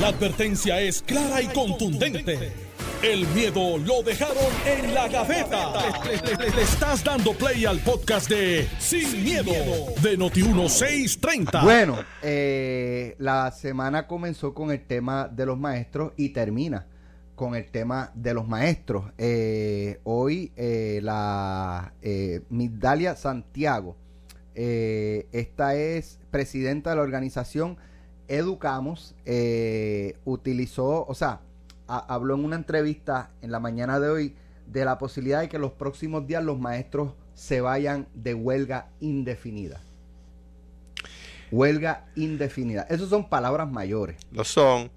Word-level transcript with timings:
La 0.00 0.08
advertencia 0.08 0.80
es 0.80 1.02
clara 1.02 1.40
y 1.40 1.46
contundente. 1.46 2.52
El 3.00 3.28
miedo 3.28 3.78
lo 3.78 4.02
dejaron 4.02 4.52
en 4.66 4.92
la 4.92 5.06
gaveta. 5.06 5.72
Le, 6.04 6.62
estás 6.62 7.04
dando 7.04 7.32
play 7.32 7.64
al 7.64 7.78
podcast 7.78 8.28
de 8.28 8.66
Sin, 8.80 9.22
miedo, 9.22 9.52
de 10.02 10.18
Noti1630. 10.18 11.62
Bueno, 11.62 11.98
eh, 12.22 13.14
la 13.18 13.52
semana 13.52 14.08
comenzó 14.08 14.52
con 14.52 14.72
el 14.72 14.84
tema 14.84 15.28
de 15.28 15.46
los 15.46 15.58
maestros 15.60 16.12
y 16.16 16.30
termina 16.30 16.88
con 17.36 17.54
el 17.54 17.70
tema 17.70 18.10
de 18.16 18.34
los 18.34 18.48
maestros. 18.48 19.12
Eh, 19.16 20.00
hoy 20.02 20.50
eh, 20.56 20.98
la 21.04 21.94
Migdalia 22.48 23.14
Santiago, 23.14 23.96
esta 24.56 25.76
es 25.76 26.18
presidenta 26.32 26.90
de 26.90 26.96
la 26.96 27.02
organización 27.02 27.76
Educamos, 28.28 29.14
eh, 29.26 30.16
utilizó, 30.24 31.04
o 31.06 31.14
sea, 31.14 31.40
a- 31.86 32.14
habló 32.14 32.34
en 32.34 32.44
una 32.44 32.56
entrevista 32.56 33.30
en 33.42 33.50
la 33.50 33.60
mañana 33.60 34.00
de 34.00 34.08
hoy 34.08 34.34
de 34.66 34.84
la 34.84 34.96
posibilidad 34.98 35.40
de 35.40 35.48
que 35.48 35.58
los 35.58 35.72
próximos 35.72 36.26
días 36.26 36.42
los 36.42 36.58
maestros 36.58 37.12
se 37.34 37.60
vayan 37.60 38.06
de 38.14 38.32
huelga 38.34 38.88
indefinida. 39.00 39.80
Huelga 41.50 42.06
indefinida. 42.16 42.82
Esas 42.88 43.08
son 43.10 43.28
palabras 43.28 43.70
mayores. 43.70 44.16
Lo 44.32 44.44
son. 44.44 44.90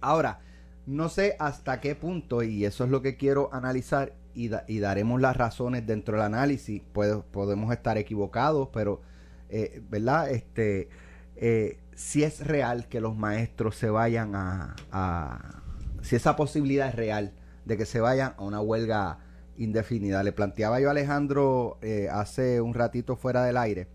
Ahora, 0.00 0.40
no 0.86 1.08
sé 1.08 1.36
hasta 1.38 1.80
qué 1.80 1.94
punto, 1.94 2.42
y 2.42 2.64
eso 2.64 2.84
es 2.84 2.90
lo 2.90 3.00
que 3.00 3.16
quiero 3.16 3.48
analizar, 3.54 4.12
y, 4.34 4.48
da- 4.48 4.64
y 4.66 4.80
daremos 4.80 5.20
las 5.20 5.36
razones 5.36 5.86
dentro 5.86 6.16
del 6.16 6.26
análisis. 6.26 6.82
Puedo- 6.92 7.24
podemos 7.24 7.72
estar 7.72 7.96
equivocados, 7.96 8.68
pero, 8.72 9.00
eh, 9.48 9.80
¿verdad? 9.88 10.30
Este, 10.30 10.88
eh, 11.36 11.78
si 11.96 12.22
es 12.22 12.46
real 12.46 12.88
que 12.88 13.00
los 13.00 13.16
maestros 13.16 13.76
se 13.76 13.90
vayan 13.90 14.34
a, 14.34 14.74
a- 14.92 15.62
Si 16.02 16.16
esa 16.16 16.36
posibilidad 16.36 16.88
es 16.88 16.94
real 16.94 17.32
de 17.64 17.76
que 17.76 17.86
se 17.86 18.00
vayan 18.00 18.34
a 18.36 18.42
una 18.42 18.60
huelga 18.60 19.18
indefinida. 19.56 20.22
Le 20.22 20.32
planteaba 20.32 20.80
yo 20.80 20.88
a 20.88 20.90
Alejandro 20.90 21.78
eh, 21.80 22.08
hace 22.10 22.60
un 22.60 22.74
ratito 22.74 23.16
fuera 23.16 23.44
del 23.44 23.56
aire 23.56 23.86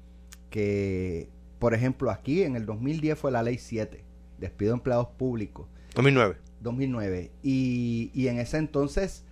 que, 0.49 1.29
por 1.59 1.73
ejemplo, 1.73 2.09
aquí 2.09 2.43
en 2.43 2.55
el 2.55 2.65
2010 2.65 3.19
fue 3.19 3.31
la 3.31 3.43
ley 3.43 3.57
7, 3.57 4.03
despido 4.39 4.71
de 4.71 4.77
empleados 4.77 5.07
públicos. 5.09 5.67
2009. 5.95 6.37
2009. 6.61 7.31
Y, 7.43 8.11
y 8.13 8.27
en 8.27 8.39
ese 8.39 8.57
entonces, 8.57 9.23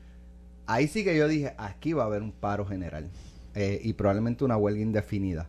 ahí 0.65 0.87
sí 0.87 1.03
que 1.03 1.17
yo 1.17 1.27
dije, 1.27 1.53
aquí 1.57 1.93
va 1.93 2.03
a 2.03 2.05
haber 2.07 2.21
un 2.21 2.31
paro 2.31 2.65
general 2.65 3.09
eh, 3.55 3.79
y 3.83 3.93
probablemente 3.93 4.43
una 4.43 4.57
huelga 4.57 4.81
indefinida. 4.81 5.47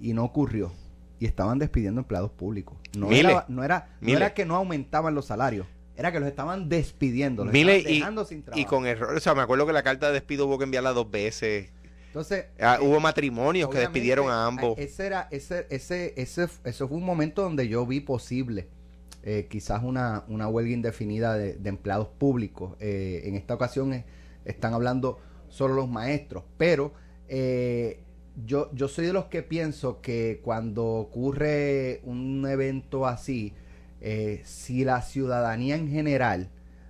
Y 0.00 0.12
no 0.12 0.24
ocurrió. 0.24 0.72
Y 1.20 1.26
estaban 1.26 1.58
despidiendo 1.60 2.00
empleados 2.00 2.32
públicos. 2.32 2.76
No, 2.98 3.06
Miles. 3.08 3.30
era, 3.32 3.44
no, 3.48 3.62
era, 3.62 3.96
no 4.00 4.08
era 4.16 4.34
que 4.34 4.44
no 4.44 4.56
aumentaban 4.56 5.14
los 5.14 5.26
salarios, 5.26 5.66
era 5.96 6.10
que 6.10 6.18
los 6.18 6.28
estaban 6.28 6.68
despidiendo, 6.68 7.44
los 7.44 7.52
Miles 7.52 7.76
estaban 7.76 7.94
y, 7.94 7.98
dejando 7.98 8.24
sin 8.24 8.42
trabajo. 8.42 8.60
y 8.60 8.64
con 8.64 8.86
error. 8.86 9.14
O 9.14 9.20
sea, 9.20 9.34
me 9.34 9.42
acuerdo 9.42 9.66
que 9.66 9.72
la 9.74 9.82
carta 9.82 10.08
de 10.08 10.14
despido 10.14 10.46
hubo 10.46 10.56
que 10.58 10.64
enviarla 10.64 10.92
dos 10.92 11.08
veces. 11.10 11.70
Entonces, 12.06 12.46
Ah, 12.58 12.78
eh, 12.80 12.84
hubo 12.84 12.98
matrimonios 12.98 13.68
que 13.70 13.78
despidieron 13.78 14.28
a 14.30 14.46
ambos. 14.46 14.76
eh, 14.78 14.84
Ese 14.84 15.06
era, 15.06 15.28
ese, 15.30 15.66
ese, 15.70 16.14
ese, 16.16 16.48
eso 16.64 16.88
fue 16.88 16.96
un 16.96 17.04
momento 17.04 17.42
donde 17.42 17.68
yo 17.68 17.86
vi 17.86 18.00
posible 18.00 18.66
eh, 19.22 19.46
quizás 19.50 19.82
una, 19.84 20.24
una 20.28 20.48
huelga 20.48 20.72
indefinida 20.72 21.34
de, 21.34 21.52
de 21.54 21.68
empleados 21.68 22.08
públicos. 22.08 22.76
Eh, 22.80 23.20
en 23.26 23.34
esta 23.36 23.52
ocasión 23.54 24.02
están 24.46 24.72
hablando 24.72 25.18
solo 25.50 25.74
los 25.74 25.88
maestros, 25.88 26.44
pero 26.56 26.94
eh, 27.28 28.00
yo, 28.46 28.70
yo 28.74 28.88
soy 28.88 29.06
de 29.06 29.12
los 29.12 29.26
que 29.26 29.42
pienso 29.42 30.00
que 30.00 30.40
cuando 30.42 30.86
ocurre 30.86 32.00
un 32.04 32.46
evento 32.48 33.06
así, 33.06 33.52
eh, 34.00 34.40
si 34.44 34.84
la 34.84 35.02
ciudadanía 35.02 35.76
en 35.76 35.88
general 35.88 36.48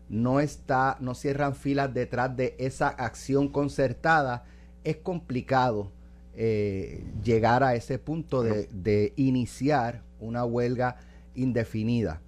no 0.09 0.41
está, 0.41 0.97
no 1.01 1.15
cierran 1.15 1.55
filas 1.55 1.93
detrás 1.93 2.37
de 2.37 2.55
esa 2.59 2.89
acción 2.89 3.49
concertada, 3.49 4.45
es 4.85 4.97
complicado 4.97 5.93
eh, 6.35 7.05
llegar 7.23 7.63
a 7.63 7.75
ese 7.75 7.99
punto 7.99 8.43
de, 8.43 8.69
de 8.73 9.13
iniciar 9.17 10.03
una 10.21 10.45
huelga 10.45 10.97
indefinida. 11.35 12.21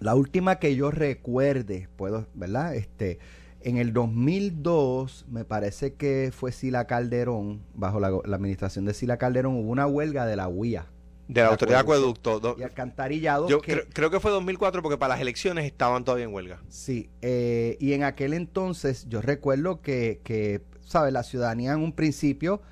La 0.00 0.14
última 0.14 0.58
que 0.58 0.76
yo 0.76 0.90
recuerde, 0.90 1.88
puedo, 1.96 2.26
¿verdad? 2.34 2.74
Este, 2.74 3.18
en 3.60 3.76
el 3.76 3.92
2002, 3.92 5.26
me 5.30 5.44
parece 5.44 5.94
que 5.94 6.30
fue 6.34 6.52
Sila 6.52 6.86
Calderón, 6.86 7.62
bajo 7.74 8.00
la, 8.00 8.10
la 8.24 8.36
administración 8.36 8.84
de 8.84 8.94
Sila 8.94 9.16
Calderón, 9.18 9.54
hubo 9.56 9.70
una 9.70 9.86
huelga 9.86 10.26
de 10.26 10.36
la 10.36 10.48
UIA 10.48 10.86
de 11.28 11.42
la 11.42 11.48
autoridad 11.48 11.78
de 11.78 11.82
acueducto. 11.82 12.40
Do- 12.40 12.56
y 12.58 12.62
alcantarillado. 12.62 13.48
Yo 13.48 13.60
que- 13.60 13.72
creo, 13.72 13.84
creo 13.92 14.10
que 14.10 14.20
fue 14.20 14.30
2004 14.30 14.82
porque 14.82 14.96
para 14.96 15.14
las 15.14 15.20
elecciones 15.20 15.66
estaban 15.66 16.04
todavía 16.04 16.24
en 16.24 16.32
huelga. 16.32 16.62
Sí, 16.68 17.10
eh, 17.20 17.76
y 17.80 17.92
en 17.92 18.02
aquel 18.04 18.32
entonces 18.32 19.06
yo 19.08 19.20
recuerdo 19.20 19.82
que, 19.82 20.20
que 20.24 20.62
¿sabes? 20.80 21.12
La 21.12 21.22
ciudadanía 21.22 21.72
en 21.72 21.80
un 21.80 21.92
principio 21.92 22.62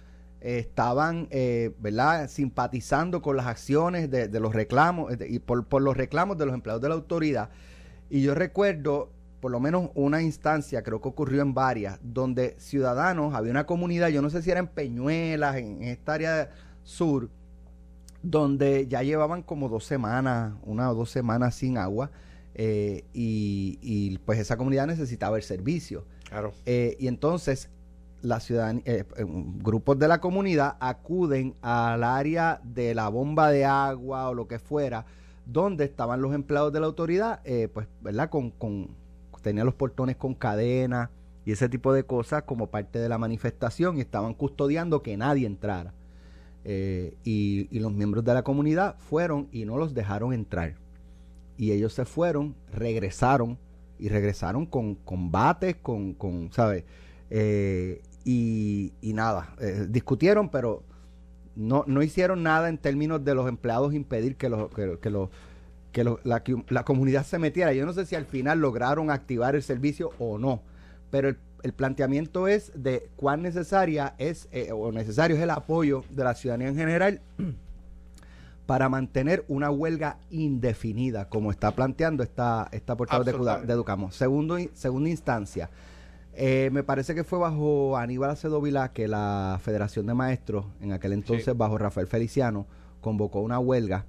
eh, 0.40 0.58
estaban, 0.58 1.28
eh, 1.30 1.72
¿verdad? 1.80 2.30
Simpatizando 2.30 3.20
con 3.20 3.36
las 3.36 3.46
acciones 3.46 4.10
de, 4.10 4.28
de 4.28 4.40
los 4.40 4.54
reclamos 4.54 5.12
eh, 5.12 5.16
de- 5.16 5.28
y 5.28 5.38
por, 5.38 5.66
por 5.66 5.82
los 5.82 5.96
reclamos 5.96 6.38
de 6.38 6.46
los 6.46 6.54
empleados 6.54 6.80
de 6.80 6.88
la 6.88 6.94
autoridad. 6.94 7.50
Y 8.08 8.22
yo 8.22 8.34
recuerdo 8.34 9.10
por 9.40 9.50
lo 9.50 9.60
menos 9.60 9.90
una 9.94 10.22
instancia, 10.22 10.82
creo 10.82 11.00
que 11.00 11.08
ocurrió 11.08 11.42
en 11.42 11.54
varias, 11.54 11.98
donde 12.02 12.56
ciudadanos, 12.58 13.34
había 13.34 13.50
una 13.50 13.66
comunidad, 13.66 14.08
yo 14.08 14.22
no 14.22 14.30
sé 14.30 14.42
si 14.42 14.50
era 14.50 14.60
en 14.60 14.66
Peñuelas, 14.66 15.56
en, 15.56 15.82
en 15.82 15.88
esta 15.88 16.14
área 16.14 16.50
sur, 16.82 17.30
donde 18.22 18.86
ya 18.88 19.02
llevaban 19.02 19.42
como 19.42 19.68
dos 19.68 19.84
semanas, 19.84 20.54
una 20.62 20.90
o 20.90 20.94
dos 20.94 21.10
semanas 21.10 21.54
sin 21.54 21.78
agua, 21.78 22.10
eh, 22.54 23.04
y, 23.12 23.78
y, 23.82 24.18
pues 24.18 24.38
esa 24.38 24.56
comunidad 24.56 24.86
necesitaba 24.86 25.36
el 25.36 25.42
servicio. 25.42 26.04
Claro. 26.28 26.52
Eh, 26.64 26.96
y 26.98 27.06
entonces 27.06 27.68
la 28.22 28.40
ciudadanía, 28.40 28.82
eh, 28.86 29.04
eh, 29.16 29.24
grupos 29.26 29.98
de 29.98 30.08
la 30.08 30.20
comunidad 30.20 30.76
acuden 30.80 31.54
al 31.62 32.02
área 32.02 32.60
de 32.64 32.94
la 32.94 33.08
bomba 33.08 33.50
de 33.50 33.64
agua 33.64 34.28
o 34.30 34.34
lo 34.34 34.48
que 34.48 34.58
fuera, 34.58 35.06
donde 35.44 35.84
estaban 35.84 36.20
los 36.20 36.34
empleados 36.34 36.72
de 36.72 36.80
la 36.80 36.86
autoridad, 36.86 37.40
eh, 37.44 37.68
pues, 37.72 37.86
¿verdad? 38.00 38.30
Con, 38.30 38.50
con, 38.50 38.88
tenían 39.46 39.64
los 39.64 39.76
portones 39.76 40.16
con 40.16 40.34
cadena 40.34 41.12
y 41.44 41.52
ese 41.52 41.68
tipo 41.68 41.92
de 41.92 42.02
cosas 42.02 42.42
como 42.42 42.66
parte 42.66 42.98
de 42.98 43.08
la 43.08 43.16
manifestación 43.16 43.96
y 43.96 44.00
estaban 44.00 44.34
custodiando 44.34 45.04
que 45.04 45.16
nadie 45.16 45.46
entrara. 45.46 45.94
Eh, 46.64 47.14
y, 47.22 47.68
y 47.70 47.78
los 47.78 47.92
miembros 47.92 48.24
de 48.24 48.34
la 48.34 48.42
comunidad 48.42 48.96
fueron 48.98 49.46
y 49.52 49.64
no 49.64 49.76
los 49.76 49.94
dejaron 49.94 50.32
entrar. 50.32 50.74
Y 51.56 51.70
ellos 51.70 51.92
se 51.92 52.04
fueron, 52.04 52.56
regresaron 52.72 53.56
y 54.00 54.08
regresaron 54.08 54.66
con 54.66 54.96
combates, 54.96 55.76
con, 55.76 56.14
con 56.14 56.50
¿sabes? 56.50 56.82
Eh, 57.30 58.02
y, 58.24 58.94
y 59.00 59.12
nada, 59.12 59.54
eh, 59.60 59.86
discutieron, 59.88 60.48
pero 60.48 60.82
no, 61.54 61.84
no 61.86 62.02
hicieron 62.02 62.42
nada 62.42 62.68
en 62.68 62.78
términos 62.78 63.24
de 63.24 63.36
los 63.36 63.48
empleados 63.48 63.94
impedir 63.94 64.34
que, 64.34 64.48
los, 64.48 64.68
que 64.74 65.10
los 65.10 65.30
que 65.96 66.04
lo- 66.04 66.20
la, 66.24 66.42
la 66.68 66.84
comunidad 66.84 67.24
se 67.24 67.38
metiera. 67.38 67.72
Yo 67.72 67.86
no 67.86 67.94
sé 67.94 68.04
si 68.04 68.14
al 68.14 68.26
final 68.26 68.58
lograron 68.60 69.10
activar 69.10 69.54
el 69.54 69.62
servicio 69.62 70.10
o 70.18 70.36
no, 70.36 70.60
pero 71.10 71.30
el, 71.30 71.38
el 71.62 71.72
planteamiento 71.72 72.48
es 72.48 72.70
de 72.74 73.08
cuán 73.16 73.40
necesaria 73.40 74.14
es 74.18 74.46
eh, 74.52 74.72
o 74.72 74.92
necesario 74.92 75.38
es 75.38 75.42
el 75.42 75.48
apoyo 75.48 76.04
de 76.10 76.22
la 76.22 76.34
ciudadanía 76.34 76.68
en 76.68 76.76
general 76.76 77.22
para 78.66 78.90
mantener 78.90 79.46
una 79.48 79.70
huelga 79.70 80.18
indefinida, 80.30 81.30
como 81.30 81.50
está 81.50 81.70
planteando 81.74 82.22
esta, 82.22 82.68
esta 82.72 82.94
portavoz 82.94 83.24
de, 83.24 83.32
de 83.66 83.72
Educamos. 83.72 84.14
Segundo, 84.16 84.58
segunda 84.74 85.08
instancia, 85.08 85.70
eh, 86.34 86.68
me 86.74 86.82
parece 86.82 87.14
que 87.14 87.24
fue 87.24 87.38
bajo 87.38 87.96
Aníbal 87.96 88.30
Acedo 88.32 88.60
Vilá 88.60 88.92
que 88.92 89.08
la 89.08 89.58
Federación 89.62 90.04
de 90.06 90.12
Maestros, 90.12 90.66
en 90.82 90.92
aquel 90.92 91.14
entonces 91.14 91.46
Sí. 91.46 91.52
bajo 91.54 91.78
Rafael 91.78 92.06
Feliciano, 92.06 92.66
convocó 93.00 93.40
una 93.40 93.58
huelga 93.58 94.04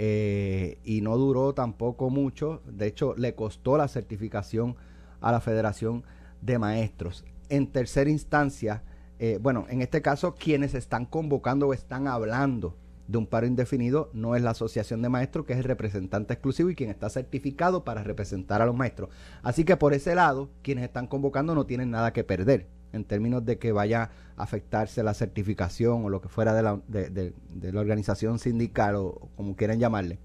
eh, 0.00 0.78
y 0.84 1.00
no 1.00 1.16
duró 1.16 1.54
tampoco 1.54 2.08
mucho. 2.08 2.62
De 2.64 2.86
hecho, 2.86 3.16
le 3.16 3.34
costó 3.34 3.76
la 3.76 3.88
certificación 3.88 4.76
a 5.20 5.32
la 5.32 5.40
Federación 5.40 6.04
de 6.40 6.56
Maestros. 6.60 7.24
En 7.48 7.66
tercera 7.66 8.08
instancia, 8.08 8.84
eh, 9.18 9.40
bueno, 9.42 9.66
en 9.68 9.82
este 9.82 10.00
caso, 10.00 10.36
quienes 10.36 10.74
están 10.74 11.04
convocando 11.04 11.66
o 11.66 11.74
están 11.74 12.06
hablando 12.06 12.76
de 13.08 13.18
un 13.18 13.26
paro 13.26 13.46
indefinido 13.46 14.08
no 14.12 14.36
es 14.36 14.42
la 14.42 14.50
Asociación 14.50 15.02
de 15.02 15.08
Maestros, 15.08 15.44
que 15.46 15.54
es 15.54 15.58
el 15.58 15.64
representante 15.64 16.32
exclusivo 16.32 16.70
y 16.70 16.76
quien 16.76 16.90
está 16.90 17.10
certificado 17.10 17.82
para 17.82 18.04
representar 18.04 18.62
a 18.62 18.66
los 18.66 18.76
maestros. 18.76 19.10
Así 19.42 19.64
que 19.64 19.76
por 19.76 19.94
ese 19.94 20.14
lado, 20.14 20.48
quienes 20.62 20.84
están 20.84 21.08
convocando 21.08 21.56
no 21.56 21.66
tienen 21.66 21.90
nada 21.90 22.12
que 22.12 22.22
perder 22.22 22.68
en 22.92 23.04
términos 23.04 23.44
de 23.44 23.58
que 23.58 23.72
vaya 23.72 24.10
a 24.36 24.42
afectarse 24.42 25.02
la 25.02 25.14
certificación 25.14 26.04
o 26.04 26.08
lo 26.08 26.20
que 26.20 26.28
fuera 26.28 26.54
de 26.54 26.62
la, 26.62 26.80
de, 26.86 27.32
la 27.72 27.80
organización 27.80 28.38
sindical 28.38 28.96
o, 28.96 29.28
como 29.36 29.56
quieran 29.56 29.78
llamarle. 29.78 30.18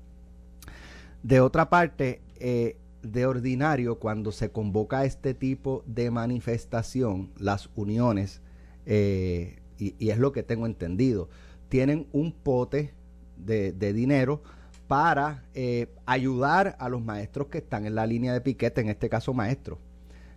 De 1.23 1.39
otra 1.39 1.69
parte, 1.69 2.21
eh, 2.39 2.77
de 3.01 3.25
ordinario, 3.25 3.99
cuando 3.99 4.31
se 4.31 4.51
convoca 4.51 5.05
este 5.05 5.33
tipo 5.33 5.83
de 5.85 6.09
manifestación, 6.11 7.31
las 7.37 7.69
uniones, 7.75 8.41
eh, 8.85 9.59
y, 9.77 10.09
es 10.09 10.17
lo 10.17 10.31
que 10.31 10.43
tengo 10.43 10.65
entendido, 10.65 11.29
tienen 11.69 12.07
un 12.13 12.31
pote 12.31 12.93
de, 13.37 13.93
dinero 13.93 14.41
para 14.87 15.43
eh, 15.53 15.87
ayudar 16.05 16.77
a 16.79 16.87
los 16.87 17.01
maestros 17.01 17.47
que 17.47 17.57
están 17.57 17.85
en 17.85 17.95
la 17.95 18.05
línea 18.05 18.31
de 18.31 18.41
piquete, 18.41 18.81
en 18.81 18.89
este 18.89 19.09
caso 19.09 19.33
maestros, 19.33 19.79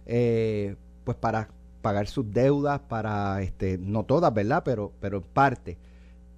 pues 0.04 1.16
para 1.20 1.50
pagar 1.86 2.08
sus 2.08 2.28
deudas, 2.32 2.80
para, 2.80 3.40
este, 3.42 3.78
no 3.78 4.02
todas, 4.02 4.34
¿verdad? 4.34 4.62
Pero, 4.64 4.92
pero 4.98 5.18
en 5.18 5.22
parte, 5.22 5.78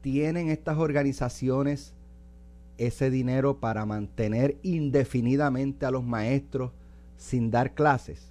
¿tienen 0.03 0.51
estas 0.51 0.77
organizaciones 0.77 1.95
ese 2.77 3.09
dinero 3.09 3.59
para 3.59 3.87
mantener 3.87 4.59
indefinidamente 4.63 5.87
a 5.87 5.91
los 5.91 6.05
maestros 6.05 6.73
sin 7.17 7.51
dar 7.51 7.73
clases? 7.73 8.31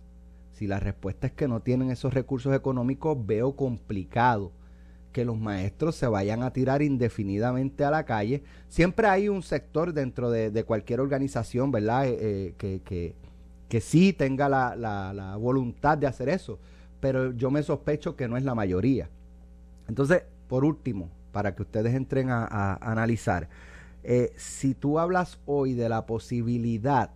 Si 0.51 0.67
la 0.67 0.79
respuesta 0.79 1.25
es 1.25 1.33
que 1.33 1.47
no 1.47 1.59
tienen 1.63 1.89
esos 1.89 2.13
recursos 2.13 2.55
económicos, 2.55 3.17
veo 3.25 3.55
complicado 3.55 4.51
que 5.11 5.25
los 5.25 5.39
maestros 5.39 5.95
se 5.95 6.05
vayan 6.05 6.43
a 6.43 6.53
tirar 6.53 6.83
indefinidamente 6.83 7.83
a 7.83 7.89
la 7.89 8.05
calle. 8.05 8.43
Siempre 8.67 9.07
hay 9.07 9.27
un 9.27 9.41
sector 9.41 9.91
dentro 9.91 10.29
de, 10.29 10.63
cualquier 10.65 10.99
organización, 10.99 11.71
¿verdad? 11.71 12.05
Eh, 12.05 12.17
eh, 12.19 12.53
que, 12.59 12.81
que, 12.85 13.15
que, 13.69 13.81
sí 13.81 14.13
tenga 14.13 14.47
la, 14.49 14.75
la, 14.75 15.35
voluntad 15.37 15.97
de 15.97 16.05
hacer 16.05 16.29
eso, 16.29 16.59
pero 16.99 17.31
yo 17.31 17.51
me 17.51 17.63
sospecho 17.63 18.15
que 18.15 18.27
no 18.27 18.37
es 18.37 18.43
la 18.43 18.55
mayoría. 18.55 19.09
Entonces, 19.87 20.23
por 20.47 20.65
último, 20.65 21.09
para 21.31 21.55
que 21.55 21.63
ustedes 21.63 21.93
entren 21.93 22.29
a, 22.29 22.75
analizar, 22.75 23.49
eh, 24.03 24.31
si 24.37 24.73
tú 24.73 24.99
hablas 24.99 25.39
hoy 25.45 25.73
de 25.73 25.89
la 25.89 26.05
posibilidad 26.05 27.11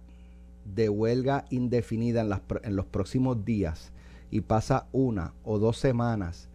de 0.66 0.90
huelga 0.90 1.46
indefinida 1.50 2.22
en, 2.22 2.30
las, 2.30 2.42
en 2.64 2.76
los 2.76 2.86
próximos 2.86 3.44
días 3.46 3.92
y 4.30 4.42
pasa 4.42 4.88
una 4.92 5.34
o 5.44 5.58
dos 5.58 5.78
semanas 5.78 6.50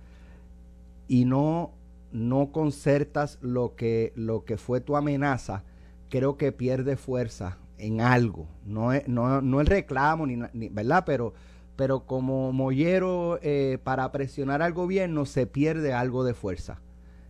y 1.08 1.24
no, 1.24 1.72
no 2.12 2.52
concertas 2.52 3.38
lo 3.40 3.74
que, 3.76 4.12
lo 4.16 4.44
que 4.44 4.56
fue 4.56 4.80
tu 4.80 4.96
amenaza, 4.96 5.64
creo 6.08 6.36
que 6.36 6.52
pierde 6.52 6.96
fuerza 6.96 7.58
en 7.78 8.00
algo. 8.00 8.46
No, 8.64 8.92
es, 8.92 9.06
no, 9.08 9.40
no 9.40 9.60
el 9.60 9.66
reclamo, 9.66 10.26
ni, 10.26 10.38
ni, 10.52 10.68
¿verdad? 10.68 11.04
Pero, 11.06 11.34
pero 11.76 12.00
como 12.00 12.52
mollero 12.52 13.38
eh, 13.42 13.78
para 13.84 14.10
presionar 14.10 14.62
al 14.62 14.72
gobierno 14.72 15.26
se 15.26 15.46
pierde 15.46 15.92
algo 15.92 16.24
de 16.24 16.34
fuerza. 16.34 16.80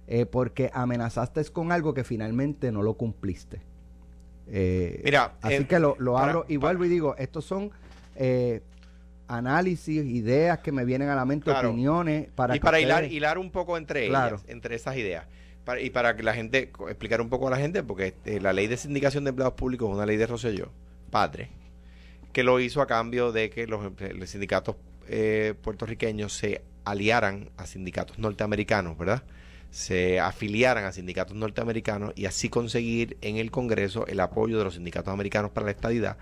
Eh, 0.09 0.25
porque 0.25 0.71
amenazaste 0.73 1.45
con 1.47 1.73
algo 1.73 1.93
que 1.93 2.05
finalmente 2.05 2.71
no 2.71 2.83
lo 2.83 2.95
cumpliste. 2.95 3.61
Eh, 4.47 5.03
Mira, 5.05 5.35
así 5.43 5.65
que 5.65 5.81
lo, 5.81 5.97
lo 5.99 6.17
abro 6.17 6.47
y 6.49 6.59
vuelvo 6.59 6.85
y 6.85 6.89
digo, 6.89 7.17
estos 7.19 7.45
son 7.45 7.73
análisis, 9.27 10.05
ideas 10.05 10.61
que 10.61 10.71
me 10.71 10.85
vienen 10.85 11.09
a 11.09 11.17
la 11.17 11.25
mente, 11.25 11.51
opiniones. 11.51 12.29
Para 12.37 12.55
y 12.55 12.61
para 12.61 12.79
hilar, 12.79 13.05
hilar 13.05 13.37
un 13.37 13.51
poco 13.51 13.77
entre 13.77 14.07
ellas, 14.07 14.45
entre 14.47 14.77
esas 14.77 14.97
ideas. 14.97 15.27
y 15.83 15.91
para 15.91 16.15
que 16.15 16.23
la 16.23 16.35
gente, 16.35 16.71
explicar 16.89 17.21
un 17.21 17.29
poco 17.29 17.49
a 17.49 17.51
la 17.51 17.57
gente, 17.57 17.83
porque 17.83 18.07
este, 18.09 18.41
la 18.41 18.53
ley 18.53 18.69
de 18.69 18.77
sindicación 18.77 19.25
de 19.25 19.31
empleados 19.31 19.55
públicos 19.55 19.89
es 19.89 19.97
una 19.97 20.07
ley 20.07 20.17
de 20.17 20.29
Rosselló, 20.29 20.71
padre, 21.11 21.49
que 22.37 22.43
lo 22.43 22.61
hizo 22.61 22.83
a 22.83 22.87
cambio 22.87 23.33
de 23.33 23.49
que 23.49 23.67
los, 23.67 23.81
sindicatos 24.29 24.77
eh, 25.09 25.55
puertorriqueños 25.63 26.35
se 26.35 26.61
aliaran 26.85 27.49
a 27.57 27.67
sindicatos 27.67 28.19
norteamericanos, 28.19 28.99
¿verdad? 28.99 29.23
Se 29.71 30.21
afiliaran 30.21 30.85
a 30.85 30.93
sindicatos 30.93 31.35
norteamericanos 31.35 32.13
y 32.15 32.27
así 32.27 32.51
conseguir 32.51 33.17
en 33.23 33.39
el 33.39 33.51
Congreso 33.51 34.07
el 34.07 34.21
apoyo 34.21 34.59
de 34.59 34.65
los 34.65 34.75
sindicatos 34.75 35.15
americanos 35.15 35.51
para 35.51 35.65
la 35.65 35.71
estadidad, 35.71 36.19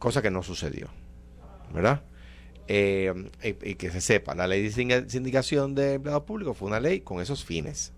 cosa 0.00 0.20
que 0.20 0.32
no 0.32 0.42
sucedió, 0.42 0.88
¿verdad? 1.72 2.02
Eh, 2.66 3.14
y, 3.44 3.76
que 3.76 3.92
se 3.92 4.00
sepa, 4.00 4.34
la 4.34 4.48
ley 4.48 4.68
de 4.68 5.06
sindicación 5.08 5.76
de 5.76 5.92
empleados 5.92 6.24
públicos 6.24 6.56
fue 6.56 6.66
una 6.66 6.80
ley 6.80 7.02
con 7.02 7.20
esos 7.20 7.44
fines. 7.44 7.92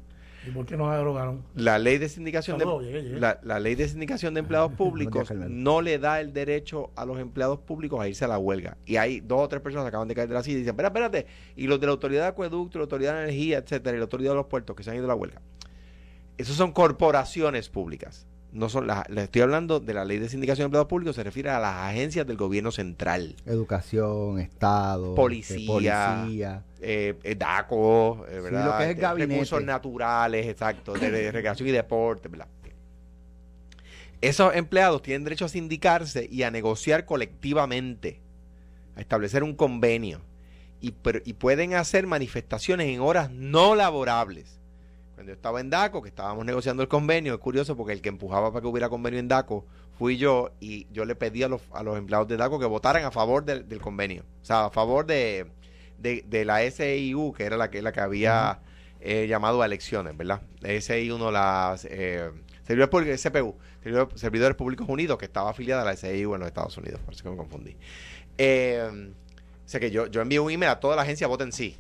¿Y 0.49 0.51
por 0.51 0.65
qué 0.65 0.79
no 0.79 0.91
derogaron? 0.91 1.45
La 1.55 1.79
ley 1.79 1.99
de 1.99 2.09
sindicación 2.09 2.57
de, 2.59 3.21
La, 3.43 3.61
ley 3.61 3.75
de 3.75 3.87
sindicación 3.87 4.33
de 4.33 4.41
empleados 4.41 4.73
públicos 4.73 5.31
no 5.31 5.83
le 5.83 5.99
da 5.99 6.21
el 6.21 6.33
derecho 6.33 6.91
a 6.97 7.05
los 7.05 7.19
empleados 7.19 7.59
públicos 7.59 8.01
a 8.01 8.09
irse 8.09 8.25
a 8.25 8.29
la 8.29 8.39
huelga. 8.39 8.79
Y 8.87 8.97
hay 8.97 9.21
dos 9.21 9.43
o 9.43 9.49
tres 9.49 9.61
personas 9.61 9.85
que 9.85 9.89
acaban 9.89 10.09
de 10.09 10.15
caer 10.15 10.29
de 10.29 10.35
la 10.35 10.43
silla 10.43 10.57
y 10.57 10.61
dicen, 10.61 10.71
espera, 10.71 10.89
espérate, 10.89 11.27
y 11.55 11.67
los 11.67 11.79
de 11.81 11.87
la 11.87 11.93
autoridad 11.93 12.23
de 12.23 12.29
acueducto, 12.29 12.79
la 12.79 12.85
autoridad 12.85 13.15
de 13.15 13.25
energía, 13.25 13.59
etcétera, 13.59 13.97
y 13.97 13.99
la 13.99 14.05
autoridad 14.05 14.31
de 14.31 14.37
los 14.37 14.47
puertos 14.47 14.75
que 14.75 14.83
se 14.83 14.91
han 14.91 14.97
ido 14.97 15.05
a 15.05 15.09
la 15.09 15.15
huelga. 15.15 15.43
Esos 16.39 16.57
son 16.57 16.73
corporaciones 16.73 17.69
públicas 17.69 18.27
no 18.53 18.69
son 18.69 18.87
las, 18.87 19.09
le 19.11 19.25
estoy 19.25 19.43
hablando 19.43 19.81
de 19.81 19.95
la 19.95 20.05
ley 20.05 20.19
de 20.19 20.29
sindicación 20.29 20.65
de 20.65 20.67
empleados 20.67 20.89
públicos, 20.89 21.17
se 21.17 21.23
refiere 21.23 21.51
a 21.51 21.61
las 21.61 21.75
agencias 21.91 22.27
del 22.27 22.37
gobierno 22.37 22.73
central. 22.73 23.37
Educación, 23.45 24.39
Estado, 24.39 25.15
policía, 25.15 26.63
eh, 26.81 27.15
eh 27.23 27.35
DACO, 27.35 28.27
eh, 28.29 28.41
¿verdad? 28.41 28.67
lo 28.67 28.79
que 28.79 28.91
es 28.91 29.29
recursos 29.29 29.63
naturales, 29.63 30.47
exacto, 30.47 30.95
de, 30.95 31.31
recreación 31.31 31.69
y 31.69 31.73
deporte, 31.73 32.29
¿verdad? 32.29 32.49
Esos 34.21 34.55
empleados 34.57 35.03
tienen 35.03 35.23
derecho 35.23 35.45
a 35.45 35.49
sindicarse 35.49 36.27
y 36.29 36.43
a 36.43 36.51
negociar 36.51 37.05
colectivamente, 37.05 38.21
a 38.97 39.01
establecer 39.01 39.45
un 39.45 39.55
convenio 39.55 40.21
y, 40.81 40.93
y 41.25 41.33
pueden 41.35 41.75
hacer 41.75 42.07
manifestaciones 42.07 42.89
en 42.89 43.01
horas 43.01 43.31
no 43.31 43.77
laborables 43.77 44.58
cuando 45.19 45.33
yo 45.33 45.35
estaba 45.35 45.59
en 45.59 45.69
DACO, 45.69 46.01
que 46.01 46.11
estábamos 46.11 46.47
negociando 46.47 46.81
el 46.81 46.89
convenio, 46.89 47.35
es 47.35 47.41
curioso 47.41 47.77
porque 47.77 47.93
el 47.93 48.01
que 48.01 48.09
empujaba 48.09 48.53
para 48.53 48.61
que 48.61 48.69
hubiera 48.69 48.89
convenio 48.89 49.19
en 49.19 49.27
DACO 49.27 49.67
fui 49.99 50.17
yo 50.17 50.53
y 50.61 50.87
yo 50.93 51.05
le 51.05 51.17
pedí 51.17 51.43
a 51.43 51.49
los, 51.49 51.61
a 51.73 51.83
los 51.83 51.99
empleados 51.99 52.29
de 52.29 52.37
DACO 52.37 52.61
que 52.61 52.67
votaran 52.67 53.05
a 53.05 53.11
favor 53.11 53.45
del, 53.45 53.81
convenio. 53.81 54.23
O 54.41 54.45
sea, 54.45 54.67
a 54.67 54.71
favor 54.71 55.07
de, 55.07 55.51
de, 55.99 56.45
la 56.45 56.61
SIU, 56.71 57.33
que 57.37 57.43
era 57.43 57.57
la 57.57 57.69
que, 57.69 57.83
la 57.83 57.91
que 57.91 57.99
había 57.99 58.61
eh, 59.01 59.27
llamado 59.27 59.61
a 59.61 59.67
elecciones, 59.67 60.17
¿verdad? 60.17 60.41
La 60.61 60.81
SIU 60.81 61.19
no 61.19 61.33
las... 61.33 61.85
Eh, 61.87 62.31
servidores 62.63 62.89
públicos, 62.89 63.21
CPU, 63.21 63.57
Servidores 64.15 64.57
Públicos 64.57 64.89
Unidos, 64.89 65.19
que 65.19 65.25
estaba 65.25 65.51
afiliada 65.51 65.83
a 65.83 65.85
la 65.85 65.97
SIU 65.97 66.35
en 66.35 66.41
los 66.43 66.47
Estados 66.47 66.77
Unidos, 66.77 67.01
por 67.05 67.15
eso 67.15 67.25
que 67.25 67.31
me 67.31 67.37
confundí. 67.37 67.77
Eh, 68.37 68.89
o 69.67 69.69
sea 69.69 69.81
que 69.81 69.91
yo, 69.91 70.07
yo 70.07 70.21
envié 70.21 70.39
un 70.39 70.53
email 70.53 70.71
a 70.71 70.79
toda 70.79 70.95
la 70.95 71.03
agencia 71.03 71.27
Voten 71.27 71.51
Sí 71.51 71.77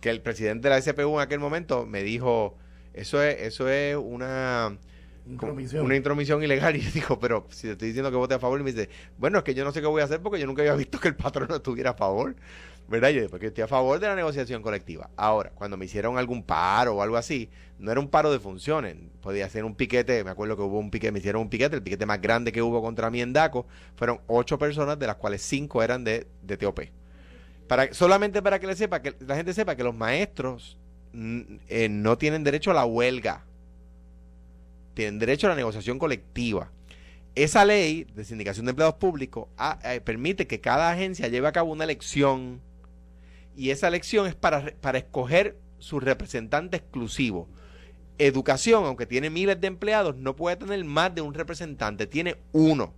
que 0.00 0.10
el 0.10 0.20
presidente 0.20 0.68
de 0.68 0.74
la 0.74 0.80
SPU 0.80 1.16
en 1.16 1.20
aquel 1.20 1.40
momento 1.40 1.86
me 1.86 2.02
dijo, 2.02 2.56
eso 2.94 3.22
es, 3.22 3.40
eso 3.42 3.68
es 3.68 3.96
una 3.96 4.78
intromisión. 5.26 5.84
una 5.84 5.96
intromisión 5.96 6.42
ilegal 6.42 6.76
y 6.76 6.80
dijo, 6.80 7.18
pero 7.18 7.46
si 7.50 7.62
te 7.62 7.72
estoy 7.72 7.88
diciendo 7.88 8.10
que 8.10 8.16
vote 8.16 8.34
a 8.34 8.38
favor 8.38 8.60
y 8.60 8.64
me 8.64 8.72
dice, 8.72 8.88
bueno, 9.18 9.38
es 9.38 9.44
que 9.44 9.54
yo 9.54 9.64
no 9.64 9.72
sé 9.72 9.80
qué 9.80 9.86
voy 9.86 10.02
a 10.02 10.04
hacer 10.04 10.20
porque 10.20 10.40
yo 10.40 10.46
nunca 10.46 10.62
había 10.62 10.74
visto 10.74 10.98
que 11.00 11.08
el 11.08 11.16
patrón 11.16 11.48
no 11.48 11.56
estuviera 11.56 11.90
a 11.90 11.94
favor, 11.94 12.36
¿verdad? 12.88 13.10
Yo 13.10 13.28
porque 13.28 13.46
estoy 13.48 13.64
a 13.64 13.68
favor 13.68 13.98
de 13.98 14.06
la 14.06 14.14
negociación 14.14 14.62
colectiva. 14.62 15.10
Ahora, 15.16 15.50
cuando 15.54 15.76
me 15.76 15.84
hicieron 15.84 16.16
algún 16.16 16.42
paro 16.42 16.96
o 16.96 17.02
algo 17.02 17.16
así, 17.16 17.50
no 17.78 17.90
era 17.90 18.00
un 18.00 18.08
paro 18.08 18.32
de 18.32 18.38
funciones, 18.38 18.96
podía 19.20 19.48
ser 19.48 19.64
un 19.64 19.74
piquete, 19.74 20.24
me 20.24 20.30
acuerdo 20.30 20.56
que 20.56 20.62
hubo 20.62 20.78
un 20.78 20.90
piquete, 20.90 21.12
me 21.12 21.18
hicieron 21.18 21.42
un 21.42 21.50
piquete, 21.50 21.76
el 21.76 21.82
piquete 21.82 22.06
más 22.06 22.20
grande 22.20 22.52
que 22.52 22.62
hubo 22.62 22.80
contra 22.80 23.10
mí 23.10 23.20
en 23.20 23.32
DACO, 23.32 23.66
fueron 23.96 24.20
ocho 24.28 24.58
personas, 24.58 24.98
de 24.98 25.06
las 25.06 25.16
cuales 25.16 25.42
cinco 25.42 25.82
eran 25.82 26.04
de, 26.04 26.26
de 26.42 26.56
TOP 26.56 26.80
solamente 27.92 28.42
para 28.42 28.58
que 28.58 28.66
le 28.66 28.76
sepa, 28.76 29.02
que 29.02 29.14
la 29.20 29.36
gente 29.36 29.52
sepa 29.52 29.76
que 29.76 29.84
los 29.84 29.94
maestros 29.94 30.78
eh, 31.14 31.88
no 31.90 32.18
tienen 32.18 32.44
derecho 32.44 32.70
a 32.70 32.74
la 32.74 32.84
huelga. 32.84 33.44
Tienen 34.94 35.18
derecho 35.18 35.46
a 35.46 35.50
la 35.50 35.56
negociación 35.56 35.98
colectiva. 35.98 36.70
Esa 37.34 37.64
ley 37.64 38.04
de 38.14 38.24
sindicación 38.24 38.66
de 38.66 38.70
empleados 38.70 38.96
públicos 38.96 39.48
ah, 39.56 39.78
eh, 39.84 40.00
permite 40.00 40.46
que 40.46 40.60
cada 40.60 40.90
agencia 40.90 41.28
lleve 41.28 41.46
a 41.46 41.52
cabo 41.52 41.70
una 41.70 41.84
elección 41.84 42.60
y 43.56 43.70
esa 43.70 43.88
elección 43.88 44.26
es 44.26 44.34
para, 44.34 44.72
para 44.80 44.98
escoger 44.98 45.56
su 45.78 46.00
representante 46.00 46.76
exclusivo. 46.76 47.48
Educación, 48.18 48.84
aunque 48.84 49.06
tiene 49.06 49.30
miles 49.30 49.60
de 49.60 49.68
empleados, 49.68 50.16
no 50.16 50.34
puede 50.34 50.56
tener 50.56 50.84
más 50.84 51.14
de 51.14 51.20
un 51.20 51.34
representante, 51.34 52.06
tiene 52.06 52.36
uno 52.52 52.92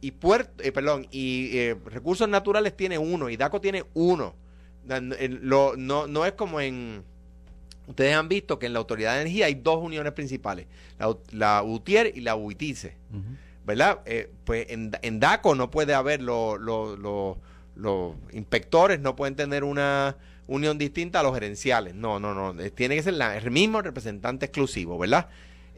y 0.00 0.12
puerto, 0.12 0.62
eh, 0.62 0.72
perdón, 0.72 1.06
y 1.10 1.56
eh, 1.58 1.76
recursos 1.86 2.28
naturales 2.28 2.76
tiene 2.76 2.98
uno 2.98 3.28
y 3.28 3.36
DACO 3.36 3.60
tiene 3.60 3.84
uno. 3.94 4.34
no, 4.86 5.76
no 6.06 6.26
es 6.26 6.32
como 6.32 6.60
en 6.60 7.04
ustedes 7.90 8.14
han 8.14 8.28
visto 8.28 8.58
que 8.58 8.66
en 8.66 8.72
la 8.72 8.78
autoridad 8.78 9.14
de 9.14 9.22
energía 9.22 9.46
hay 9.46 9.54
dos 9.54 9.78
uniones 9.82 10.12
principales, 10.12 10.66
la, 10.98 11.14
la 11.32 11.62
UTIER 11.62 12.12
y 12.14 12.20
la 12.20 12.36
UITICE. 12.36 12.96
¿Verdad? 13.66 14.00
Eh, 14.06 14.30
pues 14.44 14.66
en, 14.70 14.92
en, 15.02 15.20
DACO 15.20 15.54
no 15.54 15.70
puede 15.70 15.94
haber 15.94 16.22
los 16.22 17.36
inspectores, 18.32 19.00
no 19.00 19.14
pueden 19.14 19.36
tener 19.36 19.64
una 19.64 20.16
unión 20.46 20.78
distinta 20.78 21.20
a 21.20 21.22
los 21.22 21.34
gerenciales. 21.34 21.94
No, 21.94 22.18
no, 22.18 22.34
no. 22.34 22.54
Tiene 22.70 22.96
que 22.96 23.02
ser 23.02 23.14
el 23.14 23.50
mismo 23.50 23.82
representante 23.82 24.46
exclusivo, 24.46 24.98
¿verdad? 24.98 25.28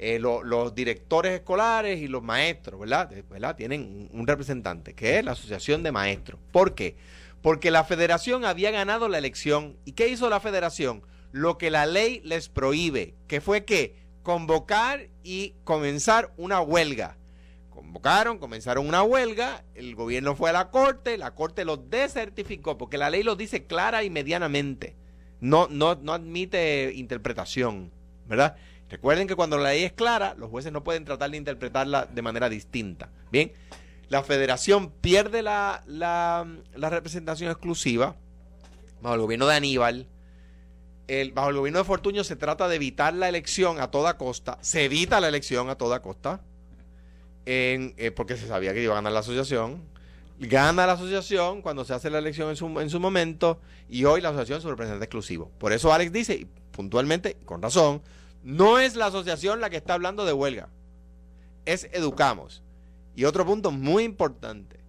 Eh, 0.04 0.18
los 0.18 0.74
directores 0.74 1.32
escolares 1.32 2.00
y 2.00 2.08
los 2.08 2.24
maestros, 2.24 2.80
¿verdad? 2.80 3.08
¿verdad? 3.30 3.54
Tienen 3.54 4.10
un 4.12 4.26
representante, 4.26 4.94
que 4.94 5.20
es 5.20 5.24
la 5.24 5.30
Asociación 5.30 5.84
de 5.84 5.92
Maestros. 5.92 6.40
¿Por 6.50 6.74
qué? 6.74 6.96
Porque 7.40 7.70
la 7.70 7.84
federación 7.84 8.44
había 8.44 8.72
ganado 8.72 9.08
la 9.08 9.18
elección. 9.18 9.76
¿Y 9.84 9.92
qué 9.92 10.08
hizo 10.08 10.28
la 10.28 10.40
federación? 10.40 11.04
Lo 11.30 11.56
que 11.56 11.70
la 11.70 11.86
ley 11.86 12.20
les 12.24 12.48
prohíbe, 12.48 13.14
que 13.28 13.40
fue 13.40 13.64
que 13.64 13.94
convocar 14.24 15.06
y 15.22 15.54
comenzar 15.62 16.32
una 16.36 16.60
huelga. 16.60 17.16
Convocaron, 17.70 18.38
comenzaron 18.38 18.88
una 18.88 19.04
huelga, 19.04 19.62
el 19.76 19.94
gobierno 19.94 20.34
fue 20.34 20.50
a 20.50 20.52
la 20.52 20.70
corte, 20.70 21.16
la 21.16 21.36
corte 21.36 21.64
los 21.64 21.90
desertificó, 21.90 22.76
porque 22.76 22.98
la 22.98 23.08
ley 23.08 23.22
lo 23.22 23.36
dice 23.36 23.66
clara 23.66 24.02
y 24.02 24.10
medianamente. 24.10 24.96
No, 25.38 25.68
no, 25.70 25.94
no 25.94 26.12
admite 26.12 26.92
interpretación, 26.92 27.92
¿verdad? 28.26 28.56
Recuerden 28.92 29.26
que 29.26 29.34
cuando 29.34 29.56
la 29.56 29.70
ley 29.70 29.84
es 29.84 29.92
clara, 29.92 30.34
los 30.36 30.50
jueces 30.50 30.70
no 30.70 30.84
pueden 30.84 31.06
tratar 31.06 31.30
de 31.30 31.38
interpretarla 31.38 32.04
de 32.04 32.20
manera 32.20 32.50
distinta. 32.50 33.08
Bien, 33.30 33.50
la 34.10 34.22
federación 34.22 34.90
pierde 34.90 35.40
la, 35.40 35.82
la, 35.86 36.44
representación 36.90 37.50
exclusiva 37.50 38.16
bajo 39.00 39.14
el 39.14 39.22
gobierno 39.22 39.46
de 39.46 39.54
Aníbal. 39.54 40.08
El, 41.08 41.32
bajo 41.32 41.48
el 41.48 41.56
gobierno 41.56 41.78
de 41.78 41.86
Fortuño 41.86 42.22
se 42.22 42.36
trata 42.36 42.68
de 42.68 42.76
evitar 42.76 43.14
la 43.14 43.30
elección 43.30 43.80
a 43.80 43.90
toda 43.90 44.18
costa. 44.18 44.58
Se 44.60 44.84
evita 44.84 45.20
la 45.20 45.28
elección 45.28 45.70
a 45.70 45.76
toda 45.76 46.02
costa. 46.02 46.42
En, 47.46 47.94
eh, 47.96 48.10
porque 48.10 48.36
se 48.36 48.46
sabía 48.46 48.74
que 48.74 48.82
iba 48.82 48.92
a 48.92 48.96
ganar 48.96 49.12
la 49.12 49.20
asociación. 49.20 49.82
Gana 50.38 50.86
la 50.86 50.92
asociación 50.92 51.62
cuando 51.62 51.86
se 51.86 51.94
hace 51.94 52.10
la 52.10 52.18
elección 52.18 52.50
en 52.50 52.56
su, 52.56 52.66
en 52.78 52.90
su 52.90 53.00
momento. 53.00 53.58
Y 53.88 54.04
hoy 54.04 54.20
la 54.20 54.28
asociación 54.28 54.58
es 54.58 54.62
su 54.64 54.68
representante 54.68 55.06
exclusivo. 55.06 55.50
Por 55.56 55.72
eso 55.72 55.94
Alex 55.94 56.12
dice, 56.12 56.46
puntualmente, 56.72 57.38
con 57.46 57.62
razón, 57.62 58.02
no 58.42 58.78
es 58.78 58.96
la 58.96 59.06
asociación 59.06 59.60
la 59.60 59.70
que 59.70 59.76
está 59.76 59.94
hablando 59.94 60.24
de 60.24 60.32
huelga. 60.32 60.68
Es 61.64 61.88
Educamos. 61.92 62.62
Y 63.14 63.24
otro 63.24 63.44
punto 63.44 63.70
muy 63.70 64.04
importante. 64.04 64.80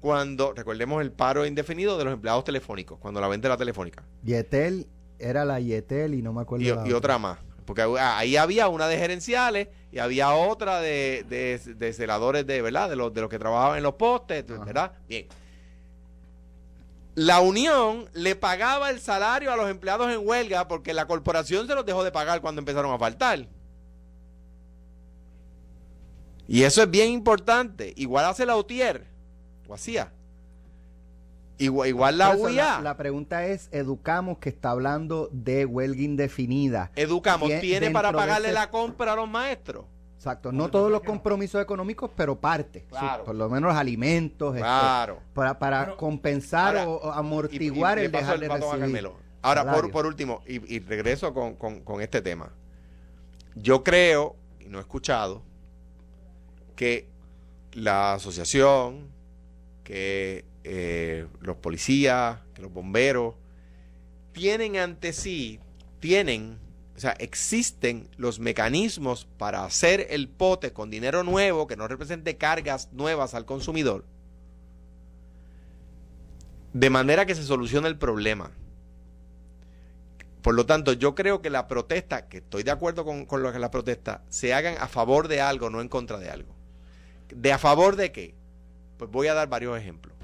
Cuando, 0.00 0.52
recordemos 0.52 1.02
el 1.02 1.12
paro 1.12 1.46
indefinido 1.46 1.98
de 1.98 2.04
los 2.04 2.14
empleados 2.14 2.44
telefónicos, 2.44 2.98
cuando 2.98 3.20
la 3.20 3.28
venta 3.28 3.48
era 3.48 3.56
telefónica. 3.56 4.04
Yetel 4.22 4.86
era 5.18 5.44
la 5.44 5.60
Yetel 5.60 6.14
y 6.14 6.22
no 6.22 6.32
me 6.32 6.42
acuerdo. 6.42 6.64
Y, 6.64 6.68
la 6.68 6.86
y 6.86 6.92
otra 6.92 7.18
más. 7.18 7.38
Porque 7.64 7.82
ahí 7.82 8.36
había 8.36 8.68
una 8.68 8.86
de 8.86 8.96
gerenciales 8.96 9.68
y 9.90 9.98
había 9.98 10.32
otra 10.32 10.80
de, 10.80 11.24
de, 11.28 11.58
de 11.74 11.92
celadores 11.92 12.46
de, 12.46 12.62
¿verdad? 12.62 12.88
De 12.88 12.94
los, 12.94 13.12
de 13.12 13.22
los 13.22 13.30
que 13.30 13.38
trabajaban 13.38 13.78
en 13.78 13.82
los 13.82 13.94
postes, 13.94 14.44
Ajá. 14.48 14.64
¿verdad? 14.64 14.92
Bien. 15.08 15.26
La 17.16 17.40
unión 17.40 18.08
le 18.12 18.36
pagaba 18.36 18.90
el 18.90 19.00
salario 19.00 19.50
a 19.52 19.56
los 19.56 19.68
empleados 19.70 20.12
en 20.12 20.20
huelga 20.26 20.68
porque 20.68 20.92
la 20.94 21.06
corporación 21.06 21.66
se 21.66 21.74
los 21.74 21.84
dejó 21.84 22.04
de 22.04 22.12
pagar 22.12 22.40
cuando 22.42 22.60
empezaron 22.60 22.92
a 22.94 22.98
faltar. 22.98 23.48
Y 26.46 26.62
eso 26.62 26.82
es 26.82 26.90
bien 26.90 27.10
importante. 27.10 27.92
Igual 27.96 28.26
hace 28.26 28.46
la 28.46 28.56
UTIER, 28.56 29.06
o 29.66 29.74
hacía. 29.74 30.12
Igual, 31.58 31.88
igual 31.88 32.18
la 32.18 32.36
UIA. 32.36 32.64
La, 32.76 32.80
la 32.82 32.96
pregunta 32.98 33.46
es, 33.46 33.68
educamos 33.72 34.38
que 34.38 34.50
está 34.50 34.70
hablando 34.70 35.30
de 35.32 35.64
huelga 35.64 36.02
indefinida. 36.02 36.92
Educamos, 36.96 37.48
Tien- 37.48 37.60
¿tiene 37.62 37.90
para 37.90 38.12
pagarle 38.12 38.48
ese- 38.48 38.54
la 38.54 38.70
compra 38.70 39.14
a 39.14 39.16
los 39.16 39.28
maestros? 39.28 39.86
Exacto, 40.26 40.50
no 40.50 40.68
todos 40.68 40.90
los 40.90 41.02
compromisos 41.02 41.62
económicos, 41.62 42.10
pero 42.16 42.40
parte. 42.40 42.84
Claro. 42.88 43.22
Sí, 43.22 43.26
por 43.26 43.36
lo 43.36 43.48
menos 43.48 43.68
los 43.70 43.78
alimentos, 43.78 44.56
este, 44.56 44.60
Claro. 44.62 45.20
para, 45.32 45.56
para 45.56 45.84
Pero- 45.84 45.96
compensar 45.96 46.76
Ahora, 46.76 46.88
o, 46.90 46.96
o 46.96 47.12
amortiguar 47.12 47.98
Y- 47.98 48.00
y- 48.00 48.02
y 48.02 48.06
el 48.06 48.12
dejar 48.12 48.40
de 48.40 48.48
recibir. 48.48 49.10
Ahora, 49.42 49.62
por, 49.62 49.70
salario. 49.74 49.92
por 49.92 50.06
último, 50.06 50.42
y, 50.44 50.74
y 50.74 50.80
regreso 50.80 51.32
con, 51.32 51.54
con- 51.54 51.80
con 51.84 52.00
este 52.00 52.20
tema. 52.22 52.50
Yo 53.54 53.84
creo, 53.84 54.34
y 54.58 54.64
no 54.64 54.78
he 54.78 54.80
escuchado, 54.80 55.44
que 56.74 57.08
la 57.72 58.14
asociación, 58.14 59.06
que 59.84 60.44
eh, 60.64 61.28
los 61.40 61.56
policías, 61.58 62.40
que 62.52 62.62
los 62.62 62.72
bomberos, 62.72 63.36
tienen 64.32 64.76
ante 64.76 65.12
sí, 65.12 65.60
tienen, 66.00 66.58
o 66.96 66.98
sea, 66.98 67.12
existen 67.18 68.08
los 68.16 68.38
mecanismos 68.38 69.28
para 69.36 69.64
hacer 69.64 70.06
el 70.10 70.28
pote 70.28 70.72
con 70.72 70.90
dinero 70.90 71.22
nuevo 71.24 71.66
que 71.66 71.76
no 71.76 71.86
represente 71.86 72.38
cargas 72.38 72.88
nuevas 72.92 73.34
al 73.34 73.44
consumidor, 73.44 74.06
de 76.72 76.88
manera 76.88 77.26
que 77.26 77.34
se 77.34 77.42
solucione 77.42 77.88
el 77.88 77.98
problema. 77.98 78.50
Por 80.40 80.54
lo 80.54 80.64
tanto, 80.64 80.94
yo 80.94 81.14
creo 81.14 81.42
que 81.42 81.50
la 81.50 81.68
protesta, 81.68 82.28
que 82.28 82.38
estoy 82.38 82.62
de 82.62 82.70
acuerdo 82.70 83.04
con, 83.04 83.42
lo 83.42 83.52
que 83.52 83.58
la 83.58 83.70
protesta, 83.70 84.22
se 84.30 84.54
hagan 84.54 84.76
a 84.78 84.88
favor 84.88 85.28
de 85.28 85.42
algo, 85.42 85.68
no 85.68 85.82
en 85.82 85.88
contra 85.88 86.18
de 86.18 86.30
algo. 86.30 86.54
¿De 87.28 87.52
a 87.52 87.58
favor 87.58 87.96
de 87.96 88.10
qué? 88.10 88.34
Pues 88.96 89.10
voy 89.10 89.26
a 89.26 89.34
dar 89.34 89.48
varios 89.48 89.76
ejemplos. 89.76 90.14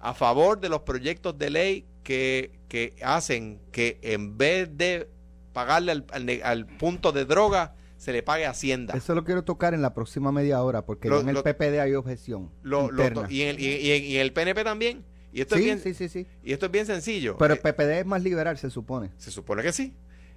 A 0.00 0.14
favor 0.14 0.58
de 0.58 0.70
los 0.70 0.80
proyectos 0.80 1.38
de 1.38 1.50
ley 1.50 1.86
que, 2.02 2.58
que 2.68 2.96
hacen 3.02 3.60
que 3.70 3.98
en 4.02 4.38
vez 4.38 4.76
de 4.76 5.08
pagarle 5.56 5.90
al, 5.92 6.04
al 6.44 6.66
punto 6.66 7.12
de 7.12 7.24
droga, 7.24 7.74
se 7.96 8.12
le 8.12 8.22
pague 8.22 8.44
Hacienda. 8.44 8.92
Eso 8.94 9.14
lo 9.14 9.24
quiero 9.24 9.42
tocar 9.42 9.72
en 9.72 9.80
la 9.80 9.94
próxima 9.94 10.30
media 10.30 10.62
hora, 10.62 10.82
porque 10.84 11.08
Lo- 11.08 11.20
en 11.20 11.30
el 11.30 11.34
lo- 11.36 11.42
PPD 11.42 11.80
hay 11.80 11.94
objeción 11.94 12.50
Lo- 12.62 12.90
y, 13.30 13.40
en 13.40 13.48
el, 13.48 13.58
y- 13.60 13.64
y 13.76 13.90
en- 13.92 14.04
y 14.04 14.14
en 14.16 14.20
el 14.20 14.32
PNP 14.34 14.64
también. 14.64 15.02
Y 15.32 15.40
esto, 15.40 15.54
es 15.54 15.62
bien, 15.64 15.80
sí, 15.80 15.94
sí, 15.94 16.10
sí. 16.10 16.26
y 16.44 16.52
esto 16.52 16.66
es 16.66 16.72
bien 16.72 16.84
sencillo. 16.84 17.38
Pero 17.38 17.54
Eh, 17.54 17.56
el 17.56 17.62
PPD 17.62 18.00
es 18.00 18.04
más 18.06 18.22
liberal, 18.22 18.58
se 18.58 18.68
supone. 18.68 19.10
Se 19.16 19.30
supone 19.30 19.62
que 19.62 19.72
sí. 19.72 19.94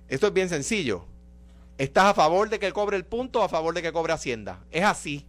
Esto 0.07 0.27
es 0.27 0.33
bien 0.33 0.47
sencillo. 0.47 1.05
¿Estás 1.77 2.05
a 2.05 2.13
favor 2.13 2.49
de 2.49 2.59
que 2.59 2.71
cobre 2.71 2.95
el 2.95 3.03
punto 3.05 3.41
o 3.41 3.43
a 3.43 3.49
favor 3.49 3.73
de 3.73 3.81
que 3.81 3.91
cobre 3.91 4.13
Hacienda? 4.13 4.63
Es 4.71 4.83
así. 4.85 5.27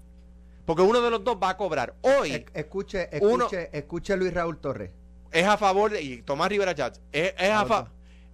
Porque 0.67 0.83
uno 0.83 1.01
de 1.01 1.11
los 1.11 1.25
dos 1.25 1.37
va 1.43 1.51
a 1.51 1.57
cobrar. 1.57 1.95
Hoy 2.03 2.31
E- 2.33 2.47
Escuche, 2.55 3.09
Uno- 3.21 3.47
escuche, 3.47 3.71
escuche 3.77 4.17
Luis 4.17 4.33
Raúl 4.33 4.59
Torres. 4.59 4.93
es 5.33 5.47
a 5.47 5.57
favor 5.57 5.91
de. 5.91 6.01
Y 6.03 6.23
Tomás 6.23 6.49
Rivera 6.49 6.75
Chats. 6.77 7.01
Es, 7.13 7.35
es 7.39 7.51
A 7.51 7.59
a, 7.59 7.61
los 7.63 7.69
fa- 7.69 7.81
dos. 7.83 7.91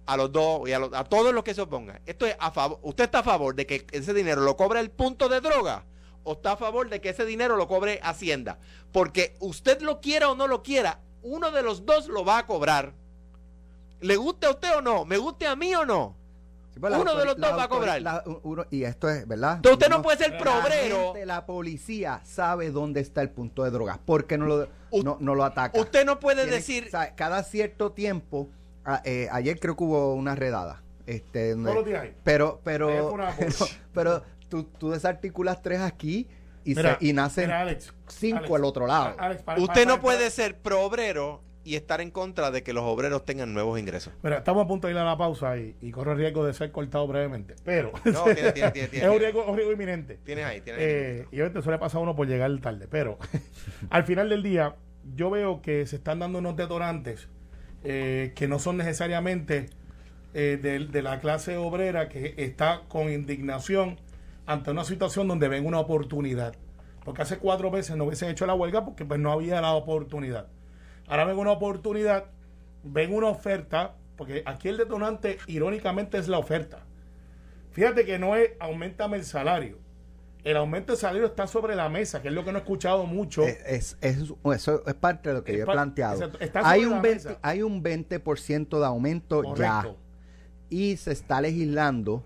A 0.07 0.17
los 0.17 0.31
dos 0.31 0.67
y 0.67 0.73
a, 0.73 0.79
los- 0.79 0.93
a 0.93 1.03
todos 1.03 1.33
los 1.33 1.43
que 1.43 1.53
se 1.53 1.61
opongan. 1.61 1.99
Esto 2.05 2.25
es 2.25 2.35
a 2.39 2.49
favor. 2.51 2.79
¿Usted 2.81 3.03
está 3.03 3.19
a 3.19 3.23
favor 3.23 3.53
de 3.55 3.65
que 3.67 3.85
ese 3.91 4.13
dinero 4.13 4.41
lo 4.41 4.55
cobre 4.57 4.79
el 4.79 4.89
punto 4.89 5.29
de 5.29 5.41
droga? 5.41 5.83
¿O 6.23 6.33
está 6.33 6.53
a 6.53 6.57
favor 6.57 6.89
de 6.89 6.99
que 7.01 7.09
ese 7.09 7.25
dinero 7.25 7.55
lo 7.57 7.67
cobre 7.67 7.99
Hacienda? 8.01 8.57
Porque 8.91 9.35
usted 9.39 9.81
lo 9.81 10.01
quiera 10.01 10.29
o 10.29 10.35
no 10.35 10.47
lo 10.47 10.63
quiera, 10.63 10.99
uno 11.21 11.51
de 11.51 11.61
los 11.61 11.85
dos 11.85 12.07
lo 12.07 12.25
va 12.25 12.39
a 12.39 12.45
cobrar. 12.45 12.93
¿Le 14.01 14.15
guste 14.15 14.47
a 14.47 14.51
usted 14.51 14.77
o 14.77 14.81
no? 14.81 15.05
¿Me 15.05 15.17
guste 15.17 15.45
a 15.47 15.55
mí 15.55 15.73
o 15.75 15.85
no? 15.85 16.15
Sí, 16.73 16.79
pues, 16.79 16.93
Uno 16.95 17.15
de 17.15 17.25
los 17.25 17.35
dos 17.37 17.51
va 17.57 17.63
a 17.63 17.67
cobrar. 17.69 18.01
la- 18.01 18.23
uno- 18.43 18.65
y 18.69 18.83
esto 18.83 19.09
es, 19.09 19.27
¿verdad? 19.27 19.55
Entonces 19.55 19.73
usted 19.73 19.89
no 19.89 20.01
puede 20.03 20.17
ser 20.19 20.37
probrero. 20.37 20.97
La, 20.97 21.03
gente, 21.05 21.25
la 21.25 21.45
policía 21.45 22.21
sabe 22.23 22.69
dónde 22.71 22.99
está 23.01 23.21
el 23.21 23.29
punto 23.31 23.63
de 23.63 23.71
drogas. 23.71 23.97
porque 24.05 24.37
no 24.37 24.45
lo, 24.45 24.67
U- 24.91 25.03
no, 25.03 25.17
no 25.19 25.33
lo 25.35 25.43
ataca? 25.43 25.79
Usted 25.79 26.05
no 26.05 26.19
puede 26.19 26.43
Tiene- 26.43 26.57
decir. 26.57 26.85
o 26.87 26.91
sea, 26.91 27.15
cada 27.15 27.43
cierto 27.43 27.91
tiempo, 27.93 28.49
a- 28.87 29.01
eh, 29.05 29.27
ayer 29.31 29.59
creo 29.59 29.75
que 29.75 29.83
hubo 29.83 30.13
una 30.15 30.33
redada. 30.35 30.81
Este, 31.05 31.51
donde- 31.51 31.65
Todos 31.65 31.75
los 31.77 31.85
días 31.85 32.01
hay. 32.03 32.13
Pero, 32.23 32.59
pero, 32.63 32.87
pero, 33.39 33.65
pero 33.93 34.23
tú, 34.49 34.63
tú 34.63 34.89
desarticulas 34.91 35.61
tres 35.61 35.79
aquí 35.81 36.27
y, 36.65 36.75
Mira, 36.75 36.97
se- 36.99 37.05
y 37.05 37.13
nacen 37.13 37.45
mira, 37.45 37.61
Alex, 37.61 37.93
cinco 38.07 38.37
Alex, 38.39 38.53
al 38.55 38.65
otro 38.65 38.87
lado. 38.87 39.05
a- 39.17 39.25
Alex, 39.25 39.41
para- 39.43 39.61
Usted 39.61 39.73
para- 39.73 39.85
no 39.85 39.91
para- 39.93 40.01
puede 40.01 40.29
ser 40.31 40.57
pro-obrero 40.57 41.41
y 41.63 41.75
estar 41.75 41.99
en 42.01 42.11
contra 42.11 42.49
de 42.51 42.63
que 42.63 42.71
los 42.73 42.83
obreros 42.85 43.25
tengan 43.25 43.53
nuevos 43.53 43.77
ingresos. 43.79 44.13
Mira, 44.23 44.37
estamos 44.37 44.63
a 44.63 44.67
punto 44.67 44.87
de 44.87 44.93
ir 44.93 44.99
a 44.99 45.03
la 45.03 45.17
pausa 45.17 45.57
y, 45.57 45.75
y 45.81 45.91
corre 45.91 46.13
el 46.13 46.17
riesgo 46.17 46.45
de 46.45 46.53
ser 46.53 46.71
cortado 46.71 47.05
brevemente. 47.07 47.55
Pero 47.65 47.91
No, 48.05 48.23
tiene, 48.23 48.51
tiene, 48.53 48.71
tiene, 48.71 48.87
tiene, 48.87 49.05
es 49.05 49.11
un 49.11 49.19
riesgo, 49.19 49.45
un 49.45 49.55
riesgo 49.55 49.73
inminente. 49.73 50.17
Tienes 50.23 50.45
ahí, 50.45 50.61
tienes 50.61 50.81
ahí. 50.81 50.87
Eh, 50.89 51.25
y 51.31 51.35
obviamente 51.35 51.59
eso 51.59 51.71
le 51.71 51.77
pasa 51.77 51.97
a 51.97 52.01
uno 52.01 52.15
por 52.15 52.25
llegar 52.27 52.51
tarde. 52.61 52.87
Pero 52.89 53.17
al 53.89 54.03
final 54.05 54.29
del 54.29 54.43
día, 54.43 54.75
yo 55.13 55.29
veo 55.29 55.61
que 55.61 55.85
se 55.87 55.97
están 55.97 56.19
dando 56.19 56.39
unos 56.39 56.55
detonantes 56.55 57.27
eh, 57.83 58.33
que 58.35 58.47
no 58.47 58.59
son 58.59 58.77
necesariamente 58.77 59.69
eh, 60.33 60.57
de, 60.61 61.01
la 61.01 61.19
clase 61.19 61.57
obrera 61.57 62.09
que 62.09 62.35
está 62.37 62.81
con 62.87 63.11
indignación 63.11 63.97
ante 64.45 64.71
una 64.71 64.83
situación 64.83 65.27
donde 65.27 65.47
ven 65.47 65.65
una 65.65 65.79
oportunidad. 65.79 66.55
Porque 67.03 67.21
hace 67.21 67.37
cuatro 67.37 67.71
meses 67.71 67.95
no 67.95 68.05
hubiesen 68.05 68.29
hecho 68.29 68.45
la 68.45 68.53
huelga 68.53 68.83
porque 68.83 69.05
pues 69.05 69.19
no 69.19 69.31
había 69.31 69.61
la 69.61 69.73
oportunidad. 69.73 70.47
Ahora 71.07 71.25
ven 71.25 71.37
una 71.37 71.51
oportunidad, 71.51 72.25
ven 72.83 73.13
una 73.13 73.27
oferta, 73.27 73.95
porque 74.17 74.43
aquí 74.45 74.67
el 74.67 74.77
detonante 74.77 75.37
irónicamente 75.47 76.17
es 76.17 76.27
la 76.27 76.37
oferta. 76.37 76.79
Fíjate 77.71 78.05
que 78.05 78.19
no 78.19 78.35
es 78.35 78.51
aumentame 78.59 79.17
el 79.17 79.23
salario. 79.23 79.77
El 80.47 80.55
aumento 80.57 80.93
de 80.93 80.97
salario 80.97 81.25
está 81.25 81.45
sobre 81.45 81.75
la 81.75 81.89
mesa, 81.89 82.21
que 82.21 82.29
es 82.29 82.33
lo 82.33 82.45
que 82.45 82.51
no 82.53 82.59
he 82.59 82.61
escuchado 82.61 83.05
mucho. 83.05 83.43
Es, 83.43 83.97
es- 84.01 84.33
eso 84.53 84.83
es 84.85 84.93
parte 84.93 85.29
de 85.29 85.35
lo 85.35 85.43
que 85.43 85.51
Es 85.51 85.57
yo 85.57 85.63
he 85.63 85.67
planteado. 85.67 86.31
Hay 86.63 86.85
un, 86.85 87.01
20, 87.01 87.27
mesa. 87.29 87.39
hay 87.41 87.61
un 87.63 87.83
20% 87.83 88.79
de 88.79 88.85
aumento 88.85 89.55
ya. 89.55 89.93
Y 90.69 90.95
se 90.97 91.11
está 91.11 91.41
legislando 91.41 92.23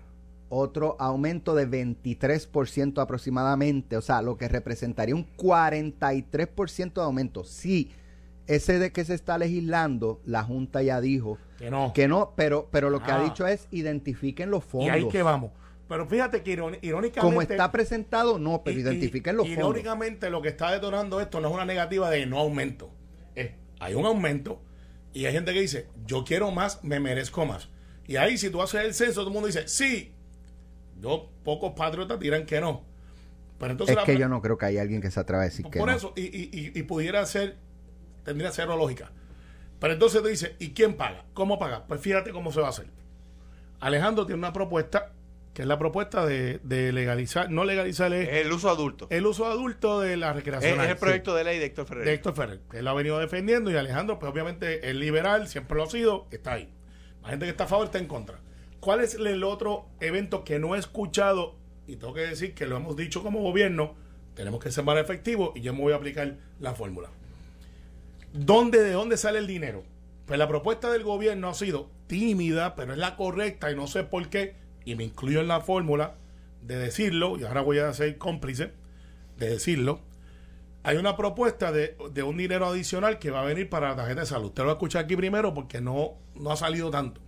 otro 0.48 0.96
aumento 1.00 1.54
de 1.56 1.66
23% 1.68 3.00
aproximadamente. 3.02 3.96
O 3.96 4.02
sea, 4.02 4.22
lo 4.22 4.36
que 4.36 4.46
representaría 4.48 5.14
un 5.16 5.26
43% 5.36 6.92
de 6.94 7.00
aumento. 7.02 7.42
Sí, 7.44 7.90
ese 8.46 8.78
de 8.78 8.92
que 8.92 9.04
se 9.04 9.14
está 9.14 9.38
legislando, 9.38 10.20
la 10.24 10.42
Junta 10.44 10.82
ya 10.82 11.00
dijo 11.00 11.38
Que 11.58 11.70
no. 11.70 11.92
que 11.92 12.06
no, 12.06 12.34
pero, 12.36 12.68
pero 12.70 12.88
lo 12.90 13.02
que 13.02 13.10
ha 13.10 13.20
Ah. 13.20 13.24
dicho 13.24 13.46
es 13.46 13.66
identifiquen 13.70 14.50
los 14.50 14.64
y 14.64 14.68
fondos. 14.68 14.90
ahí 14.90 15.08
que 15.08 15.22
vamos. 15.22 15.50
Pero 15.92 16.06
fíjate 16.06 16.42
que 16.42 16.56
irón- 16.56 16.78
irónicamente. 16.80 17.20
Como 17.20 17.42
está 17.42 17.70
presentado, 17.70 18.38
no, 18.38 18.62
pero 18.64 18.78
y- 18.78 18.80
identifiquen 18.80 19.36
los 19.36 19.46
fondos. 19.46 19.62
Irónicamente, 19.62 20.30
lo 20.30 20.40
que 20.40 20.48
está 20.48 20.72
detonando 20.72 21.20
esto 21.20 21.38
no 21.40 21.48
es 21.48 21.54
una 21.54 21.66
negativa 21.66 22.08
de 22.08 22.24
no 22.24 22.38
aumento. 22.38 22.90
Es, 23.34 23.50
hay 23.78 23.94
un 23.94 24.06
aumento 24.06 24.62
y 25.12 25.26
hay 25.26 25.32
gente 25.34 25.52
que 25.52 25.60
dice, 25.60 25.88
yo 26.06 26.24
quiero 26.24 26.50
más, 26.50 26.82
me 26.82 26.98
merezco 26.98 27.44
más. 27.44 27.68
Y 28.06 28.16
ahí, 28.16 28.38
si 28.38 28.48
tú 28.48 28.62
haces 28.62 28.80
el 28.84 28.94
censo, 28.94 29.16
todo 29.20 29.28
el 29.28 29.34
mundo 29.34 29.48
dice, 29.48 29.68
sí. 29.68 30.14
Yo, 30.98 31.30
pocos 31.44 31.72
patriotas 31.76 32.18
dirán 32.18 32.46
que 32.46 32.58
no. 32.60 32.84
Pero 33.58 33.72
entonces 33.72 33.96
Es 33.98 34.02
que 34.04 34.16
yo 34.16 34.28
no 34.28 34.40
creo 34.40 34.56
que 34.56 34.64
haya 34.66 34.80
alguien 34.80 35.02
que 35.02 35.10
se 35.10 35.20
atreva 35.20 35.42
a 35.42 35.44
decir 35.44 35.66
que 35.66 35.78
por 35.78 35.90
eso, 35.90 36.14
y, 36.16 36.22
y- 36.22 36.50
y- 36.52 36.72
y 36.78 36.82
pudiera 36.84 37.24
ser, 37.26 37.58
tendría 38.24 38.50
cero 38.50 38.76
lógica. 38.78 39.12
Pero 39.78 39.92
entonces 39.92 40.22
te 40.22 40.28
dice, 40.30 40.56
¿y 40.58 40.70
quién 40.70 40.96
paga? 40.96 41.26
¿Cómo 41.34 41.58
paga? 41.58 41.86
Pues 41.86 42.00
fíjate 42.00 42.32
cómo 42.32 42.50
se 42.50 42.60
va 42.60 42.68
a 42.68 42.70
hacer. 42.70 42.86
Alejandro 43.80 44.24
tiene 44.26 44.38
una 44.38 44.52
propuesta 44.52 45.12
que 45.54 45.62
es 45.62 45.68
la 45.68 45.78
propuesta 45.78 46.24
de, 46.24 46.60
de 46.62 46.92
legalizar, 46.92 47.50
no 47.50 47.64
legalizar 47.64 48.12
es 48.14 48.28
Es 48.28 48.46
el 48.46 48.52
uso 48.52 48.70
adulto. 48.70 49.06
el 49.10 49.26
uso 49.26 49.46
adulto 49.46 50.00
de 50.00 50.16
la 50.16 50.30
Es, 50.30 50.36
recreación. 50.36 50.80
es 50.80 50.88
el 50.90 50.96
proyecto 50.96 51.34
de 51.34 51.44
ley 51.44 51.58
de 51.58 51.66
Héctor 51.66 51.86
Ferrer. 51.86 52.04
de 52.06 52.14
Héctor 52.14 52.34
Ferrer, 52.34 52.60
que 52.70 52.78
él 52.78 52.88
ha 52.88 52.94
venido 52.94 53.18
defendiendo 53.18 53.70
y 53.70 53.76
Alejandro, 53.76 54.18
pues 54.18 54.32
obviamente 54.32 54.88
es 54.88 54.94
liberal, 54.94 55.48
siempre 55.48 55.76
lo 55.76 55.84
ha 55.84 55.90
sido, 55.90 56.26
está 56.30 56.52
ahí. 56.54 56.72
La 57.22 57.28
gente 57.28 57.44
que 57.46 57.50
está 57.50 57.64
a 57.64 57.68
favor 57.68 57.84
está 57.86 57.98
en 57.98 58.06
contra. 58.06 58.40
¿Cuál 58.80 59.00
es 59.00 59.14
el 59.14 59.44
otro 59.44 59.86
evento 60.00 60.42
que 60.42 60.58
no 60.58 60.74
he 60.74 60.78
escuchado? 60.78 61.54
Y 61.86 61.96
tengo 61.96 62.14
que 62.14 62.22
decir 62.22 62.54
que 62.54 62.66
lo 62.66 62.76
hemos 62.76 62.96
dicho 62.96 63.22
como 63.22 63.40
gobierno, 63.42 63.94
tenemos 64.34 64.58
que 64.62 64.70
ser 64.72 64.82
más 64.84 64.96
efectivos 64.98 65.52
y 65.54 65.60
yo 65.60 65.74
me 65.74 65.80
voy 65.82 65.92
a 65.92 65.96
aplicar 65.96 66.36
la 66.60 66.72
fórmula. 66.74 67.10
¿Dónde, 68.32 68.82
¿De 68.82 68.92
dónde 68.92 69.16
sale 69.16 69.38
el 69.38 69.46
dinero? 69.46 69.84
Pues 70.26 70.38
la 70.38 70.48
propuesta 70.48 70.90
del 70.90 71.02
gobierno 71.02 71.48
ha 71.48 71.54
sido 71.54 71.90
tímida, 72.06 72.74
pero 72.74 72.92
es 72.92 72.98
la 72.98 73.16
correcta 73.16 73.70
y 73.70 73.76
no 73.76 73.86
sé 73.86 74.04
por 74.04 74.28
qué, 74.30 74.54
y 74.84 74.94
me 74.94 75.04
incluyo 75.04 75.40
en 75.40 75.48
la 75.48 75.60
fórmula 75.60 76.14
de 76.62 76.76
decirlo, 76.76 77.38
y 77.38 77.44
ahora 77.44 77.60
voy 77.60 77.78
a 77.78 77.92
ser 77.92 78.18
cómplice 78.18 78.72
de 79.38 79.48
decirlo, 79.48 80.00
hay 80.84 80.96
una 80.96 81.16
propuesta 81.16 81.70
de, 81.70 81.96
de 82.12 82.22
un 82.22 82.36
dinero 82.36 82.66
adicional 82.66 83.18
que 83.18 83.30
va 83.30 83.42
a 83.42 83.44
venir 83.44 83.68
para 83.68 83.90
la 83.90 83.96
tarjeta 83.96 84.20
de 84.20 84.26
salud. 84.26 84.46
Usted 84.46 84.62
lo 84.62 84.66
va 84.66 84.72
a 84.72 84.76
escuchar 84.76 85.04
aquí 85.04 85.16
primero 85.16 85.54
porque 85.54 85.80
no, 85.80 86.14
no 86.34 86.50
ha 86.50 86.56
salido 86.56 86.90
tanto. 86.90 87.20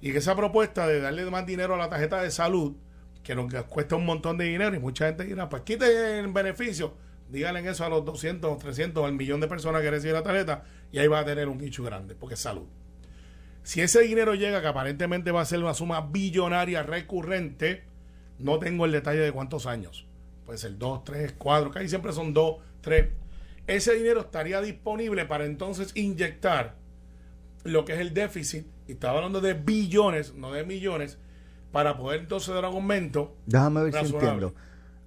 Y 0.00 0.12
que 0.12 0.18
esa 0.18 0.36
propuesta 0.36 0.86
de 0.86 1.00
darle 1.00 1.24
más 1.30 1.46
dinero 1.46 1.74
a 1.74 1.78
la 1.78 1.88
tarjeta 1.88 2.22
de 2.22 2.30
salud, 2.30 2.74
que 3.22 3.34
nos 3.34 3.52
cuesta 3.64 3.96
un 3.96 4.04
montón 4.04 4.36
de 4.36 4.44
dinero, 4.44 4.76
y 4.76 4.78
mucha 4.78 5.06
gente 5.06 5.24
dirá, 5.24 5.48
pues 5.48 5.62
quiten 5.62 5.90
el 5.90 6.32
beneficio, 6.32 6.94
díganle 7.28 7.68
eso 7.68 7.84
a 7.84 7.88
los 7.88 8.04
200, 8.04 8.58
300, 8.58 9.04
al 9.04 9.14
millón 9.14 9.40
de 9.40 9.48
personas 9.48 9.82
que 9.82 9.90
reciben 9.90 10.14
la 10.14 10.22
tarjeta, 10.22 10.64
y 10.92 10.98
ahí 10.98 11.08
va 11.08 11.20
a 11.20 11.24
tener 11.24 11.48
un 11.48 11.58
nicho 11.58 11.82
grande, 11.82 12.14
porque 12.14 12.34
es 12.34 12.40
salud. 12.40 12.66
Si 13.66 13.80
ese 13.80 14.02
dinero 14.02 14.36
llega, 14.36 14.60
que 14.60 14.68
aparentemente 14.68 15.32
va 15.32 15.40
a 15.40 15.44
ser 15.44 15.58
una 15.58 15.74
suma 15.74 16.00
billonaria 16.00 16.84
recurrente, 16.84 17.82
no 18.38 18.60
tengo 18.60 18.84
el 18.84 18.92
detalle 18.92 19.18
de 19.18 19.32
cuántos 19.32 19.66
años. 19.66 20.06
Puede 20.44 20.56
ser 20.56 20.78
dos, 20.78 21.02
tres, 21.02 21.34
cuatro, 21.36 21.72
que 21.72 21.80
ahí 21.80 21.88
siempre 21.88 22.12
son 22.12 22.32
dos, 22.32 22.58
tres. 22.80 23.08
Ese 23.66 23.94
dinero 23.94 24.20
estaría 24.20 24.60
disponible 24.60 25.24
para 25.26 25.46
entonces 25.46 25.90
inyectar 25.96 26.76
lo 27.64 27.84
que 27.84 27.94
es 27.94 27.98
el 27.98 28.14
déficit, 28.14 28.68
y 28.86 28.92
estaba 28.92 29.16
hablando 29.16 29.40
de 29.40 29.54
billones, 29.54 30.34
no 30.34 30.52
de 30.52 30.62
millones, 30.62 31.18
para 31.72 31.96
poder 31.96 32.20
entonces 32.20 32.54
dar 32.54 32.66
un 32.66 32.76
aumento. 32.76 33.36
Déjame 33.46 33.82
ver 33.82 33.94
si 33.94 34.14
entiendo. 34.14 34.54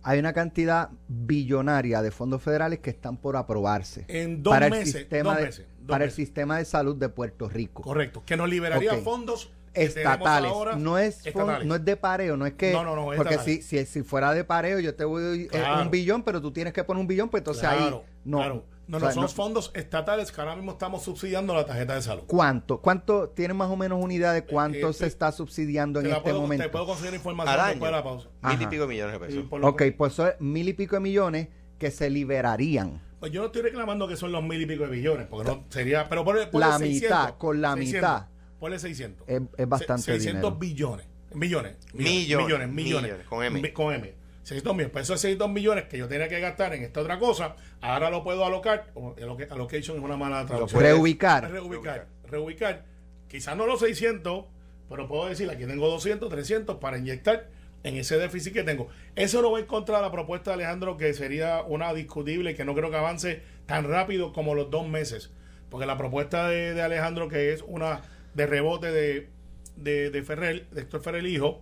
Hay 0.04 0.20
una 0.20 0.34
cantidad 0.34 0.90
billonaria 1.08 2.02
de 2.02 2.12
fondos 2.12 2.44
federales 2.44 2.80
que 2.80 2.90
están 2.90 3.18
por 3.18 3.36
aprobarse 3.36 4.06
En 4.10 4.44
dos 4.44 4.54
para 4.54 4.66
el 4.66 4.72
meses, 4.74 4.92
sistema 4.92 5.36
dos 5.36 5.44
meses, 5.44 5.66
para 5.90 6.06
el 6.06 6.12
sistema 6.12 6.58
de 6.58 6.66
salud 6.66 6.96
de 6.96 7.10
Puerto 7.10 7.50
Rico. 7.50 7.82
Correcto, 7.82 8.24
que 8.26 8.38
nos 8.38 8.50
liberaría 8.50 8.96
fondos 8.98 9.52
estatales. 9.74 10.52
ahora, 10.52 10.76
no 10.76 10.98
es 10.98 11.26
estatales. 11.26 11.66
no 11.68 11.76
es 11.76 11.86
de 11.86 11.96
pareo, 11.98 12.38
no 12.38 12.46
es 12.46 12.54
que 12.54 12.72
No, 12.72 12.84
no, 12.84 12.96
no, 12.96 13.14
es 13.14 13.18
porque 13.18 13.38
si, 13.40 13.62
si 13.62 13.86
si 13.86 14.04
fuera 14.04 14.34
de 14.34 14.44
pareo 14.44 14.80
yo 14.80 14.96
te 14.96 15.06
voy 15.06 15.44
eh, 15.44 15.48
Claro. 15.50 15.82
un 15.84 15.92
billón, 15.92 16.24
pero 16.24 16.42
tú 16.42 16.52
tienes 16.52 16.74
que 16.74 16.84
poner 16.84 17.02
un 17.02 17.08
billón, 17.08 17.30
pues 17.30 17.42
entonces 17.42 17.64
ahí 17.64 17.78
Claro, 17.78 18.04
no. 18.26 18.38
claro. 18.38 18.66
No, 18.90 18.98
O 18.98 19.00
no, 19.02 19.06
sea, 19.06 19.14
son 19.14 19.22
no- 19.22 19.30
fondos 19.30 19.72
estatales 19.76 20.32
que 20.32 20.42
ahora 20.42 20.56
mismo 20.56 20.72
estamos 20.72 21.04
subsidiando 21.04 21.54
la 21.54 21.64
tarjeta 21.64 21.94
de 21.94 22.02
salud. 22.02 22.24
¿Cuánto? 22.26 22.82
¿Cuánto 22.82 23.30
tiene 23.30 23.54
más 23.54 23.70
o 23.70 23.76
menos 23.76 24.04
una 24.04 24.12
idea 24.16 24.32
de 24.34 24.44
cuánto 24.46 24.90
eh, 24.90 24.94
se 24.94 25.06
está 25.06 25.32
subsidiando 25.32 26.00
en 26.00 26.08
este 26.08 26.22
puedo, 26.22 26.42
momento? 26.42 26.64
Te 26.64 26.70
puedo 26.72 26.88
conseguir 26.88 27.14
información 27.14 27.56
después 27.68 27.92
de 27.92 27.96
la 27.96 28.04
pausa. 28.04 28.30
Mil 28.42 28.60
y 28.64 28.66
pico 28.66 28.88
millones 28.88 29.20
de 29.20 29.28
pesos. 29.28 29.46
Ok, 29.62 29.84
pues 29.96 30.14
eso 30.14 30.28
es 30.30 30.42
mil 30.42 30.68
y 30.68 30.74
pico 30.74 30.96
de 30.96 31.02
millones 31.02 31.50
que 31.78 31.92
se 31.92 32.10
liberarían. 32.10 33.00
Pues 33.20 33.32
yo 33.32 33.42
no 33.42 33.48
estoy 33.48 33.62
reclamando 33.64 34.08
que 34.08 34.16
son 34.16 34.32
los 34.32 34.44
mil 34.44 34.62
y 34.62 34.66
pico 34.66 34.84
de 34.86 34.90
billones, 34.92 35.28
porque 35.28 35.50
no 35.50 35.66
sería. 35.70 36.08
Pero 36.08 36.24
ponle, 36.24 36.48
ponle 36.48 36.68
La 36.68 36.78
600, 36.78 37.02
mitad, 37.20 37.38
con 37.38 37.62
la 37.62 37.74
600, 37.76 38.10
mitad. 38.12 38.28
Ponle 38.60 38.80
600. 38.80 39.28
Es- 39.30 39.42
es 39.58 39.68
bastante 39.70 40.04
Se- 40.04 40.12
600 40.14 40.42
dinero. 40.42 40.58
billones. 40.60 41.06
Millones. 41.34 41.76
Millones, 41.94 42.48
Millones. 42.48 42.70
Millones. 42.70 43.04
millones, 43.04 43.28
con 43.28 43.44
M. 43.44 43.74
Con 43.74 43.94
M. 43.94 44.14
600 44.44 44.74
millones. 44.74 44.92
Pues 44.92 45.04
esos 45.04 45.20
600 45.22 45.50
millones 45.50 45.86
que 45.86 45.98
yo 45.98 46.08
tenía 46.08 46.28
que 46.28 46.40
gastar 46.40 46.74
en 46.74 46.84
esta 46.84 47.02
otra 47.02 47.20
cosa, 47.20 47.56
ahora 47.82 48.10
lo 48.10 48.24
puedo 48.24 48.46
alocar. 48.46 48.88
o 48.96 49.16
Allocation 49.52 49.98
es 49.98 50.04
una 50.04 50.18
mala 50.18 50.46
traducción. 50.46 50.82
Reubicar. 50.82 51.52
Reubicar. 51.52 52.08
Reubicar. 52.28 52.86
Quizás 53.28 53.56
no 53.56 53.66
los 53.68 53.80
600, 53.82 54.46
pero 54.90 55.08
puedo 55.08 55.28
decir, 55.28 55.50
aquí 55.52 55.66
tengo 55.66 55.88
200, 55.90 56.30
300 56.30 56.78
para 56.78 56.98
inyectar 56.98 57.48
en 57.84 57.96
ese 57.96 58.18
déficit 58.18 58.54
que 58.54 58.64
tengo. 58.64 58.90
Eso 59.16 59.42
no 59.42 59.52
va 59.52 59.60
en 59.60 59.66
contra 59.66 59.98
de 59.98 60.02
la 60.04 60.12
propuesta 60.12 60.52
de 60.52 60.56
Alejandro, 60.56 60.98
que 60.98 61.14
sería 61.14 61.62
una 61.64 61.94
discutible 61.94 62.52
y 62.52 62.56
que 62.56 62.66
no 62.66 62.76
creo 62.76 62.90
que 62.92 62.98
avance 62.98 63.42
tan 63.66 63.86
rápido 63.88 64.34
como 64.34 64.56
los 64.56 64.70
dos 64.70 64.88
meses. 64.88 65.32
Porque 65.70 65.86
la 65.86 65.98
propuesta 65.98 66.48
de, 66.50 66.74
de 66.74 66.82
Alejandro, 66.82 67.30
que 67.30 67.54
es 67.54 67.64
una 67.68 68.02
de 68.34 68.46
rebote 68.48 68.92
de, 68.92 69.30
de, 69.76 70.10
de 70.10 70.24
Ferrer, 70.24 70.68
de 70.72 70.82
Héctor 70.82 71.02
Ferrer 71.02 71.26
Hijo, 71.26 71.62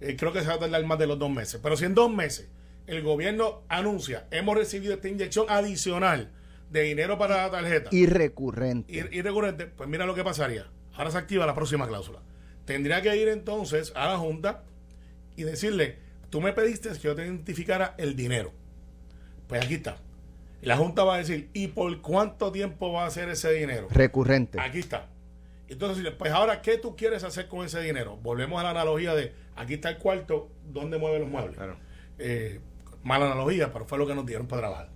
eh, 0.00 0.16
creo 0.16 0.32
que 0.32 0.40
se 0.40 0.48
va 0.48 0.54
a 0.54 0.58
tardar 0.58 0.84
más 0.84 0.98
de 0.98 1.06
los 1.06 1.18
dos 1.18 1.30
meses. 1.30 1.60
Pero 1.62 1.76
si 1.76 1.84
en 1.84 1.94
dos 1.94 2.10
meses 2.10 2.48
el 2.86 3.02
gobierno 3.02 3.62
anuncia, 3.68 4.26
hemos 4.30 4.56
recibido 4.56 4.94
esta 4.94 5.08
inyección 5.08 5.46
adicional 5.48 6.30
de 6.70 6.82
dinero 6.82 7.16
para 7.18 7.36
la 7.44 7.50
tarjeta 7.50 7.90
Y 7.92 8.06
recurrente. 8.06 8.92
y, 8.92 9.18
y 9.18 9.22
recurrente, 9.22 9.66
pues 9.66 9.88
mira 9.88 10.06
lo 10.06 10.14
que 10.14 10.24
pasaría. 10.24 10.66
Ahora 10.94 11.10
se 11.10 11.18
activa 11.18 11.46
la 11.46 11.54
próxima 11.54 11.86
cláusula. 11.86 12.20
Tendría 12.64 13.02
que 13.02 13.16
ir 13.16 13.28
entonces 13.28 13.92
a 13.94 14.08
la 14.08 14.16
Junta 14.18 14.64
y 15.36 15.44
decirle, 15.44 15.98
tú 16.30 16.40
me 16.40 16.52
pediste 16.52 16.90
que 16.90 16.98
yo 16.98 17.14
te 17.14 17.24
identificara 17.24 17.94
el 17.98 18.16
dinero. 18.16 18.52
Pues 19.46 19.64
aquí 19.64 19.74
está. 19.74 19.98
Y 20.62 20.66
la 20.66 20.76
Junta 20.76 21.04
va 21.04 21.16
a 21.16 21.18
decir, 21.18 21.50
¿y 21.52 21.68
por 21.68 22.00
cuánto 22.00 22.50
tiempo 22.50 22.92
va 22.92 23.06
a 23.06 23.10
ser 23.10 23.28
ese 23.28 23.52
dinero? 23.52 23.88
recurrente. 23.90 24.60
Aquí 24.60 24.78
está. 24.78 25.08
Entonces, 25.68 26.10
pues 26.18 26.32
ahora, 26.32 26.62
¿qué 26.62 26.78
tú 26.78 26.96
quieres 26.96 27.24
hacer 27.24 27.48
con 27.48 27.64
ese 27.64 27.80
dinero? 27.80 28.16
Volvemos 28.22 28.60
a 28.60 28.64
la 28.64 28.70
analogía 28.70 29.14
de, 29.14 29.32
aquí 29.56 29.74
está 29.74 29.90
el 29.90 29.98
cuarto, 29.98 30.50
¿dónde 30.64 30.98
mueve 30.98 31.18
los 31.18 31.28
muebles? 31.28 31.56
Claro. 31.56 31.76
Eh, 32.18 32.60
mala 33.02 33.26
analogía, 33.26 33.72
pero 33.72 33.84
fue 33.84 33.98
lo 33.98 34.06
que 34.06 34.14
nos 34.14 34.26
dieron 34.26 34.46
para 34.46 34.62
trabajar. 34.62 34.90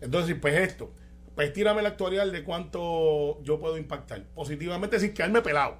Entonces, 0.00 0.36
pues 0.40 0.54
esto, 0.54 0.92
pues 1.34 1.52
tírame 1.52 1.80
el 1.80 1.86
actuarial 1.86 2.32
de 2.32 2.44
cuánto 2.44 3.42
yo 3.42 3.58
puedo 3.58 3.78
impactar. 3.78 4.24
Positivamente 4.34 4.98
sin 4.98 5.12
quedarme 5.12 5.42
pelado. 5.42 5.78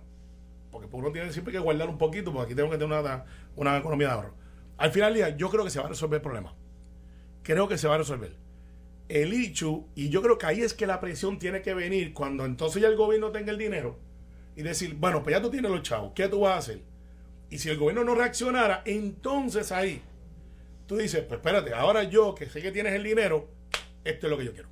Porque 0.71 0.89
uno 0.95 1.11
tiene 1.13 1.33
siempre 1.33 1.53
que 1.53 1.59
guardar 1.59 1.89
un 1.89 1.97
poquito, 1.97 2.33
porque 2.33 2.47
aquí 2.47 2.55
tengo 2.55 2.71
que 2.71 2.77
tener 2.77 2.99
una, 2.99 3.25
una 3.57 3.77
economía 3.77 4.09
de 4.09 4.15
ahorro. 4.15 4.35
Al 4.77 4.91
final 4.91 5.15
del 5.15 5.25
día, 5.25 5.37
yo 5.37 5.51
creo 5.51 5.65
que 5.65 5.71
se 5.71 5.79
va 5.79 5.87
a 5.87 5.89
resolver 5.89 6.19
el 6.19 6.23
problema. 6.23 6.55
Creo 7.43 7.69
que 7.69 7.79
se 7.79 7.89
va 7.89 7.95
a 7.95 7.99
resolver. 7.99 8.37
El 9.09 9.33
ICHU, 9.33 9.89
y 9.95 10.09
yo 10.09 10.23
creo 10.23 10.37
que 10.37 10.47
ahí 10.47 10.61
es 10.61 10.75
que 10.75 10.87
la 10.87 11.01
presión 11.01 11.39
tiene 11.39 11.63
que 11.63 11.75
venir 11.75 12.13
cuando 12.13 12.45
entonces 12.45 12.83
ya 12.83 12.89
el 12.89 12.97
gobierno 12.97 13.31
tenga 13.31 13.53
el 13.53 13.59
dinero 13.59 13.99
y 14.57 14.63
decir, 14.63 14.97
bueno, 14.99 15.23
pues 15.23 15.37
ya 15.37 15.43
tú 15.43 15.51
tienes 15.51 15.71
los 15.71 15.83
chavos, 15.83 16.13
¿qué 16.15 16.29
tú 16.29 16.41
vas 16.41 16.55
a 16.55 16.59
hacer? 16.59 16.83
Y 17.49 17.59
si 17.59 17.69
el 17.69 17.79
gobierno 17.79 18.03
no 18.03 18.15
reaccionara, 18.15 18.83
entonces 18.85 19.71
ahí 19.71 20.03
tú 20.87 20.97
dices, 20.97 21.23
pues 21.23 21.39
espérate, 21.39 21.73
ahora 21.73 22.05
yo 22.05 22.35
que 22.35 22.47
sé 22.47 22.61
que 22.61 22.73
tienes 22.73 22.95
el 22.95 23.05
dinero, 23.05 23.49
esto 24.05 24.27
es 24.27 24.31
lo 24.31 24.39
que 24.39 24.45
yo 24.45 24.53
quiero. 24.53 24.69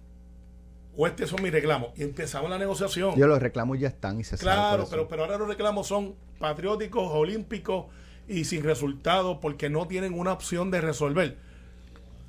O 0.97 1.07
estos 1.07 1.31
son 1.31 1.43
mis 1.43 1.53
reclamos. 1.53 1.91
Y 1.97 2.03
empezamos 2.03 2.49
la 2.49 2.59
negociación. 2.59 3.17
Yo 3.17 3.27
los 3.27 3.41
reclamos 3.41 3.79
ya 3.79 3.89
están 3.89 4.21
y 4.21 4.25
se 4.25 4.39
Claro, 4.39 4.87
pero, 4.89 5.09
pero 5.09 5.25
ahora 5.25 5.39
los 5.39 5.49
reclamos 5.49 5.89
son 5.89 6.15
patrióticos, 6.39 7.11
olímpicos 7.13 7.87
y 8.29 8.45
sin 8.45 8.63
resultado 8.65 9.41
porque 9.41 9.69
no 9.71 9.87
tienen 9.87 10.15
una 10.15 10.33
opción 10.33 10.71
de 10.71 10.81
resolver. 10.81 11.37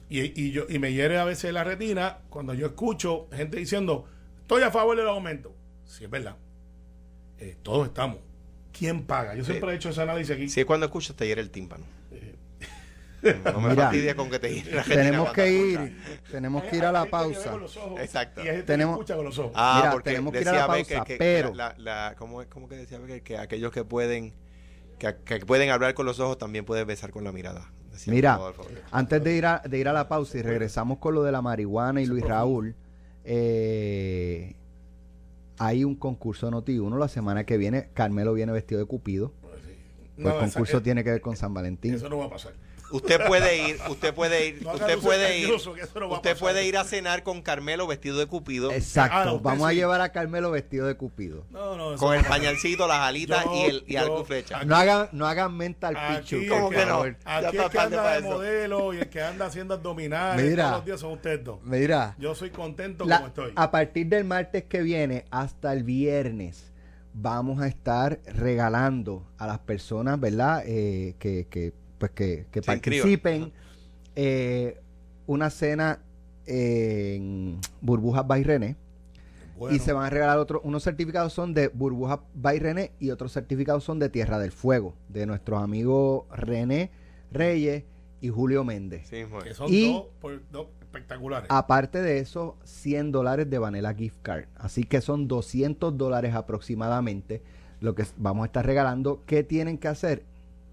Y, 0.09 0.39
y 0.39 0.51
yo, 0.51 0.65
y 0.69 0.77
me 0.79 0.93
hiere 0.93 1.17
a 1.17 1.23
veces 1.25 1.51
la 1.53 1.63
retina 1.63 2.19
cuando 2.29 2.53
yo 2.53 2.67
escucho 2.67 3.27
gente 3.33 3.57
diciendo, 3.57 4.05
estoy 4.41 4.63
a 4.63 4.71
favor 4.71 4.95
del 4.97 5.07
aumento. 5.07 5.53
Sí, 5.85 6.03
es 6.03 6.09
verdad. 6.09 6.35
Eh, 7.39 7.57
todos 7.63 7.87
estamos. 7.87 8.19
¿Quién 8.77 9.03
paga? 9.05 9.35
Yo 9.35 9.43
siempre 9.45 9.71
he 9.71 9.75
hecho 9.75 9.89
ese 9.89 10.01
análisis 10.01 10.35
aquí. 10.35 10.49
Si 10.49 10.59
es 10.59 10.65
cuando 10.65 10.85
escuchas, 10.85 11.15
te 11.15 11.25
hiere 11.25 11.41
el 11.41 11.49
tímpano. 11.49 11.85
Eh. 12.11 12.35
No 13.53 13.59
me 13.59 13.69
Mira, 13.91 14.15
con 14.15 14.29
que 14.29 14.37
te 14.37 14.53
hiere 14.53 14.71
la 14.71 14.83
retina 14.83 15.01
tenemos 15.01 15.31
que 15.33 15.51
ir, 15.51 15.97
tenemos 16.29 16.63
que 16.65 16.75
ir 16.77 16.85
a 16.85 16.91
la 16.91 17.05
que 17.05 17.09
pausa. 17.09 17.51
con 17.51 17.61
los 17.61 17.75
ojos 17.77 17.99
Exacto. 18.01 18.41
Y 18.43 18.61
Tenemos- 18.63 18.97
que 18.97 19.01
escucha 19.01 19.15
con 19.15 19.25
los 19.25 19.39
ojos. 19.39 19.51
Ah, 19.55 19.77
Mira, 19.79 19.91
porque 19.93 20.09
tenemos 20.11 20.33
que 20.33 20.41
ir 20.41 20.49
a 20.49 20.51
la 20.51 20.57
decía 20.59 20.67
pausa, 20.67 20.93
Becker 20.99 21.03
que, 21.05 21.17
pero- 21.17 21.53
la, 21.55 21.73
la- 21.79 22.15
¿cómo, 22.17 22.41
es- 22.41 22.47
cómo 22.49 22.67
que 22.69 22.75
decía 22.75 22.99
Becker? 22.99 23.23
Que 23.23 23.37
aquellos 23.39 23.71
que 23.71 23.83
pueden 23.83 24.33
que, 25.13 25.39
que 25.39 25.45
pueden 25.45 25.69
hablar 25.69 25.93
con 25.93 26.05
los 26.05 26.19
ojos 26.19 26.37
también 26.37 26.65
pueden 26.65 26.87
besar 26.87 27.11
con 27.11 27.23
la 27.23 27.31
mirada. 27.31 27.71
decía 27.91 28.13
Mira, 28.13 28.39
antes 28.91 29.23
de 29.23 29.35
ir 29.35 29.45
a, 29.45 29.59
de 29.67 29.77
ir 29.77 29.87
a 29.87 29.93
la 29.93 30.07
pausa 30.07 30.37
y 30.37 30.41
regresamos 30.41 30.97
con 30.99 31.13
lo 31.15 31.23
de 31.23 31.31
la 31.31 31.41
marihuana 31.41 32.01
y 32.01 32.05
Luis 32.05 32.23
Raúl, 32.25 32.75
eh, 33.23 34.55
hay 35.57 35.83
un 35.83 35.95
concurso 35.95 36.49
Noti 36.51 36.77
1 36.79 36.97
la 36.97 37.07
semana 37.07 37.43
que 37.45 37.57
viene. 37.57 37.89
Carmelo 37.93 38.33
viene 38.33 38.51
vestido 38.51 38.79
de 38.79 38.85
Cupido. 38.87 39.31
No, 40.17 40.29
el 40.29 40.35
esa- 40.35 40.45
concurso 40.45 40.77
eh, 40.77 40.81
tiene 40.81 41.03
que 41.03 41.11
ver 41.11 41.21
con 41.21 41.35
San 41.35 41.53
Valentín. 41.53 41.93
Eso 41.93 42.09
no 42.09 42.17
va 42.17 42.25
a 42.25 42.29
pasar. 42.29 42.53
Usted 42.91 43.19
puede 43.27 43.69
ir, 43.69 43.79
usted 43.89 44.13
puede 44.13 44.47
ir, 44.47 44.61
No 44.63 44.73
usted 44.73 44.97
puede 44.99 45.39
ir, 45.39 45.51
usted 45.51 45.71
pasar. 46.07 46.37
puede 46.37 46.65
ir 46.67 46.77
a 46.77 46.83
cenar 46.83 47.23
con 47.23 47.41
Carmelo 47.41 47.87
vestido 47.87 48.17
de 48.19 48.27
Cupido, 48.27 48.71
Exacto. 48.71 49.15
Ah, 49.17 49.39
Vamos 49.41 49.67
a 49.67 49.73
llevar 49.73 50.01
a 50.01 50.11
Carmelo 50.11 50.51
vestido 50.51 50.85
de 50.87 50.95
Cupido. 50.95 51.45
No, 51.49 51.75
no, 51.75 51.95
con 51.97 52.15
el 52.15 52.23
pañalcito, 52.23 52.87
las 52.87 52.99
alitas 52.99 53.43
Yo- 53.45 53.53
y 53.55 53.61
el 53.65 53.83
y 53.87 53.95
y 53.97 54.23
flecha. 54.25 54.57
Aquí- 54.57 54.65
No 54.67 54.75
hagan, 54.75 55.09
no 55.13 55.25
hagan 55.27 55.57
mental 55.57 55.95
¿Cómo 56.49 56.69
por 56.69 56.75
que 56.75 56.85
no? 56.85 57.01
Aquí 57.25 57.45
está 57.57 57.65
el 57.65 57.69
que 57.71 57.79
anda 57.79 58.11
de 58.13 58.19
eso. 58.19 58.27
modelo 58.29 58.93
y 58.93 58.97
el 58.97 59.09
que 59.09 59.21
anda 59.21 59.45
haciendo 59.47 59.73
abdominales 59.73 60.45
Mira. 60.45 60.63
todos 60.65 60.75
los 60.77 60.85
días 60.85 60.99
son 60.99 61.11
ustedes 61.13 61.43
dos. 61.43 61.59
Mira. 61.63 62.15
Yo 62.19 62.35
soy 62.35 62.51
contento 62.51 63.05
La- 63.05 63.17
como 63.17 63.27
estoy. 63.27 63.53
a 63.55 63.71
partir 63.71 64.07
del 64.07 64.23
martes 64.25 64.63
que 64.65 64.81
viene 64.81 65.25
hasta 65.31 65.73
el 65.73 65.83
viernes 65.83 66.71
vamos 67.13 67.61
a 67.61 67.67
estar 67.67 68.19
regalando 68.25 69.25
a 69.37 69.47
las 69.47 69.59
personas, 69.59 70.19
¿verdad? 70.19 70.63
Eh, 70.65 71.15
que, 71.19 71.47
que, 71.49 71.73
pues 72.13 72.45
que, 72.51 72.61
participen 72.61 73.51
eh, 74.15 74.79
una 75.27 75.49
cena 75.49 75.99
en 76.45 77.59
Burbujas 77.81 78.25
by 78.27 78.43
René. 78.43 78.75
Bueno, 79.57 79.75
Y 79.75 79.79
se 79.79 79.93
van 79.93 80.05
a 80.05 80.09
regalar 80.09 80.37
otros, 80.37 80.61
unos 80.65 80.83
certificados 80.83 81.31
son 81.31 81.53
de 81.53 81.69
Burbujas 81.69 82.19
by 82.33 82.59
René 82.59 82.91
y 82.99 83.11
otros 83.11 83.31
certificados 83.31 83.83
son 83.85 83.99
de 83.99 84.09
Tierra 84.09 84.37
del 84.37 84.51
Fuego, 84.51 84.93
de 85.07 85.25
nuestros 85.25 85.61
amigos 85.63 86.25
René 86.31 86.91
Reyes 87.31 87.83
y 88.19 88.29
Julio 88.29 88.63
Méndez. 88.65 89.07
Sí, 89.09 89.23
que 89.43 89.53
son 89.53 89.71
y- 89.71 89.93
dos, 89.93 90.05
por- 90.19 90.41
dos 90.51 90.67
espectaculares. 90.81 91.47
Aparte 91.49 92.01
de 92.01 92.19
eso, 92.19 92.57
100 92.65 93.11
dólares 93.13 93.49
de 93.49 93.57
Vanilla 93.57 93.93
Gift 93.93 94.17
Card. 94.21 94.45
Así 94.55 94.83
que 94.83 94.99
son 95.01 95.27
200 95.27 95.97
dólares 95.97 96.33
aproximadamente 96.35 97.41
lo 97.79 97.95
que 97.95 98.05
vamos 98.17 98.43
a 98.43 98.45
estar 98.47 98.65
regalando. 98.65 99.21
¿Qué 99.25 99.43
tienen 99.43 99.77
que 99.77 99.87
hacer? 99.87 100.23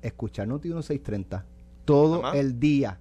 Escuchar 0.02 0.48
Noti 0.48 0.68
1630 0.68 1.44
todo 1.84 2.32
el 2.34 2.58
día. 2.60 2.98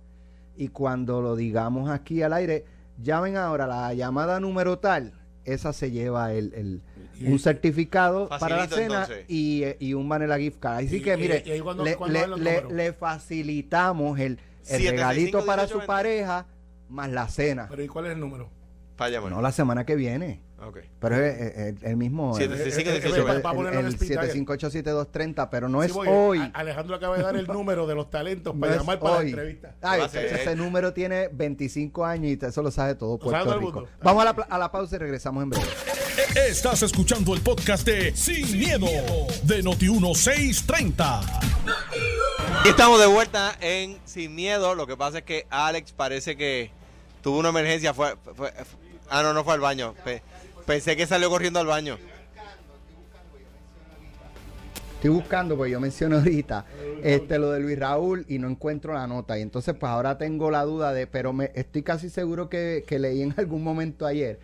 Y 0.55 0.67
cuando 0.69 1.21
lo 1.21 1.35
digamos 1.35 1.89
aquí 1.89 2.21
al 2.21 2.33
aire, 2.33 2.65
llamen 3.01 3.37
ahora 3.37 3.67
la 3.67 3.93
llamada 3.93 4.39
número 4.39 4.79
tal. 4.79 5.13
Esa 5.43 5.73
se 5.73 5.89
lleva 5.91 6.33
el, 6.33 6.53
el- 6.53 6.81
un 7.27 7.39
certificado 7.39 8.29
para 8.29 8.57
la 8.57 8.67
cena 8.67 9.07
y, 9.27 9.63
eh, 9.63 9.77
y 9.79 9.93
un 9.95 10.07
Vanilla 10.07 10.37
Gift 10.37 10.59
Card. 10.59 10.85
Así 10.85 10.97
Y- 10.97 11.01
que 11.01 11.17
mire, 11.17 11.43
y 11.45 11.59
cuando- 11.61 11.83
le, 11.83 11.95
cuando 11.95 12.37
le- 12.37 12.93
facilitamos 12.93 14.19
el, 14.19 14.33
el 14.33 14.37
765 14.65 14.91
regalito 14.91 15.45
para 15.45 15.63
su 15.67 15.75
1820. 15.79 15.87
pareja 15.87 16.45
más 16.89 17.09
la 17.09 17.27
cena. 17.27 17.67
Pero 17.69 17.83
¿y 17.83 17.87
cuál 17.87 18.05
es 18.07 18.11
el 18.13 18.19
número? 18.19 18.49
Para 18.97 19.09
llamar. 19.11 19.31
No, 19.31 19.41
la 19.41 19.51
semana 19.51 19.85
que 19.85 19.95
viene. 19.95 20.41
Ok. 20.63 20.77
Pero 20.99 21.15
es, 21.25 21.81
el 21.83 21.97
mismo. 21.97 22.37
El, 22.37 22.51
el 22.51 22.57
dial. 22.69 23.01
7587-230, 23.41 25.49
pero 25.49 25.69
no 25.69 25.81
Sí, 25.83 25.89
es 25.89 25.95
hoy. 26.07 26.39
a- 26.39 26.51
Alejandro 26.53 26.95
acaba 26.95 27.17
de 27.17 27.23
dar 27.23 27.35
el 27.35 27.47
número 27.47 27.87
de 27.87 27.95
los 27.95 28.09
talentos 28.09 28.53
No 28.53 28.61
para 28.61 28.73
es 28.73 28.79
llamar 28.79 28.99
para 28.99 29.17
hoy. 29.17 29.23
la 29.25 29.29
entrevista. 29.29 29.75
Ay, 29.81 30.01
ese 30.13 30.55
número 30.55 30.93
tiene 30.93 31.27
25 31.29 32.05
años 32.05 32.31
y 32.31 32.39
eso 32.45 32.61
lo 32.61 32.71
sabe 32.71 32.95
todo 32.95 33.17
Puerto 33.17 33.59
Rico. 33.59 33.87
Vamos 34.03 34.21
a 34.25 34.25
la, 34.25 34.31
a 34.49 34.57
la 34.57 34.71
pausa 34.71 34.95
y 34.95 34.99
regresamos 34.99 35.43
en 35.43 35.49
breve. 35.49 35.65
Estás 36.47 36.81
escuchando 36.83 37.33
el 37.33 37.41
podcast 37.41 37.85
de 37.85 38.15
Sin, 38.15 38.59
miedo, 38.59 38.87
de 39.43 39.63
Noti1630. 39.63 41.21
Y 42.65 42.69
estamos 42.69 42.99
de 42.99 43.07
vuelta 43.07 43.55
en 43.59 43.97
Sin 44.05 44.35
Miedo. 44.35 44.75
Lo 44.75 44.85
que 44.87 44.95
pasa 44.97 45.19
es 45.19 45.23
que 45.23 45.47
Alex 45.49 45.91
parece 45.93 46.35
que 46.37 46.69
tuvo 47.23 47.39
una 47.39 47.49
emergencia. 47.49 47.93
Fue, 47.93 48.15
fue- 48.35 48.53
ah, 49.09 49.23
no, 49.23 49.33
no 49.33 49.43
fue 49.43 49.53
al 49.53 49.59
baño. 49.61 49.95
Pensé 50.71 50.95
que 50.95 51.05
salió 51.05 51.29
corriendo 51.29 51.59
al 51.59 51.67
baño. 51.67 51.97
Estoy 54.95 55.09
buscando, 55.09 55.57
pues 55.57 55.69
yo 55.69 55.81
mencioné 55.81 56.15
ahorita 56.15 56.63
este, 57.03 57.39
lo 57.39 57.51
de 57.51 57.59
Luis 57.59 57.77
Raúl 57.77 58.23
y 58.29 58.37
no 58.39 58.47
encuentro 58.47 58.93
la 58.93 59.05
nota. 59.05 59.37
Y 59.37 59.41
entonces, 59.41 59.75
pues 59.77 59.91
ahora 59.91 60.17
tengo 60.17 60.49
la 60.49 60.63
duda 60.63 60.93
de, 60.93 61.07
pero 61.07 61.33
me 61.33 61.51
estoy 61.55 61.81
casi 61.81 62.09
seguro 62.09 62.49
que, 62.49 62.85
que 62.87 62.99
leí 62.99 63.21
en 63.21 63.33
algún 63.35 63.63
momento 63.63 64.05
ayer 64.05 64.39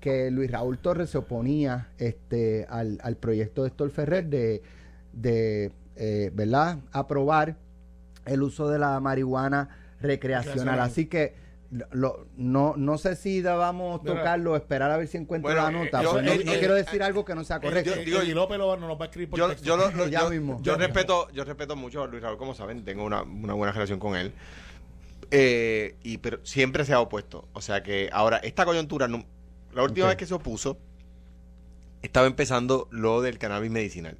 que 0.00 0.30
Luis 0.30 0.50
Raúl 0.50 0.78
Torres 0.78 1.10
se 1.10 1.18
oponía 1.18 1.88
este, 1.98 2.66
al, 2.68 2.98
al 3.02 3.16
proyecto 3.16 3.62
de 3.62 3.68
Héctor 3.68 3.90
Ferrer 3.90 4.26
de, 4.26 4.62
de 5.12 5.72
eh, 5.96 6.30
¿verdad?, 6.34 6.78
aprobar 6.92 7.56
el 8.26 8.42
uso 8.42 8.68
de 8.68 8.78
la 8.78 8.98
marihuana 9.00 9.78
recreacional. 10.00 10.56
Recreacional. 10.56 10.80
Así 10.80 11.06
que 11.06 11.34
lo- 11.92 12.26
no, 12.36 12.74
no 12.76 12.98
sé 12.98 13.14
si 13.14 13.42
debamos 13.42 14.02
Mira. 14.02 14.16
tocarlo, 14.16 14.56
esperar 14.56 14.90
a 14.90 14.96
ver 14.96 15.06
si 15.06 15.18
encuentro 15.18 15.50
Bueno, 15.52 15.62
la 15.62 15.70
nota. 15.70 16.00
eh, 16.00 16.04
yo- 16.04 16.12
pues 16.12 16.24
no, 16.24 16.32
el- 16.32 16.44
no 16.44 16.52
quiero 16.54 16.74
decir 16.74 17.02
algo 17.02 17.24
que 17.24 17.34
no 17.34 17.44
sea 17.44 17.60
correcto. 17.60 17.94
El- 17.94 18.04
Digo- 18.04 18.20
el- 18.20 18.28
y 18.28 18.34
López 18.34 18.58
lo, 18.58 18.76
nos 18.76 18.98
va 19.00 19.04
a 19.04 19.06
escribir 19.06 19.30
por 19.30 19.38
Yo, 19.38 19.48
texto. 19.48 19.64
yo, 19.66 19.76
lo- 19.76 19.90
lo- 19.92 20.06
Ya 20.10 20.20
yo- 20.22 20.30
mismo. 20.30 20.58
yo 20.62 20.76
respeto, 20.76 21.30
yo 21.32 21.44
respeto 21.44 21.76
mucho 21.76 22.02
a 22.02 22.06
Luis 22.08 22.22
Raúl, 22.22 22.38
como 22.38 22.54
saben, 22.54 22.84
tengo 22.84 23.04
una, 23.04 23.22
una 23.22 23.54
buena 23.54 23.72
relación 23.72 23.98
con 24.00 24.16
él. 24.16 24.32
Eh, 25.30 25.94
y 26.02 26.18
pero 26.18 26.40
siempre 26.44 26.84
se 26.84 26.92
ha 26.92 27.00
opuesto. 27.00 27.46
O 27.52 27.60
sea 27.60 27.82
que 27.84 28.10
ahora, 28.12 28.38
esta 28.38 28.64
coyuntura, 28.64 29.06
no- 29.06 29.24
la 29.72 29.84
última 29.84 30.08
vez 30.08 30.16
que 30.16 30.26
se 30.26 30.34
opuso, 30.34 30.76
estaba 32.02 32.26
empezando 32.26 32.88
lo 32.90 33.20
del 33.22 33.38
cannabis 33.38 33.70
medicinal. 33.70 34.16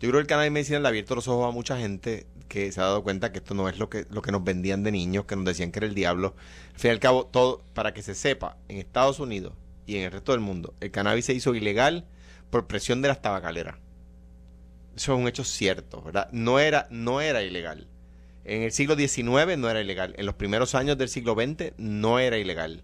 Yo 0.00 0.08
creo 0.08 0.12
que 0.14 0.20
el 0.20 0.26
cannabis 0.26 0.52
medicinal 0.52 0.82
le 0.82 0.88
ha 0.88 0.90
abierto 0.90 1.14
los 1.14 1.28
ojos 1.28 1.48
a 1.48 1.52
mucha 1.52 1.78
gente 1.78 2.26
que 2.50 2.72
se 2.72 2.80
ha 2.80 2.84
dado 2.84 3.04
cuenta 3.04 3.30
que 3.30 3.38
esto 3.38 3.54
no 3.54 3.68
es 3.68 3.78
lo 3.78 3.88
que, 3.88 4.06
lo 4.10 4.22
que 4.22 4.32
nos 4.32 4.42
vendían 4.42 4.82
de 4.82 4.90
niños, 4.90 5.24
que 5.24 5.36
nos 5.36 5.44
decían 5.44 5.70
que 5.70 5.78
era 5.78 5.86
el 5.86 5.94
diablo. 5.94 6.34
Al 6.74 6.80
fin 6.80 6.90
y 6.90 6.92
al 6.92 6.98
cabo, 6.98 7.24
todo, 7.24 7.62
para 7.74 7.94
que 7.94 8.02
se 8.02 8.16
sepa, 8.16 8.58
en 8.68 8.78
Estados 8.78 9.20
Unidos 9.20 9.54
y 9.86 9.96
en 9.96 10.02
el 10.02 10.10
resto 10.10 10.32
del 10.32 10.40
mundo, 10.40 10.74
el 10.80 10.90
cannabis 10.90 11.26
se 11.26 11.32
hizo 11.32 11.54
ilegal 11.54 12.08
por 12.50 12.66
presión 12.66 13.02
de 13.02 13.08
las 13.08 13.22
tabacaleras. 13.22 13.76
Eso 14.96 15.14
es 15.14 15.20
un 15.20 15.28
hecho 15.28 15.44
cierto, 15.44 16.02
¿verdad? 16.02 16.28
No 16.32 16.58
era, 16.58 16.88
no 16.90 17.20
era 17.20 17.40
ilegal. 17.42 17.86
En 18.44 18.62
el 18.62 18.72
siglo 18.72 18.96
XIX 18.96 19.56
no 19.56 19.70
era 19.70 19.80
ilegal. 19.80 20.14
En 20.18 20.26
los 20.26 20.34
primeros 20.34 20.74
años 20.74 20.98
del 20.98 21.08
siglo 21.08 21.34
XX 21.34 21.74
no 21.78 22.18
era 22.18 22.36
ilegal. 22.36 22.82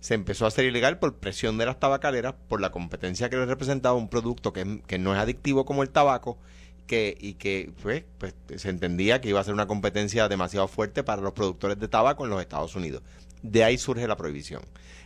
Se 0.00 0.14
empezó 0.14 0.46
a 0.46 0.48
hacer 0.48 0.64
ilegal 0.64 0.98
por 0.98 1.18
presión 1.18 1.58
de 1.58 1.66
las 1.66 1.78
tabacaleras, 1.78 2.36
por 2.48 2.62
la 2.62 2.72
competencia 2.72 3.28
que 3.28 3.36
le 3.36 3.44
representaba 3.44 3.96
un 3.96 4.08
producto 4.08 4.54
que, 4.54 4.80
que 4.86 4.98
no 4.98 5.12
es 5.12 5.20
adictivo 5.20 5.66
como 5.66 5.82
el 5.82 5.90
tabaco 5.90 6.38
que, 6.86 7.16
y 7.20 7.34
que 7.34 7.72
pues, 7.82 8.04
pues, 8.18 8.34
se 8.56 8.68
entendía 8.68 9.20
que 9.20 9.28
iba 9.30 9.40
a 9.40 9.44
ser 9.44 9.54
una 9.54 9.66
competencia 9.66 10.28
demasiado 10.28 10.68
fuerte 10.68 11.02
para 11.02 11.22
los 11.22 11.32
productores 11.32 11.78
de 11.78 11.88
tabaco 11.88 12.24
en 12.24 12.30
los 12.30 12.40
Estados 12.40 12.74
Unidos. 12.76 13.02
De 13.42 13.64
ahí 13.64 13.78
surge 13.78 14.06
la 14.06 14.16
prohibición. 14.16 14.62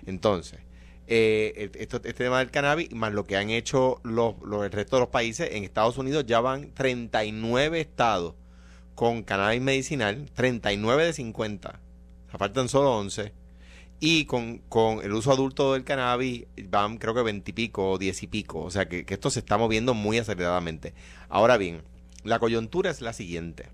Entonces, 0.06 0.60
eh, 1.06 1.52
el- 1.56 1.80
esto- 1.80 1.96
este 1.98 2.12
tema 2.24 2.38
del 2.40 2.50
cannabis, 2.50 2.92
más 2.92 3.12
lo 3.12 3.24
que 3.24 3.36
han 3.36 3.50
hecho 3.50 4.00
los, 4.04 4.34
los- 4.44 4.64
el 4.64 4.72
resto 4.72 4.96
de 4.96 5.00
los 5.00 5.08
países, 5.08 5.50
en 5.52 5.64
Estados 5.64 5.98
Unidos 5.98 6.24
ya 6.26 6.40
van 6.40 6.72
39 6.74 7.80
estados 7.80 8.34
con 8.94 9.22
cannabis 9.22 9.62
medicinal, 9.62 10.28
39 10.34 11.04
de 11.04 11.12
50, 11.12 11.80
o 12.26 12.30
sea, 12.30 12.38
faltan 12.38 12.68
solo 12.68 12.96
11, 12.98 13.32
y 14.00 14.26
con, 14.26 14.58
con 14.68 15.02
el 15.02 15.12
uso 15.12 15.32
adulto 15.32 15.72
del 15.72 15.84
cannabis 15.84 16.46
van 16.68 16.98
creo 16.98 17.14
que 17.14 17.22
20 17.22 17.50
y 17.50 17.54
pico 17.54 17.92
o 17.92 17.98
10 17.98 18.22
y 18.22 18.26
pico, 18.28 18.60
o 18.60 18.70
sea 18.70 18.88
que, 18.88 19.04
que 19.04 19.14
esto 19.14 19.30
se 19.30 19.40
está 19.40 19.58
moviendo 19.58 19.94
muy 19.94 20.18
aceleradamente. 20.18 20.94
Ahora 21.28 21.56
bien, 21.56 21.82
la 22.22 22.38
coyuntura 22.38 22.90
es 22.90 23.00
la 23.00 23.12
siguiente. 23.12 23.70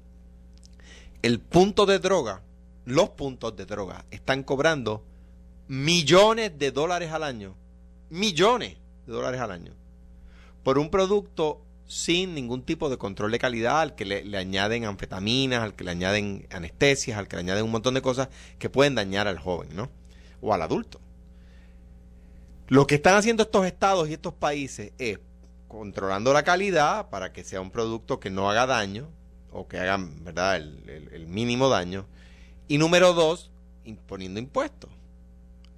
El 1.23 1.41
punto 1.41 1.87
de 1.87 1.99
droga, 1.99 2.43
los 2.85 3.11
puntos 3.11 3.57
de 3.57 3.67
droga 3.67 4.07
están 4.11 4.43
cobrando 4.43 5.05
millones 5.69 6.59
de 6.59 6.71
dólares 6.71 7.13
al 7.13 7.23
año, 7.23 7.55
millones 8.11 8.77
de 9.07 9.13
dólares 9.13 9.41
al 9.41 9.51
año, 9.51 9.73
por 10.63 10.79
un 10.79 10.91
producto 10.91 11.63
sin 11.87 12.35
ningún 12.35 12.63
tipo 12.63 12.89
de 12.89 12.97
control 12.97 13.31
de 13.31 13.39
calidad, 13.39 13.81
al 13.81 13.95
que 13.95 14.07
le, 14.07 14.25
le 14.25 14.39
añaden 14.39 14.87
anfetaminas, 14.87 15.63
al 15.63 15.75
que 15.75 15.85
le 15.85 15.91
añaden 15.91 16.47
anestesias, 16.51 17.19
al 17.19 17.29
que 17.29 17.37
le 17.37 17.41
añaden 17.41 17.65
un 17.65 17.73
montón 17.73 17.93
de 17.93 18.01
cosas 18.01 18.31
que 18.59 18.71
pueden 18.71 18.95
dañar 18.95 19.29
al 19.29 19.39
joven, 19.39 19.69
¿no? 19.75 19.91
O 20.45 20.53
al 20.53 20.63
adulto. 20.63 21.01
Lo 22.69 22.87
que 22.87 22.97
están 22.97 23.17
haciendo 23.17 23.43
estos 23.45 23.67
estados 23.67 24.09
y 24.09 24.13
estos 24.15 24.35
países 24.35 24.93
es 24.99 25.19
controlando 25.69 26.33
la 26.33 26.43
calidad 26.45 27.09
para 27.11 27.33
que 27.33 27.45
sea 27.45 27.61
un 27.61 27.71
producto 27.71 28.21
que 28.21 28.31
no 28.31 28.51
haga 28.51 28.67
daño 28.67 29.09
o 29.53 29.67
que 29.69 29.79
haga, 29.79 29.99
¿verdad?, 30.21 30.57
el, 30.57 30.83
el- 30.89 31.09
el 31.13 31.27
mínimo 31.27 31.69
daño. 31.69 32.07
Y 32.69 32.79
número 32.79 33.13
dos, 33.13 33.51
imponiendo 33.85 34.41
impuestos 34.41 34.91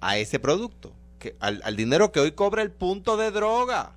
a 0.01 0.17
ese 0.17 0.39
producto, 0.39 0.91
que, 1.19 1.35
al, 1.39 1.61
al 1.63 1.75
dinero 1.75 2.11
que 2.11 2.19
hoy 2.19 2.31
cobra 2.33 2.61
el 2.61 2.71
punto 2.71 3.17
de 3.17 3.31
droga. 3.31 3.93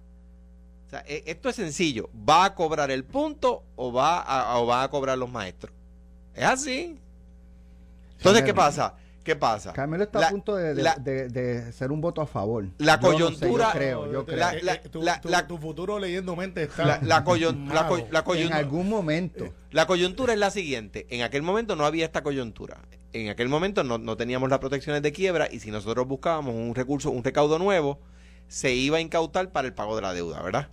O 0.87 0.91
sea, 0.91 1.05
e- 1.07 1.23
esto 1.27 1.49
es 1.49 1.57
sencillo. 1.57 2.11
¿Va 2.29 2.45
a 2.47 2.55
cobrar 2.55 2.91
el 2.91 3.05
punto 3.05 3.63
o 3.77 3.93
va 3.93 4.21
a, 4.21 4.59
o 4.59 4.67
va 4.67 4.83
a 4.83 4.91
cobrar 4.91 5.17
los 5.19 5.31
maestros? 5.31 5.73
Es 6.35 6.45
así. 6.45 6.99
Entonces, 8.19 8.43
¿qué 8.45 8.55
pasa? 8.55 8.95
¿Qué 9.23 9.37
pasa? 9.37 9.73
Carmelo 9.75 10.05
está 10.05 10.19
La- 10.21 10.29
a 10.29 10.31
punto 10.31 10.57
de, 10.57 10.75
de- 10.75 10.83
la- 10.83 10.95
de- 10.97 11.29
de 11.29 11.73
ser 11.73 11.93
un 11.93 12.01
voto 12.01 12.23
a 12.23 12.27
favor. 12.27 12.65
La 12.79 12.99
Yo 12.99 13.11
no 13.13 13.13
sé, 13.13 13.19
yo 13.19 13.29
coyuntura- 13.29 13.71
creo, 13.73 14.11
yo 14.11 14.21
te- 14.21 14.27
creo. 14.33 14.39
La- 14.39 14.55
eh, 14.55 14.63
la- 14.63 14.75
eh, 14.75 14.83
tu, 14.91 15.03
la- 15.03 15.21
tu- 15.21 15.29
la- 15.29 15.47
tu 15.47 15.59
futuro 15.59 15.99
leyendo 15.99 16.35
mente 16.37 16.63
está 16.63 17.01
La, 17.03 17.19
en 17.19 17.25
coyuntura- 17.25 17.87
algún 18.57 18.89
momento. 18.89 19.53
La 19.73 19.87
coyuntura 19.87 20.33
es 20.33 20.39
la 20.39 20.51
siguiente. 20.51 21.07
En 21.11 21.21
aquel 21.23 21.43
momento 21.43 21.77
no 21.77 21.85
había 21.85 22.07
esta 22.07 22.23
coyuntura. 22.23 22.79
En 23.13 23.29
aquel 23.29 23.49
momento 23.49 23.85
no, 23.85 23.99
no 23.99 24.17
teníamos 24.17 24.49
las 24.49 24.59
protecciones 24.59 25.03
de 25.03 25.13
quiebra 25.13 25.49
y 25.51 25.61
si 25.61 25.71
nosotros 25.71 26.07
buscábamos 26.09 26.55
un 26.55 26.75
recurso, 26.75 27.11
un 27.11 27.23
recaudo 27.23 27.59
nuevo, 27.59 28.01
se 28.49 28.73
iba 28.73 28.97
a 28.97 29.01
incautar 29.01 29.53
para 29.53 29.69
el 29.69 29.75
pago 29.75 29.97
de 29.97 30.03
la 30.03 30.15
deuda, 30.15 30.41
¿verdad? 30.43 30.69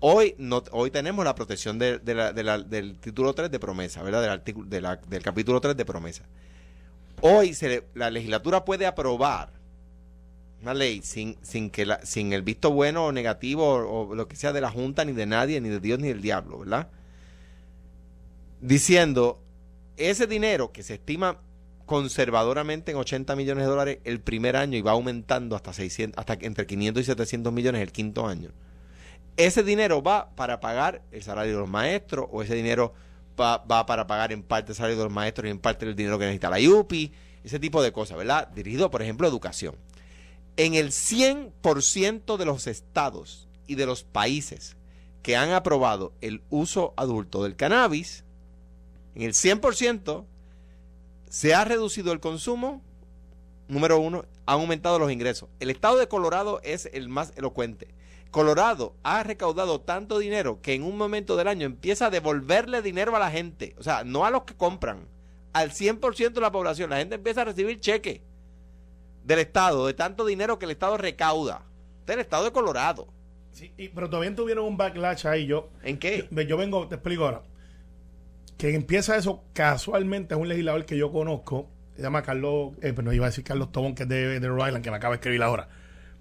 Hoy 0.00 0.34
no, 0.38 0.64
hoy 0.72 0.90
tenemos 0.90 1.24
la 1.24 1.34
protección 1.36 1.78
de- 1.78 1.98
de 1.98 2.14
la- 2.14 2.32
de 2.32 2.42
la- 2.42 2.58
del 2.58 2.98
título 2.98 3.32
3 3.34 3.48
de 3.50 3.60
promesa, 3.60 4.02
¿verdad? 4.02 4.20
Del, 4.22 4.30
artículo, 4.30 4.68
de 4.68 4.80
la- 4.80 4.96
del 4.96 5.22
capítulo 5.22 5.60
3 5.60 5.76
de 5.76 5.84
promesa. 5.84 6.24
Hoy 7.22 7.54
se 7.54 7.68
le- 7.70 7.84
la 7.94 8.10
legislatura 8.10 8.64
puede 8.66 8.86
aprobar 8.86 9.54
una 10.60 10.74
ley 10.74 11.02
sin, 11.02 11.36
sin, 11.42 11.70
que 11.70 11.86
sin 12.04 12.32
el 12.32 12.42
visto 12.42 12.70
bueno 12.72 13.06
o 13.06 13.12
negativo 13.12 13.64
o, 13.66 14.08
o 14.10 14.14
lo 14.14 14.28
que 14.28 14.36
sea 14.36 14.52
de 14.52 14.60
la 14.60 14.70
Junta, 14.70 15.04
ni 15.04 15.12
de 15.12 15.26
nadie, 15.26 15.60
ni 15.60 15.68
de 15.70 15.80
Dios, 15.80 15.98
ni 15.98 16.08
del 16.08 16.22
diablo, 16.22 16.60
¿verdad? 16.60 16.88
Diciendo, 18.60 19.40
ese 19.96 20.26
dinero 20.26 20.72
que 20.72 20.82
se 20.82 20.94
estima 20.94 21.38
conservadoramente 21.86 22.92
en 22.92 22.98
80 22.98 23.34
millones 23.36 23.64
de 23.64 23.70
dólares 23.70 23.98
el 24.04 24.20
primer 24.20 24.56
año 24.56 24.78
y 24.78 24.82
va 24.82 24.92
aumentando 24.92 25.56
hasta 25.56 25.72
600, 25.72 26.16
hasta 26.18 26.34
entre 26.46 26.66
500 26.66 27.02
y 27.02 27.04
700 27.06 27.52
millones 27.52 27.82
el 27.82 27.92
quinto 27.92 28.26
año. 28.26 28.50
ese 29.36 29.62
dinero 29.64 30.02
va 30.02 30.30
para 30.36 30.60
pagar 30.60 31.02
el 31.12 31.22
salario 31.22 31.54
de 31.54 31.60
los 31.60 31.70
maestros 31.70 32.26
o 32.32 32.42
ese 32.42 32.54
dinero 32.56 32.94
va, 33.40 33.86
para 33.86 34.06
pagar 34.06 34.32
en 34.32 34.42
parte 34.42 34.72
el 34.72 34.76
salario 34.76 34.96
de 34.96 35.04
los 35.04 35.12
maestros 35.12 35.46
y 35.46 35.50
en 35.50 35.58
parte 35.58 35.86
el 35.86 35.96
dinero 35.96 36.18
que 36.18 36.24
necesita 36.24 36.50
la 36.50 36.60
IUPI, 36.60 37.12
ese 37.44 37.58
tipo 37.58 37.82
de 37.82 37.92
cosas, 37.92 38.16
¿verdad? 38.16 38.48
Dirigido, 38.48 38.90
por 38.90 39.02
ejemplo, 39.02 39.26
a 39.26 39.30
educación. 39.30 39.76
En 40.56 40.74
el 40.74 40.90
100% 40.90 42.36
de 42.36 42.44
los 42.44 42.66
estados 42.66 43.48
y 43.66 43.74
de 43.74 43.86
los 43.86 44.04
países 44.04 44.76
que 45.22 45.36
han 45.36 45.52
aprobado 45.52 46.12
el 46.20 46.42
uso 46.50 46.94
adulto 46.96 47.42
del 47.42 47.56
cannabis, 47.56 48.24
en 49.14 49.22
el 49.22 49.32
100% 49.32 50.24
se 51.28 51.54
ha 51.54 51.64
reducido 51.64 52.12
el 52.12 52.20
consumo, 52.20 52.82
número 53.68 53.98
uno, 53.98 54.24
ha 54.46 54.52
aumentado 54.52 54.98
los 54.98 55.10
ingresos. 55.10 55.48
El 55.60 55.70
estado 55.70 55.96
de 55.96 56.08
Colorado 56.08 56.60
es 56.62 56.90
el 56.92 57.08
más 57.08 57.32
elocuente. 57.36 57.88
Colorado 58.32 58.96
ha 59.04 59.22
recaudado 59.22 59.80
tanto 59.80 60.18
dinero 60.18 60.60
que 60.60 60.74
en 60.74 60.82
un 60.82 60.96
momento 60.98 61.36
del 61.36 61.46
año 61.46 61.66
empieza 61.66 62.06
a 62.06 62.10
devolverle 62.10 62.82
dinero 62.82 63.14
a 63.14 63.20
la 63.20 63.30
gente, 63.30 63.76
o 63.78 63.82
sea, 63.84 64.02
no 64.04 64.24
a 64.26 64.30
los 64.30 64.42
que 64.42 64.54
compran, 64.54 65.06
al 65.52 65.70
100% 65.70 66.32
de 66.32 66.40
la 66.40 66.50
población. 66.50 66.90
La 66.90 66.96
gente 66.96 67.14
empieza 67.14 67.42
a 67.42 67.44
recibir 67.44 67.78
cheques 67.78 68.22
del 69.22 69.38
Estado, 69.38 69.86
de 69.86 69.94
tanto 69.94 70.24
dinero 70.24 70.58
que 70.58 70.64
el 70.64 70.70
Estado 70.72 70.96
recauda. 70.96 71.62
Este 72.00 72.12
es 72.12 72.16
el 72.16 72.20
Estado 72.22 72.44
de 72.44 72.52
Colorado. 72.52 73.06
Sí, 73.52 73.70
y- 73.76 73.88
pero 73.90 74.08
todavía 74.08 74.34
tuvieron 74.34 74.64
un 74.64 74.76
backlash 74.78 75.26
ahí. 75.26 75.46
Yo, 75.46 75.68
¿En 75.84 75.98
qué? 75.98 76.26
yo, 76.30 76.40
yo 76.42 76.56
vengo, 76.56 76.88
te 76.88 76.94
explico 76.96 77.24
ahora. 77.26 77.42
Que 78.56 78.74
empieza 78.74 79.16
eso 79.16 79.44
casualmente 79.52 80.34
es 80.34 80.40
un 80.40 80.48
legislador 80.48 80.86
que 80.86 80.96
yo 80.96 81.12
conozco. 81.12 81.68
Se 81.96 82.00
llama 82.02 82.22
Carlos, 82.22 82.72
eh, 82.80 82.92
pero 82.94 83.02
no 83.02 83.12
iba 83.12 83.26
a 83.26 83.28
decir 83.28 83.44
Carlos 83.44 83.70
Tobón, 83.72 83.94
que 83.94 84.04
es 84.04 84.08
de, 84.08 84.40
de 84.40 84.48
Rhode 84.48 84.68
Island, 84.68 84.82
que 84.84 84.90
me 84.90 84.96
acaba 84.96 85.12
de 85.12 85.16
escribir 85.16 85.42
ahora. 85.42 85.68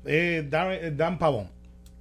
Eh, 0.04 0.46
Dan, 0.50 0.72
eh, 0.72 0.92
Dan 0.92 1.18
Pavón. 1.18 1.50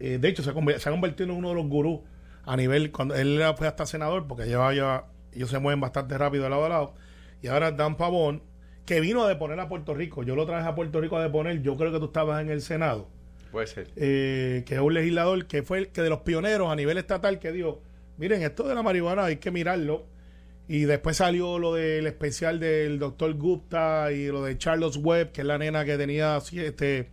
Eh, 0.01 0.19
de 0.19 0.29
hecho, 0.29 0.43
se 0.43 0.51
ha, 0.51 0.55
conver- 0.55 0.79
se 0.79 0.89
ha 0.89 0.93
convertido 0.93 1.31
en 1.31 1.37
uno 1.37 1.51
de 1.51 1.55
los 1.55 1.67
gurús 1.67 2.01
a 2.45 2.57
nivel. 2.57 2.91
Cuando 2.91 3.15
él 3.15 3.37
era, 3.37 3.55
fue 3.55 3.67
hasta 3.69 3.87
senador, 3.87 4.27
porque 4.27 4.47
lleva 4.47 4.73
ya. 4.75 5.05
Ellos 5.33 5.51
se 5.51 5.59
mueven 5.61 5.81
bastante 5.81 6.19
rápido 6.19 6.45
de 6.45 6.51
lado 6.51 6.65
a 6.65 6.69
lado. 6.69 6.95
Y 7.43 7.47
ahora 7.47 7.71
Dan 7.71 7.97
Pavón, 7.97 8.43
que 8.85 9.01
vino 9.01 9.23
a 9.25 9.29
deponer 9.29 9.61
a 9.61 9.69
Puerto 9.69 9.95
Rico. 9.95 10.23
Yo 10.25 10.35
lo 10.35 10.47
traje 10.47 10.67
a 10.67 10.75
Puerto 10.75 11.01
Rico 11.01 11.17
a 11.17 11.23
deponer. 11.23 11.63
Yo 11.63 11.77
creo 11.77 11.93
que 11.93 11.99
tú 12.01 12.07
estabas 12.07 12.43
en 12.43 12.51
el 12.51 12.61
Senado 12.63 13.09
Puede 13.53 13.67
ser. 13.69 13.89
eh, 13.97 14.65
que 14.67 14.75
es 14.75 14.81
un 14.81 14.95
legislador 14.95 15.47
que 15.47 15.63
fue 15.63 15.79
el 15.79 15.89
que 15.89 16.03
de 16.03 16.09
los 16.09 16.21
pioneros 16.21 16.71
a 16.73 16.77
nivel 16.77 16.99
estatal 16.99 17.39
que 17.39 17.53
dijo, 17.53 17.81
miren, 18.17 18.43
esto 18.43 18.67
de 18.67 18.75
la 18.75 18.83
marihuana 18.83 19.27
hay 19.27 19.37
que 19.37 19.51
mirarlo. 19.51 20.07
Y 20.69 20.83
después 20.83 21.17
salió 21.17 21.59
lo 21.59 21.75
del 21.75 22.07
especial 22.07 22.61
del 22.61 22.99
doctor 23.01 23.33
Gupta 23.35 24.13
y 24.13 24.27
lo 24.29 24.43
de 24.45 24.57
Charles 24.57 24.97
Webb, 24.97 25.33
que 25.33 25.41
es 25.41 25.47
la 25.47 25.59
nena 25.59 25.85
que 25.85 25.97
tenía 25.99 26.37
así, 26.37 26.61
este, 26.61 27.11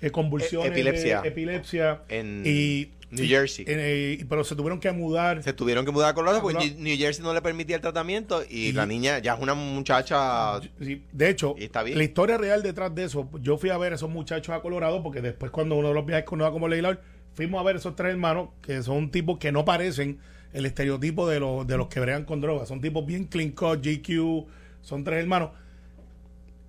eh, 0.00 0.10
convulsiones, 0.10 0.70
epilepsia. 0.72 1.20
de 1.22 1.28
epilepsia. 1.28 2.02
En 2.08 2.42
y, 2.46 2.90
New 3.10 3.26
Jersey. 3.26 3.64
eh, 3.68 4.24
pero 4.28 4.44
se 4.44 4.54
tuvieron 4.54 4.78
que 4.78 4.90
mudar. 4.92 5.42
Se 5.42 5.52
tuvieron 5.52 5.84
que 5.84 5.90
mudar 5.90 6.10
a 6.10 6.14
Colorado 6.14 6.40
porque 6.40 6.58
Colorado. 6.58 6.80
New 6.80 6.96
Jersey 6.96 7.24
no 7.24 7.34
le 7.34 7.42
permitía 7.42 7.76
el 7.76 7.82
tratamiento 7.82 8.42
y, 8.48 8.68
Y- 8.68 8.72
la 8.72 8.86
niña 8.86 9.18
ya 9.18 9.34
es 9.34 9.40
una 9.40 9.54
muchacha. 9.54 10.60
Sí, 10.80 11.02
de 11.12 11.28
hecho, 11.28 11.54
está 11.58 11.82
bien. 11.82 11.98
la 11.98 12.04
historia 12.04 12.38
real 12.38 12.62
detrás 12.62 12.94
de 12.94 13.04
eso, 13.04 13.28
yo 13.42 13.58
fui 13.58 13.70
a 13.70 13.78
ver 13.78 13.92
a 13.92 13.96
esos 13.96 14.08
muchachos 14.10 14.54
a 14.54 14.60
Colorado 14.60 15.02
porque 15.02 15.20
después 15.20 15.50
cuando 15.50 15.74
uno 15.76 15.88
de 15.88 15.94
los 15.94 16.06
viajes 16.06 16.24
con 16.24 16.38
como 16.38 16.68
legislador, 16.68 17.00
fuimos 17.34 17.60
a 17.60 17.64
ver 17.64 17.76
esos 17.76 17.96
tres 17.96 18.12
hermanos 18.12 18.50
que 18.62 18.82
son 18.82 19.10
tipos 19.10 19.38
que 19.38 19.50
no 19.52 19.64
parecen 19.64 20.18
el 20.52 20.66
estereotipo 20.66 21.28
de 21.28 21.40
los, 21.40 21.66
de 21.66 21.76
los 21.76 21.88
que 21.88 22.00
bregan 22.00 22.24
con 22.24 22.40
drogas. 22.40 22.68
Son 22.68 22.80
tipos 22.80 23.04
bien 23.06 23.24
clean 23.24 23.50
cut, 23.50 23.84
GQ, 23.84 24.46
son 24.82 25.04
tres 25.04 25.20
hermanos. 25.20 25.50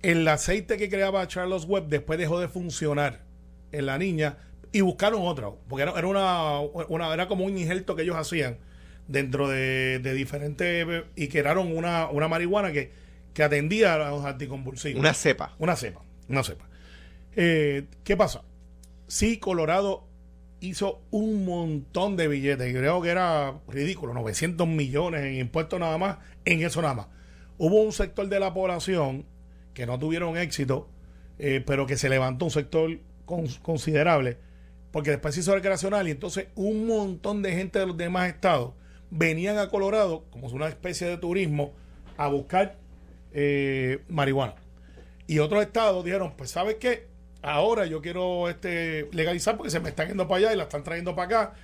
El 0.02 0.26
aceite 0.28 0.76
que 0.76 0.88
creaba 0.88 1.26
Charles 1.28 1.64
Webb 1.64 1.88
después 1.88 2.18
dejó 2.18 2.40
de 2.40 2.48
funcionar 2.48 3.20
en 3.70 3.86
la 3.86 3.98
niña 3.98 4.38
y 4.72 4.80
buscaron 4.80 5.22
otro, 5.26 5.58
porque 5.68 5.82
era, 5.84 5.92
era 5.98 6.06
una, 6.08 6.60
una- 6.60 7.12
era 7.14 7.28
como 7.28 7.44
un 7.44 7.56
injerto 7.56 7.94
que 7.94 8.02
ellos 8.02 8.16
hacían 8.16 8.58
dentro 9.06 9.48
de, 9.48 9.98
de 10.00 10.14
diferentes 10.14 10.86
y 11.14 11.28
crearon 11.28 11.76
una, 11.76 12.08
una 12.10 12.28
marihuana 12.28 12.72
que, 12.72 12.90
que 13.34 13.42
atendía 13.42 13.94
a 13.94 14.10
los 14.10 14.24
anticonvulsivos. 14.24 14.98
Una 14.98 15.14
cepa. 15.14 15.54
Una 15.58 15.76
cepa, 15.76 16.02
una 16.28 16.42
cepa. 16.42 16.68
Eh, 17.36 17.84
¿Qué 18.04 18.16
pasa? 18.16 18.42
Sí, 19.06 19.38
Colorado 19.38 20.04
hizo 20.60 21.02
un 21.10 21.44
montón 21.44 22.16
de 22.16 22.28
billetes, 22.28 22.70
y 22.70 22.72
creo 22.72 23.02
que 23.02 23.10
era 23.10 23.60
ridículo, 23.68 24.14
900 24.14 24.66
millones 24.68 25.24
en 25.24 25.34
impuestos 25.34 25.78
nada 25.80 25.98
más, 25.98 26.18
en 26.44 26.62
eso 26.62 26.80
nada 26.82 26.94
más. 26.94 27.06
Hubo 27.58 27.82
un 27.82 27.92
sector 27.92 28.28
de 28.28 28.40
la 28.40 28.54
población 28.54 29.26
que 29.74 29.86
no 29.86 29.98
tuvieron 29.98 30.36
éxito, 30.36 30.88
eh, 31.38 31.62
pero 31.66 31.86
que 31.86 31.96
se 31.96 32.08
levantó 32.08 32.46
un 32.46 32.50
sector 32.50 32.98
con- 33.24 33.46
considerable, 33.62 34.38
porque 34.90 35.10
después 35.10 35.34
se 35.34 35.40
hizo 35.40 35.54
recreacional 35.54 36.06
y 36.08 36.10
entonces 36.10 36.48
un 36.54 36.86
montón 36.86 37.42
de 37.42 37.52
gente 37.52 37.78
de 37.78 37.86
los 37.86 37.96
demás 37.96 38.28
estados 38.28 38.72
venían 39.10 39.58
a 39.58 39.68
Colorado 39.68 40.24
como 40.30 40.48
una 40.48 40.68
especie 40.68 41.06
de 41.06 41.16
turismo 41.18 41.72
a 42.16 42.28
buscar 42.28 42.76
eh, 43.32 44.02
marihuana. 44.08 44.54
Y 45.26 45.38
otros 45.38 45.62
estados 45.62 46.04
dijeron, 46.04 46.34
pues 46.36 46.50
¿sabes 46.50 46.76
qué? 46.76 47.06
Ahora 47.40 47.86
yo 47.86 48.02
quiero 48.02 48.48
este 48.48 49.08
legalizar 49.12 49.56
porque 49.56 49.70
se 49.70 49.80
me 49.80 49.88
están 49.88 50.08
yendo 50.08 50.28
para 50.28 50.38
allá 50.38 50.52
y 50.52 50.56
la 50.56 50.64
están 50.64 50.82
trayendo 50.84 51.16
para 51.16 51.26
acá. 51.26 51.54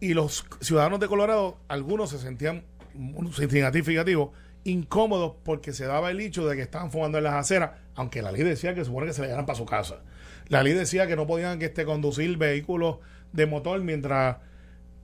Y 0.00 0.14
los 0.14 0.46
ciudadanos 0.60 0.98
de 1.00 1.08
Colorado, 1.08 1.58
algunos 1.68 2.10
se 2.10 2.18
sentían, 2.18 2.64
un 2.94 3.32
significativo, 3.32 4.32
incómodos 4.64 5.34
porque 5.44 5.72
se 5.72 5.86
daba 5.86 6.10
el 6.10 6.20
hecho 6.20 6.46
de 6.46 6.56
que 6.56 6.62
estaban 6.62 6.90
fumando 6.90 7.18
en 7.18 7.24
las 7.24 7.34
aceras, 7.34 7.70
aunque 7.94 8.22
la 8.22 8.32
ley 8.32 8.42
decía 8.42 8.74
que 8.74 8.84
supone 8.84 9.06
que 9.06 9.12
se 9.12 9.20
le 9.22 9.28
llevaran 9.28 9.46
para 9.46 9.56
su 9.58 9.64
casa. 9.66 10.00
La 10.48 10.62
ley 10.62 10.72
decía 10.74 11.06
que 11.06 11.16
no 11.16 11.26
podían 11.26 11.60
este, 11.62 11.84
conducir 11.84 12.36
vehículos 12.36 12.98
de 13.32 13.46
motor 13.46 13.80
mientras, 13.82 14.36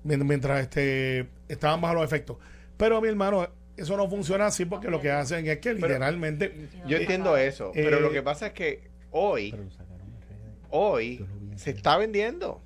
mien- 0.04 0.24
mientras 0.26 0.60
este, 0.62 1.28
estaban 1.48 1.80
bajo 1.80 1.94
los 1.94 2.04
efectos. 2.04 2.36
Pero 2.76 3.00
mi 3.00 3.08
hermano, 3.08 3.48
eso 3.76 3.96
no 3.96 4.08
funciona 4.08 4.46
así 4.46 4.64
porque 4.64 4.88
lo 4.90 5.00
que 5.00 5.10
hacen 5.10 5.46
es 5.46 5.58
que 5.58 5.74
literalmente... 5.74 6.68
Yo 6.86 6.96
entiendo 6.96 7.36
eso, 7.36 7.68
eh, 7.74 7.82
pero 7.84 8.00
lo 8.00 8.10
que 8.10 8.22
pasa 8.22 8.48
es 8.48 8.52
que 8.52 8.88
hoy, 9.10 9.54
hoy 10.70 11.24
se 11.56 11.70
está 11.70 11.96
vendiendo. 11.96 12.60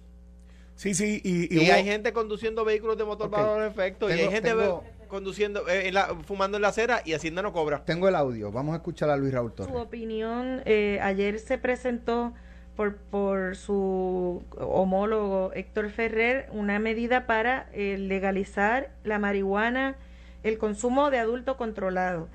Sí, 0.74 0.94
sí, 0.94 1.20
y, 1.24 1.54
Y, 1.54 1.58
hubo- 1.66 1.72
hay 1.74 1.84
gente 1.84 2.12
conduciendo 2.12 2.64
vehículos 2.64 2.96
de 2.96 3.04
motor 3.04 3.28
bajo 3.30 3.58
los 3.58 3.70
efectos 3.70 4.10
y 4.10 4.14
hay 4.14 4.28
gente 4.28 4.50
tengo- 4.50 4.84
conduciendo, 5.08 5.68
eh, 5.68 5.88
en 5.88 5.94
la- 5.94 6.14
fumando 6.24 6.56
en 6.58 6.62
la 6.62 6.68
acera 6.68 7.00
y 7.04 7.14
Hacienda 7.14 7.42
no 7.42 7.52
cobra. 7.52 7.84
Tengo 7.84 8.08
el 8.08 8.14
audio. 8.14 8.52
Vamos 8.52 8.74
a 8.74 8.76
escuchar 8.76 9.10
a 9.10 9.16
Luis 9.16 9.32
Raúl 9.32 9.52
Su 9.56 9.74
opinión, 9.76 10.62
eh, 10.64 11.00
ayer 11.02 11.38
se 11.38 11.58
presentó 11.58 12.32
por, 12.76 12.96
por 12.96 13.56
su 13.56 14.44
homólogo 14.56 15.50
Héctor 15.54 15.90
Ferrer 15.90 16.48
una 16.52 16.78
medida 16.78 17.26
para 17.26 17.66
eh, 17.72 17.98
legalizar 17.98 18.90
la 19.02 19.18
marihuana, 19.18 19.96
el 20.44 20.58
consumo 20.58 21.10
de 21.10 21.18
adulto 21.18 21.56
controlado. 21.56 22.28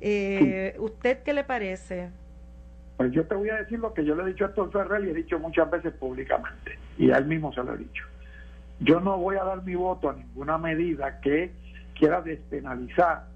Eh, 0.00 0.74
¿Usted 0.78 1.18
qué 1.22 1.34
le 1.34 1.44
parece? 1.44 2.08
Pues 2.96 3.12
yo 3.12 3.26
te 3.26 3.34
voy 3.34 3.50
a 3.50 3.56
decir 3.56 3.78
lo 3.78 3.92
que 3.92 4.04
yo 4.04 4.14
le 4.14 4.22
he 4.22 4.26
dicho 4.26 4.44
a 4.44 4.48
Héctor 4.48 4.72
Ferrer 4.72 5.04
y 5.06 5.10
he 5.10 5.14
dicho 5.14 5.38
muchas 5.38 5.70
veces 5.70 5.92
públicamente, 5.92 6.78
y 6.96 7.10
a 7.10 7.18
él 7.18 7.26
mismo 7.26 7.52
se 7.52 7.62
lo 7.62 7.74
he 7.74 7.78
dicho. 7.78 8.04
Yo 8.80 9.00
no 9.00 9.18
voy 9.18 9.36
a 9.36 9.44
dar 9.44 9.62
mi 9.62 9.74
voto 9.74 10.08
a 10.08 10.14
ninguna 10.14 10.56
medida 10.56 11.20
que 11.20 11.52
quiera 12.00 12.22
despenalizar 12.22 13.26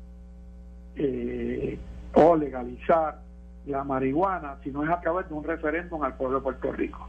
eh, 0.97 1.79
o 2.15 2.35
legalizar 2.35 3.21
la 3.67 3.85
marihuana 3.85 4.57
si 4.65 4.71
no 4.71 4.83
es 4.83 4.91
a 4.91 5.01
través 5.01 5.29
de 5.29 5.35
un 5.35 5.45
referéndum 5.45 6.03
al 6.03 6.17
pueblo 6.17 6.39
de 6.39 6.43
Puerto 6.43 6.73
Rico. 6.73 7.07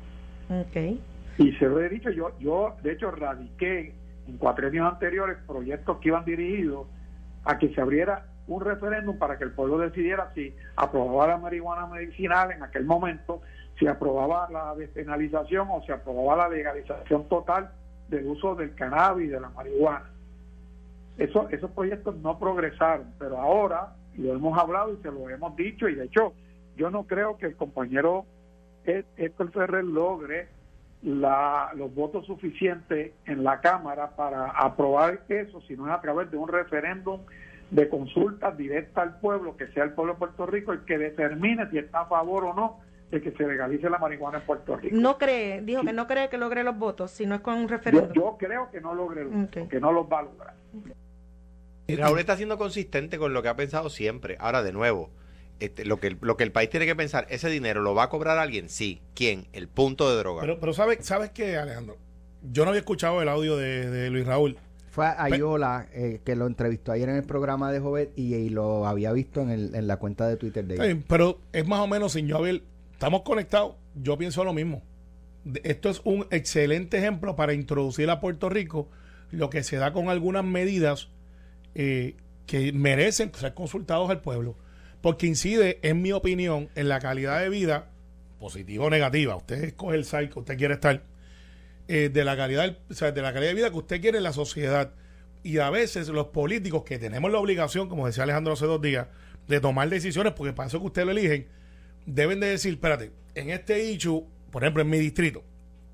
Okay. 0.68 1.02
Y 1.38 1.54
se 1.54 1.66
lo 1.68 1.80
he 1.80 1.88
dicho, 1.88 2.10
yo, 2.10 2.38
yo 2.40 2.76
de 2.84 2.92
hecho 2.92 3.10
radiqué 3.10 3.94
en 4.28 4.38
cuatro 4.38 4.68
años 4.68 4.92
anteriores 4.92 5.38
proyectos 5.48 5.98
que 6.00 6.10
iban 6.10 6.26
dirigidos 6.26 6.88
a 7.46 7.58
que 7.58 7.74
se 7.74 7.80
abriera 7.80 8.26
un 8.48 8.62
referéndum 8.62 9.18
para 9.18 9.38
que 9.38 9.46
el 9.46 9.52
pueblo 9.52 9.78
decidiera 9.78 10.32
si 10.36 10.54
aprobaba 10.76 11.28
la 11.28 11.38
marihuana 11.38 11.88
medicinal 11.88 12.52
en 12.52 12.64
aquel 12.64 12.84
momento, 12.84 13.42
si 13.80 13.88
aprobaba 13.88 14.50
la 14.52 14.76
despenalización 14.76 15.70
o 15.72 15.82
si 15.86 15.92
aprobaba 15.94 16.50
la 16.50 16.56
legalización 16.56 17.30
total 17.30 17.72
del 18.10 18.28
uso 18.28 18.56
del 18.56 18.76
cannabis 18.76 19.28
y 19.28 19.30
de 19.30 19.40
la 19.40 19.50
marihuana. 19.50 20.15
Eso, 21.18 21.48
esos 21.50 21.72
proyectos 21.72 22.16
no 22.18 22.38
progresaron, 22.40 23.14
pero 23.18 23.38
ahora 23.40 23.94
lo 24.18 24.34
hemos 24.34 24.58
hablado 24.58 24.94
y 24.94 24.98
se 25.02 25.12
lo 25.12 25.30
hemos 25.30 25.56
dicho 25.56 25.88
y 25.88 25.96
de 25.96 26.06
hecho 26.06 26.34
yo 26.76 26.90
no 26.90 27.04
creo 27.04 27.38
que 27.38 27.46
el 27.48 27.56
compañero 27.56 28.26
Ed- 28.86 29.06
Héctor 29.18 29.52
Ferrer 29.52 29.84
logre 29.86 30.48
la, 31.04 31.72
los 31.76 31.94
votos 31.94 32.26
suficientes 32.26 33.14
en 33.26 33.44
la 33.44 33.62
Cámara 33.62 34.16
para 34.16 34.48
aprobar 34.52 35.22
eso, 35.30 35.62
si 35.62 35.76
no 35.78 35.88
es 35.88 35.94
a 35.94 36.02
través 36.02 36.32
de 36.32 36.38
un 36.38 36.48
referéndum 36.48 37.22
de 37.72 37.90
consulta 37.90 38.52
directa 38.52 39.02
al 39.02 39.20
pueblo, 39.20 39.56
que 39.58 39.68
sea 39.68 39.84
el 39.84 39.92
pueblo 39.94 40.14
de 40.14 40.20
Puerto 40.20 40.46
Rico 40.46 40.72
el 40.72 40.84
que 40.86 40.98
determine 40.98 41.70
si 41.70 41.78
está 41.78 42.02
a 42.02 42.06
favor 42.08 42.46
o 42.46 42.54
no 42.54 42.80
de 43.12 43.22
que 43.22 43.32
se 43.32 43.48
legalice 43.48 43.90
la 43.90 44.00
marihuana 44.00 44.40
en 44.40 44.46
Puerto 44.46 44.76
Rico. 44.78 44.96
No 45.00 45.18
cree, 45.18 45.62
dijo 45.62 45.84
que 45.84 45.94
no 45.94 46.08
cree 46.08 46.28
que 46.30 46.38
logre 46.38 46.64
los 46.64 46.78
votos, 46.78 47.12
si 47.12 47.26
no 47.26 47.36
es 47.36 47.42
con 47.42 47.56
un 47.56 47.70
referéndum. 47.70 48.12
yo 48.14 48.36
creo 48.38 48.70
que 48.72 48.82
no 48.82 48.94
logre, 48.96 49.26
Ok. 49.26 49.70
que 49.70 49.80
no 49.80 49.92
los 49.92 50.12
va 50.12 50.20
a 50.20 50.24
lograr. 50.24 50.54
Raúl 51.88 52.20
está 52.20 52.36
siendo 52.38 52.58
consistente 52.58 53.18
con 53.18 53.34
lo 53.34 53.42
que 53.44 53.50
ha 53.50 53.56
pensado 53.56 53.90
siempre. 53.90 54.38
Ahora, 54.40 54.64
de 54.64 54.74
nuevo, 54.74 55.12
este, 55.60 55.86
lo, 55.86 56.00
que 56.00 56.08
el, 56.08 56.18
lo 56.22 56.38
que 56.38 56.44
el 56.44 56.52
país 56.52 56.70
tiene 56.70 56.86
que 56.86 56.96
pensar, 56.96 57.28
¿ese 57.30 57.50
dinero 57.50 57.82
lo 57.82 57.94
va 57.94 58.04
a 58.04 58.10
cobrar 58.10 58.38
alguien? 58.38 58.70
Sí. 58.70 59.02
¿Quién? 59.14 59.48
El 59.54 59.68
punto 59.68 60.10
de 60.10 60.18
droga. 60.18 60.42
Pero, 60.42 60.60
pero 60.60 60.74
¿sabes, 60.74 61.06
¿sabes 61.06 61.32
qué, 61.32 61.58
Alejandro? 61.58 61.98
Yo 62.52 62.64
no 62.64 62.70
había 62.70 62.80
escuchado 62.80 63.22
el 63.22 63.30
audio 63.30 63.58
de, 63.58 63.90
de 63.90 64.10
Luis 64.10 64.26
Raúl. 64.26 64.58
Fue 64.92 65.06
Ayola 65.06 65.88
eh, 65.94 66.22
que 66.24 66.38
lo 66.38 66.48
entrevistó 66.48 66.94
ayer 66.94 67.10
en 67.10 67.18
el 67.18 67.24
programa 67.24 67.70
de 67.70 67.82
Jovet 67.82 68.14
y, 68.16 68.34
y 68.34 68.50
lo 68.50 68.88
había 68.88 69.12
visto 69.12 69.42
en, 69.42 69.50
el, 69.50 69.76
en 69.76 69.88
la 69.88 69.98
cuenta 69.98 70.26
de 70.26 70.38
Twitter 70.38 70.64
de 70.66 70.76
ella. 70.76 71.04
pero 71.10 71.40
es 71.52 71.68
más 71.68 71.82
o 71.82 71.88
menos 71.88 72.14
sin 72.14 72.28
yo 72.28 72.38
haber. 72.38 72.62
Estamos 72.94 73.24
conectados. 73.24 73.76
Yo 73.96 74.18
pienso 74.18 74.46
lo 74.46 74.54
mismo. 74.54 74.84
Esto 75.64 75.90
es 75.90 76.00
un 76.06 76.26
excelente 76.32 76.98
ejemplo 76.98 77.36
para 77.36 77.54
introducir 77.54 78.10
a 78.10 78.22
Puerto 78.22 78.48
Rico 78.50 78.88
lo 79.32 79.50
que 79.50 79.64
se 79.64 79.76
da 79.76 79.92
con 79.92 80.10
algunas 80.10 80.46
medidas 80.46 81.10
eh, 81.76 82.16
que 82.48 82.72
merecen 82.74 83.32
ser 83.34 83.54
consultados 83.54 84.10
al 84.10 84.22
pueblo, 84.22 84.56
porque 85.02 85.28
incide, 85.28 85.80
en 85.84 86.02
mi 86.02 86.12
opinión, 86.12 86.70
en 86.76 86.90
la 86.90 87.00
calidad 87.00 87.42
de 87.42 87.50
vida, 87.50 87.90
positiva 88.40 88.86
o 88.86 88.90
negativa. 88.90 89.36
Usted 89.36 89.64
escoge 89.64 89.96
el 89.96 90.06
site 90.06 90.30
que 90.30 90.40
usted 90.40 90.58
quiere 90.58 90.76
estar, 90.76 91.04
eh, 91.88 92.10
de 92.10 92.24
la 92.24 92.36
calidad, 92.36 92.78
de 92.78 93.22
la 93.22 93.34
calidad 93.34 93.50
de 93.50 93.54
vida 93.54 93.70
que 93.70 93.78
usted 93.78 94.02
quiere 94.02 94.18
en 94.18 94.24
la 94.24 94.34
sociedad. 94.34 94.94
Y 95.44 95.60
a 95.60 95.70
veces 95.70 96.08
los 96.08 96.28
políticos 96.28 96.84
que 96.84 96.98
tenemos 96.98 97.32
la 97.32 97.40
obligación, 97.40 97.88
como 97.88 98.08
decía 98.08 98.24
Alejandro 98.24 98.54
hace 98.54 98.66
dos 98.66 98.82
días, 98.82 99.08
de 99.48 99.60
tomar 99.60 99.90
decisiones, 99.90 100.34
porque 100.34 100.54
para 100.54 100.68
eso 100.68 100.80
que 100.80 100.88
usted 100.88 101.06
lo 101.06 101.12
eligen, 101.12 101.48
deben 102.06 102.40
de 102.40 102.48
decir, 102.48 102.74
espérate, 102.74 103.12
en 103.36 103.50
este 103.50 103.92
issue, 103.92 104.26
por 104.52 104.64
ejemplo, 104.64 104.82
en 104.82 104.90
mi 104.90 104.98
distrito, 104.98 105.44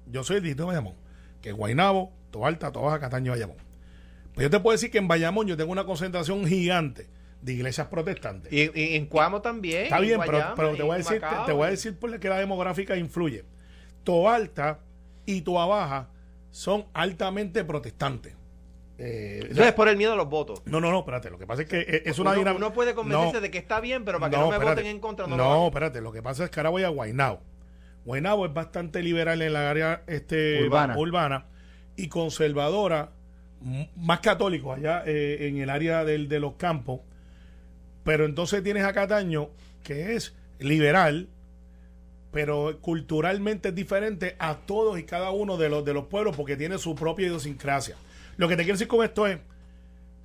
yo 0.07 0.23
soy 0.23 0.37
el 0.37 0.43
distrito 0.43 0.63
de 0.63 0.67
Bayamón, 0.67 0.95
que 1.41 1.49
es 1.49 1.55
Guaynabo, 1.55 2.13
Toalta, 2.31 2.71
Tobaja, 2.71 2.99
Cataño, 2.99 3.31
Bayamón. 3.31 3.70
Pues 4.33 4.45
yo 4.45 4.49
te 4.49 4.59
puedo 4.59 4.73
decir 4.73 4.89
que 4.91 4.97
en 4.97 5.07
Bayamón 5.07 5.47
yo 5.47 5.57
tengo 5.57 5.71
una 5.71 5.85
concentración 5.85 6.45
gigante 6.45 7.09
de 7.41 7.53
iglesias 7.53 7.87
protestantes. 7.87 8.51
Y, 8.53 8.71
y 8.79 8.95
en 8.95 9.07
Cuamo 9.07 9.41
también. 9.41 9.83
Está 9.83 9.97
en 9.97 10.03
bien, 10.03 10.19
pero, 10.19 10.31
Guayama, 10.33 10.55
pero 10.55 10.75
te 10.75 10.83
voy 10.83 10.93
a 10.93 10.97
decir, 10.97 11.19
te, 11.19 11.25
Macao. 11.25 11.45
te 11.45 11.51
voy 11.53 11.67
a 11.67 11.69
decir 11.71 11.97
por 11.97 12.09
la 12.11 12.19
que 12.19 12.29
la 12.29 12.37
demográfica 12.37 12.95
influye. 12.97 13.43
Toalta 14.03 14.79
y 15.25 15.41
Toa 15.41 15.65
Baja 15.65 16.09
son 16.49 16.85
altamente 16.93 17.63
protestantes. 17.63 18.35
Eh, 18.97 19.39
o 19.41 19.45
sea, 19.45 19.51
Eso 19.53 19.63
es 19.63 19.73
por 19.73 19.87
el 19.89 19.97
miedo 19.97 20.13
a 20.13 20.15
los 20.15 20.29
votos. 20.29 20.61
no, 20.65 20.79
no, 20.79 20.91
no, 20.91 20.99
espérate. 20.99 21.29
Lo 21.31 21.39
que 21.39 21.47
pasa 21.47 21.63
es 21.63 21.67
que 21.67 21.79
es- 21.81 22.01
es 22.05 22.19
una 22.19 22.33
dinámica. 22.33 22.57
uno 22.65 22.73
puede 22.73 22.93
convencerse 22.93 23.33
No, 23.35 23.41
de 23.41 23.49
que 23.51 23.57
está 23.57 23.79
bien, 23.79 24.05
pero 24.05 24.19
para 24.19 24.29
que 24.29 24.37
no, 24.37 24.47
me 24.49 24.53
espérate. 24.53 24.81
voten 24.81 24.91
en 24.95 24.99
contra 24.99 25.25
no, 25.27 25.35
No, 25.37 25.53
lo 25.61 25.67
espérate. 25.67 26.01
Lo 26.01 26.11
que 26.11 26.21
pasa 26.21 26.43
es 26.43 26.49
que 26.51 26.59
ahora 26.59 26.69
voy 26.69 26.83
a 26.83 26.89
Guaynabo. 26.89 27.41
Guaynabo 28.05 28.45
es 28.45 28.53
bastante 28.53 29.01
liberal 29.01 29.41
en 29.41 29.53
la 29.53 29.69
área 29.69 30.03
este, 30.07 30.63
Urbana. 30.63 30.97
urbana 30.97 31.45
y 31.95 32.07
conservadora, 32.09 33.11
más 33.95 34.19
católico 34.19 34.73
allá 34.73 35.03
eh, 35.05 35.47
en 35.47 35.57
el 35.57 35.69
área 35.69 36.03
del, 36.03 36.27
de 36.27 36.39
los 36.39 36.55
campos. 36.55 37.01
Pero 38.03 38.25
entonces 38.25 38.63
tienes 38.63 38.83
a 38.83 38.93
Cataño, 38.93 39.49
que 39.83 40.15
es 40.15 40.33
liberal, 40.59 41.27
pero 42.31 42.79
culturalmente 42.81 43.69
es 43.69 43.75
diferente 43.75 44.35
a 44.39 44.55
todos 44.55 44.97
y 44.99 45.03
cada 45.03 45.31
uno 45.31 45.57
de 45.57 45.69
los, 45.69 45.85
de 45.85 45.93
los 45.93 46.05
pueblos 46.05 46.35
porque 46.35 46.57
tiene 46.57 46.77
su 46.77 46.95
propia 46.95 47.27
idiosincrasia. 47.27 47.95
Lo 48.37 48.47
que 48.47 48.55
te 48.55 48.63
quiero 48.63 48.75
decir 48.75 48.87
con 48.87 49.03
esto 49.03 49.27
es, 49.27 49.37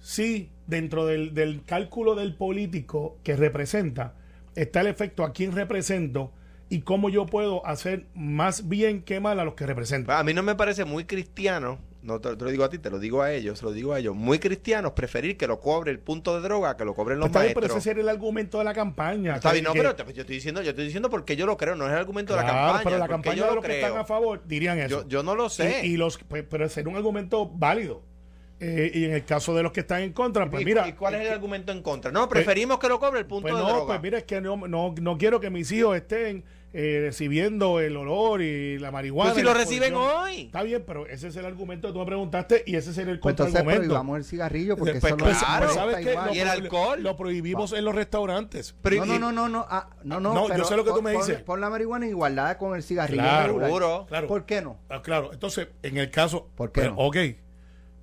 sí, 0.00 0.50
dentro 0.66 1.04
del, 1.04 1.34
del 1.34 1.64
cálculo 1.64 2.14
del 2.14 2.34
político 2.34 3.18
que 3.22 3.36
representa, 3.36 4.14
está 4.54 4.80
el 4.80 4.86
efecto 4.86 5.24
a 5.24 5.32
quién 5.32 5.52
represento 5.52 6.32
y 6.68 6.80
cómo 6.80 7.08
yo 7.08 7.26
puedo 7.26 7.64
hacer 7.66 8.06
más 8.14 8.68
bien 8.68 9.02
que 9.02 9.20
mal 9.20 9.38
a 9.40 9.44
los 9.44 9.54
que 9.54 9.66
represento. 9.66 10.12
A 10.12 10.24
mí 10.24 10.32
no 10.32 10.42
me 10.42 10.54
parece 10.54 10.84
muy 10.84 11.04
cristiano, 11.04 11.78
no 12.06 12.20
te, 12.20 12.36
te 12.36 12.44
lo 12.44 12.50
digo 12.50 12.64
a 12.64 12.70
ti, 12.70 12.78
te 12.78 12.88
lo 12.88 12.98
digo 12.98 13.20
a 13.22 13.32
ellos, 13.32 13.58
se 13.58 13.64
lo 13.64 13.72
digo 13.72 13.92
a 13.92 13.98
ellos, 13.98 14.14
muy 14.14 14.38
cristianos 14.38 14.92
preferir 14.92 15.36
que 15.36 15.46
lo 15.46 15.60
cobre 15.60 15.90
el 15.90 15.98
punto 15.98 16.34
de 16.36 16.40
droga 16.40 16.76
que 16.76 16.84
lo 16.84 16.94
cobren 16.94 17.18
los 17.18 17.26
Está 17.26 17.40
bien, 17.42 17.52
pero 17.54 17.62
maestros. 17.64 17.80
ese 17.82 17.90
sería 17.90 18.02
el 18.02 18.08
argumento 18.08 18.58
de 18.58 18.64
la 18.64 18.72
campaña. 18.74 19.34
Está 19.36 19.50
que- 19.50 19.54
bien, 19.54 19.64
no, 19.64 19.72
que- 19.72 19.78
pero 19.80 19.94
te- 19.96 20.04
yo 20.14 20.20
estoy 20.22 20.36
diciendo, 20.36 20.62
yo 20.62 20.70
estoy 20.70 20.84
diciendo 20.84 21.10
porque 21.10 21.36
yo 21.36 21.44
lo 21.46 21.56
creo, 21.56 21.74
no 21.76 21.84
es 21.86 21.92
el 21.92 21.98
argumento 21.98 22.32
de 22.32 22.38
la 22.38 22.44
Claro, 22.44 22.58
campaña. 22.66 22.84
pero 22.84 22.98
la 22.98 23.08
campaña 23.08 23.36
yo 23.36 23.42
de 23.42 23.48
lo 23.50 23.54
los 23.56 23.64
que 23.64 23.70
creo. 23.72 23.86
están 23.86 24.00
a 24.00 24.04
favor 24.04 24.42
dirían 24.46 24.78
eso. 24.78 25.02
Yo, 25.02 25.08
yo 25.08 25.22
no 25.22 25.34
lo 25.34 25.48
sé. 25.48 25.80
Y, 25.84 25.94
y 25.94 25.96
los, 25.96 26.18
pues, 26.18 26.44
pero 26.48 26.68
sería 26.68 26.90
un 26.90 26.96
argumento 26.96 27.46
válido. 27.48 28.02
Eh, 28.58 28.90
y 28.94 29.04
en 29.04 29.12
el 29.12 29.24
caso 29.26 29.54
de 29.54 29.62
los 29.62 29.70
que 29.70 29.80
están 29.80 30.00
en 30.00 30.14
contra, 30.14 30.48
pues 30.48 30.62
¿Y- 30.62 30.64
mira. 30.64 30.88
¿Y 30.88 30.94
cuál 30.94 31.14
es 31.16 31.26
el 31.26 31.32
argumento 31.32 31.72
en 31.72 31.82
contra? 31.82 32.10
No, 32.10 32.26
preferimos 32.26 32.78
que 32.78 32.88
lo 32.88 32.98
cobre 32.98 33.18
el 33.20 33.26
punto 33.26 33.42
Pues 33.48 33.54
de 33.54 33.60
no, 33.60 33.68
droga. 33.68 33.86
pues 33.86 34.00
mira, 34.02 34.16
es 34.18 34.24
que 34.24 34.40
no, 34.40 34.56
no, 34.66 34.94
no 34.98 35.18
quiero 35.18 35.40
que 35.40 35.50
mis 35.50 35.70
hijos 35.72 35.94
estén 35.94 36.42
eh, 36.72 36.98
recibiendo 37.02 37.80
el 37.80 37.96
olor 37.96 38.42
y 38.42 38.78
la 38.78 38.90
marihuana. 38.90 39.32
Pues 39.32 39.40
si 39.40 39.44
lo 39.44 39.54
reciben 39.54 39.94
hoy. 39.94 40.42
Está 40.42 40.62
bien, 40.62 40.84
pero 40.86 41.06
ese 41.06 41.28
es 41.28 41.36
el 41.36 41.46
argumento 41.46 41.88
que 41.88 41.94
tú 41.94 42.00
me 42.00 42.06
preguntaste 42.06 42.64
y 42.66 42.76
ese 42.76 42.92
sería 42.92 43.12
el 43.12 43.20
Pues 43.20 43.32
entonces 43.32 43.62
prohibamos 43.62 44.18
el 44.18 44.24
cigarrillo 44.24 44.76
porque 44.76 45.00
Pues 45.00 45.04
eso 45.04 45.16
no 45.16 45.24
claro. 45.24 45.64
Pues, 45.66 45.74
¿sabes 45.74 45.96
qué? 46.04 46.16
Y 46.34 46.40
el 46.40 46.48
alcohol. 46.48 47.02
Lo 47.02 47.16
prohibimos 47.16 47.72
en 47.72 47.84
los 47.84 47.94
restaurantes. 47.94 48.74
Pero 48.82 49.06
no, 49.06 49.18
no, 49.18 49.32
no, 49.32 49.32
no, 49.32 49.48
no, 49.48 49.66
ah, 49.70 49.90
no, 50.04 50.20
no, 50.20 50.34
No, 50.34 50.42
yo 50.48 50.54
pero 50.54 50.64
sé 50.64 50.76
lo 50.76 50.84
que 50.84 50.90
tú 50.90 51.02
me 51.02 51.12
dices. 51.12 51.40
Pon 51.42 51.60
la 51.60 51.70
marihuana 51.70 52.04
en 52.04 52.10
igualdad 52.10 52.56
con 52.58 52.76
el 52.76 52.82
cigarrillo. 52.82 53.22
Claro. 53.22 54.06
Claro. 54.08 54.26
¿Por 54.26 54.44
qué 54.44 54.62
no? 54.62 54.78
Ah, 54.88 55.02
claro, 55.02 55.32
entonces, 55.32 55.68
en 55.82 55.96
el 55.96 56.10
caso. 56.10 56.48
¿Por 56.54 56.72
qué 56.72 56.82
pero, 56.82 56.94
no? 56.94 56.98
Ok. 56.98 57.16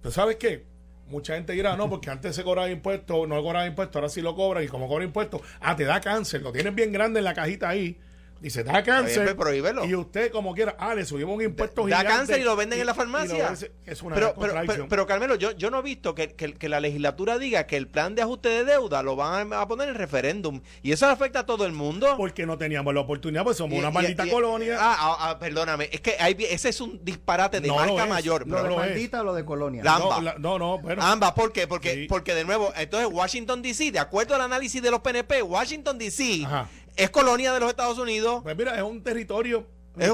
Pero 0.02 0.12
¿sabes 0.12 0.38
qué? 0.38 0.66
Mucha 1.08 1.36
gente 1.36 1.54
dirá, 1.54 1.76
no, 1.76 1.90
porque 1.90 2.10
antes 2.10 2.36
se 2.36 2.44
cobraba 2.44 2.70
impuestos, 2.70 3.28
no 3.28 3.42
cobraba 3.42 3.66
impuestos, 3.68 3.96
ahora 3.98 4.10
sí 4.10 4.22
lo 4.22 4.36
cobran 4.36 4.64
y 4.64 4.68
como 4.68 4.88
cobra 4.88 5.04
impuestos, 5.04 5.42
ah, 5.60 5.76
te 5.76 5.84
da 5.84 6.02
cáncer, 6.02 6.42
lo 6.42 6.52
tienes 6.52 6.74
bien 6.74 6.92
grande 6.92 7.20
en 7.20 7.26
la 7.26 7.34
cajita 7.34 7.70
ahí. 7.70 8.00
Dice, 8.44 8.64
da 8.64 8.84
cáncer. 8.84 9.24
pues, 9.24 9.36
prohíbelo. 9.36 9.86
Y 9.86 9.96
usted, 9.96 10.30
como 10.30 10.54
quiera, 10.54 10.76
ah, 10.78 10.94
le 10.94 11.06
subimos 11.06 11.36
un 11.38 11.42
impuesto 11.44 11.88
Da 11.88 12.00
gigante 12.00 12.08
cáncer 12.18 12.40
y 12.40 12.44
lo 12.44 12.56
venden 12.58 12.78
en 12.80 12.86
la 12.86 12.94
farmacia. 12.94 13.54
es 13.86 14.02
una 14.04 14.16
Pero, 14.16 14.36
pero, 14.38 14.54
pero, 14.68 14.88
pero, 14.90 15.08
Carmelo, 15.08 15.36
yo, 15.36 15.52
yo 15.54 15.72
no 15.72 15.80
he 15.80 15.82
visto 15.82 16.14
que, 16.14 16.34
que- 16.34 16.54
que 16.54 16.68
la 16.70 16.82
legislatura 16.82 17.38
diga 17.38 17.66
que 17.68 17.78
el 17.78 17.88
plan 17.88 18.16
de 18.16 18.22
ajuste 18.22 18.50
de 18.50 18.66
deuda 18.66 19.02
lo 19.02 19.16
van 19.16 19.54
a, 19.54 19.62
a 19.62 19.68
poner 19.68 19.88
en 19.88 19.96
referéndum. 19.96 20.62
Y 20.82 20.92
eso 20.92 21.08
afecta 21.08 21.40
a 21.40 21.46
todo 21.46 21.66
el 21.66 21.72
mundo. 21.72 22.14
porque 22.18 22.46
no 22.46 22.58
teníamos 22.58 22.94
la 22.94 23.00
oportunidad, 23.00 23.44
pues 23.46 23.56
somos 23.56 23.78
Y- 23.78 23.80
una 23.80 23.92
maldita 23.92 24.28
y- 24.28 24.30
colonia. 24.30 24.78
Ah, 24.78 24.96
ah, 25.00 25.18
ah, 25.30 25.40
perdóname. 25.40 25.88
Es 25.92 26.02
que 26.02 26.16
hay- 26.20 26.36
ese 26.50 26.68
es 26.68 26.82
un 26.82 27.00
disparate 27.02 27.62
de 27.62 27.70
No 27.70 27.76
marca 27.76 28.06
mayor. 28.06 28.46
No 28.46 28.58
¿Lo 28.58 28.64
de 28.64 28.70
lo 28.70 28.76
es. 28.84 28.90
maldita 28.90 29.22
o 29.22 29.24
lo 29.24 29.34
de 29.34 29.46
colonia? 29.46 29.84
La- 29.86 30.00
no, 30.00 30.04
ambas. 30.12 30.24
la- 30.24 30.36
no, 30.38 30.60
no, 30.60 30.80
bueno. 30.80 31.02
Ambas, 31.02 31.32
¿por 31.32 31.54
qué? 31.54 31.66
Porque, 31.66 31.94
Sí. 31.94 32.06
porque 32.10 32.36
de 32.36 32.44
nuevo, 32.44 32.74
entonces 32.76 33.08
Washington 33.10 33.62
DC, 33.62 33.92
de 33.92 34.00
acuerdo 34.00 34.36
al 34.36 34.42
análisis 34.42 34.82
de 34.82 34.92
los 34.92 35.00
PNP, 35.00 35.42
Washington 35.42 35.98
DC 35.98 36.44
Ajá. 36.46 36.68
Es 36.96 37.10
colonia 37.10 37.54
de 37.54 37.60
los 37.60 37.70
Estados 37.70 37.98
Unidos. 37.98 38.42
Pues 38.44 38.56
mira, 38.58 38.76
es 38.76 38.82
un 38.84 39.02
territorio. 39.04 39.68
Es 39.96 40.10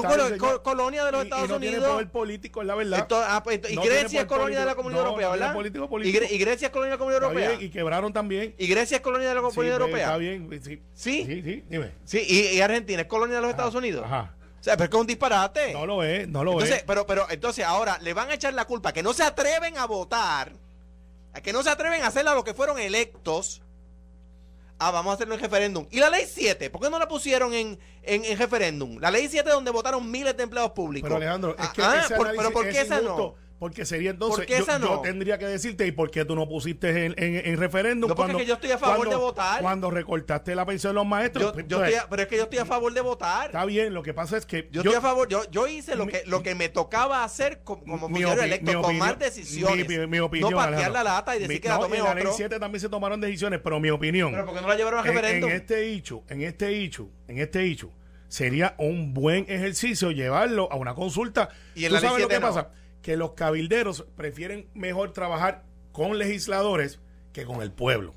colonia 0.62 1.06
de 1.06 1.12
los 1.12 1.20
y- 1.22 1.24
y 1.24 1.28
Estados 1.28 1.48
no 1.48 1.58
tiene 1.58 1.76
Unidos. 1.78 1.92
poder 1.94 2.10
político, 2.10 2.60
es 2.60 2.66
la 2.66 2.74
verdad. 2.74 3.08
Ah, 3.12 3.42
pues, 3.42 3.60
y 3.70 3.74
No 3.74 3.80
tiene 3.80 3.96
Grecia 4.00 4.20
es 4.20 4.26
colonia 4.26 4.60
de 4.60 4.66
la. 4.66 4.74
Comunidad 4.74 5.00
No, 5.00 5.06
Europea, 5.08 5.28
no 5.28 5.32
tiene 5.32 5.46
¿verdad? 5.46 5.54
político, 5.54 5.84
Y, 5.84 5.88
político. 5.88 6.24
Y 6.34 6.38
Grecia 6.38 6.66
es 6.66 6.72
colonia 6.72 6.90
de 6.90 6.94
la 6.96 6.98
Comunidad 6.98 7.22
Europea. 7.22 7.48
bien, 7.52 7.62
y 7.62 7.70
quebraron 7.70 8.12
también. 8.12 8.54
Y 8.58 8.66
Grecia 8.66 8.96
es 8.98 9.02
colonia 9.02 9.28
de 9.30 9.34
la 9.36 9.40
Comunidad 9.40 9.80
Europea. 9.80 10.04
Está 10.04 10.16
bien, 10.18 10.50
sí. 10.62 10.82
Sí. 10.92 11.24
Sí, 11.24 11.42
sí, 11.42 11.64
dime. 11.70 11.92
Sí, 12.04 12.22
y, 12.28 12.56
y 12.56 12.60
Argentina 12.60 13.00
es 13.00 13.08
colonia 13.08 13.36
de 13.36 13.40
los 13.40 13.50
Estados 13.50 13.74
Unidos. 13.74 14.04
Ajá. 14.04 14.34
O 14.60 14.62
sea, 14.62 14.74
pero 14.76 14.84
es 14.84 14.90
que 14.90 14.96
es 14.96 15.00
un 15.00 15.06
disparate. 15.06 15.72
No 15.72 15.86
lo 15.86 16.02
es, 16.02 16.28
no 16.28 16.44
lo 16.44 16.52
entonces, 16.52 16.76
es. 16.76 16.82
pero, 16.82 17.06
pero, 17.06 17.26
entonces 17.30 17.64
ahora 17.64 17.96
le 18.02 18.12
van 18.12 18.28
a 18.28 18.34
echar 18.34 18.52
la 18.52 18.66
culpa 18.66 18.92
que 18.92 19.02
no 19.02 19.14
se 19.14 19.22
atreven 19.22 19.78
a 19.78 19.86
votar, 19.86 20.52
a 21.32 21.40
que 21.40 21.54
no 21.54 21.62
se 21.62 21.70
atreven 21.70 22.02
a 22.02 22.08
hacer 22.08 22.28
a 22.28 22.34
los 22.34 22.44
que 22.44 22.52
fueron 22.52 22.78
electos. 22.78 23.62
Ah, 24.82 24.90
vamos 24.90 25.10
a 25.10 25.14
hacerlo 25.16 25.34
en 25.34 25.40
referéndum. 25.40 25.86
¿Y 25.90 26.00
la 26.00 26.08
ley 26.08 26.24
7? 26.26 26.70
¿Por 26.70 26.80
qué 26.80 26.88
no 26.88 26.98
la 26.98 27.06
pusieron 27.06 27.52
en, 27.52 27.78
en, 28.02 28.24
en 28.24 28.38
referéndum? 28.38 28.98
La 28.98 29.10
ley 29.10 29.28
7 29.28 29.48
donde 29.50 29.70
votaron 29.70 30.10
miles 30.10 30.34
de 30.36 30.42
empleados 30.42 30.72
públicos. 30.72 31.06
Pero 31.06 31.16
Alejandro, 31.18 31.54
es 31.58 31.68
que 31.68 31.82
Ah, 31.82 32.00
ese 32.02 32.14
por- 32.16 32.26
análisis 32.28 32.38
pero 32.38 32.50
¿por 32.54 32.62
qué 32.64 32.70
es 32.70 32.86
esa 32.86 32.94
injusto, 33.02 33.36
no? 33.38 33.49
Porque 33.60 33.84
sería 33.84 34.10
entonces, 34.12 34.46
¿Por 34.46 34.66
yo, 34.66 34.78
no? 34.78 35.02
tendría 35.02 35.38
que 35.38 35.44
decirte, 35.44 35.86
¿y 35.86 35.92
por 35.92 36.10
qué 36.10 36.24
tú 36.24 36.34
no 36.34 36.48
pusiste 36.48 37.04
en, 37.04 37.14
en, 37.18 37.46
en 37.46 37.58
referéndum? 37.58 38.08
No, 38.08 38.14
porque 38.16 38.32
es 38.32 38.38
que 38.38 38.46
yo 38.46 38.54
estoy 38.54 38.70
a 38.70 38.78
favor 38.78 39.06
de 39.08 39.16
votar. 39.16 39.60
Cuando 39.60 39.90
recortaste 39.90 40.54
la 40.54 40.64
pensión 40.64 40.92
de 40.92 40.94
los 40.94 41.06
maestros. 41.06 41.44
Yo, 41.44 41.52
pues, 41.52 41.66
yo 41.68 41.84
estoy 41.84 41.98
a- 42.00 42.08
pero 42.08 42.22
es 42.22 42.28
que 42.28 42.36
yo 42.38 42.44
estoy 42.44 42.58
a 42.58 42.64
favor 42.64 42.94
de 42.94 43.02
votar. 43.02 43.46
está 43.48 43.64
bien, 43.66 43.92
lo 43.92 44.02
que 44.02 44.14
pasa 44.14 44.38
es 44.38 44.46
que 44.46 44.66
Yo, 44.72 44.80
estoy 44.80 44.96
a 44.96 45.02
favor, 45.02 45.28
yo, 45.28 45.42
yo 45.50 45.66
hice 45.68 45.94
lo 45.94 46.06
que, 46.06 46.22
lo 46.24 46.42
que 46.42 46.54
me 46.54 46.70
tocaba 46.70 47.22
hacer 47.22 47.60
como, 47.62 47.82
como 47.82 47.98
funcionario 48.08 48.42
electo, 48.44 48.64
mi 48.64 48.72
tomar 48.72 48.86
opinión- 49.12 49.18
decisiones. 49.18 49.86
mi- 49.88 49.98
mi- 49.98 50.06
mi 50.06 50.18
opinión, 50.20 50.50
no 50.52 50.56
patear 50.56 50.90
la 50.90 51.04
lata 51.04 51.36
y 51.36 51.40
decir 51.40 51.56
Mi- 51.56 51.60
que 51.60 51.68
la 51.68 51.74
no, 51.74 51.80
tome 51.82 51.98
en 51.98 52.04
la 52.04 52.14
ley 52.14 52.22
otro. 52.24 52.36
7 52.38 52.58
también 52.58 52.80
se 52.80 52.88
tomaron 52.88 53.20
decisiones, 53.20 53.60
pero 53.62 53.78
mi 53.78 53.90
opinión. 53.90 54.30
Pero 54.32 54.46
porque 54.46 54.62
no 54.62 54.68
la 54.68 54.76
llevaron 54.76 55.00
a 55.00 55.02
referéndum. 55.02 55.50
en 55.50 55.56
este 55.56 55.86
hecho, 55.92 56.22
en 56.30 56.40
este 56.40 56.82
hecho, 56.82 57.10
en 57.28 57.38
este 57.40 57.62
hecho, 57.64 57.92
sería 58.26 58.74
un 58.78 59.12
buen 59.12 59.44
ejercicio 59.50 60.12
llevarlo 60.12 60.66
a 60.72 60.76
una 60.76 60.94
consulta. 60.94 61.50
Y 61.74 61.84
en 61.84 61.88
¿Tú 61.90 61.94
la 61.96 62.00
ley 62.00 62.08
sabes 62.08 62.22
lo 62.22 62.28
7 62.28 62.34
que 62.36 62.40
no. 62.40 62.46
pasa? 62.46 62.70
Que 63.02 63.16
los 63.16 63.32
cabilderos 63.32 64.06
prefieren 64.16 64.68
mejor 64.74 65.12
trabajar 65.12 65.64
con 65.92 66.18
legisladores 66.18 67.00
que 67.32 67.44
con 67.44 67.62
el 67.62 67.72
pueblo. 67.72 68.14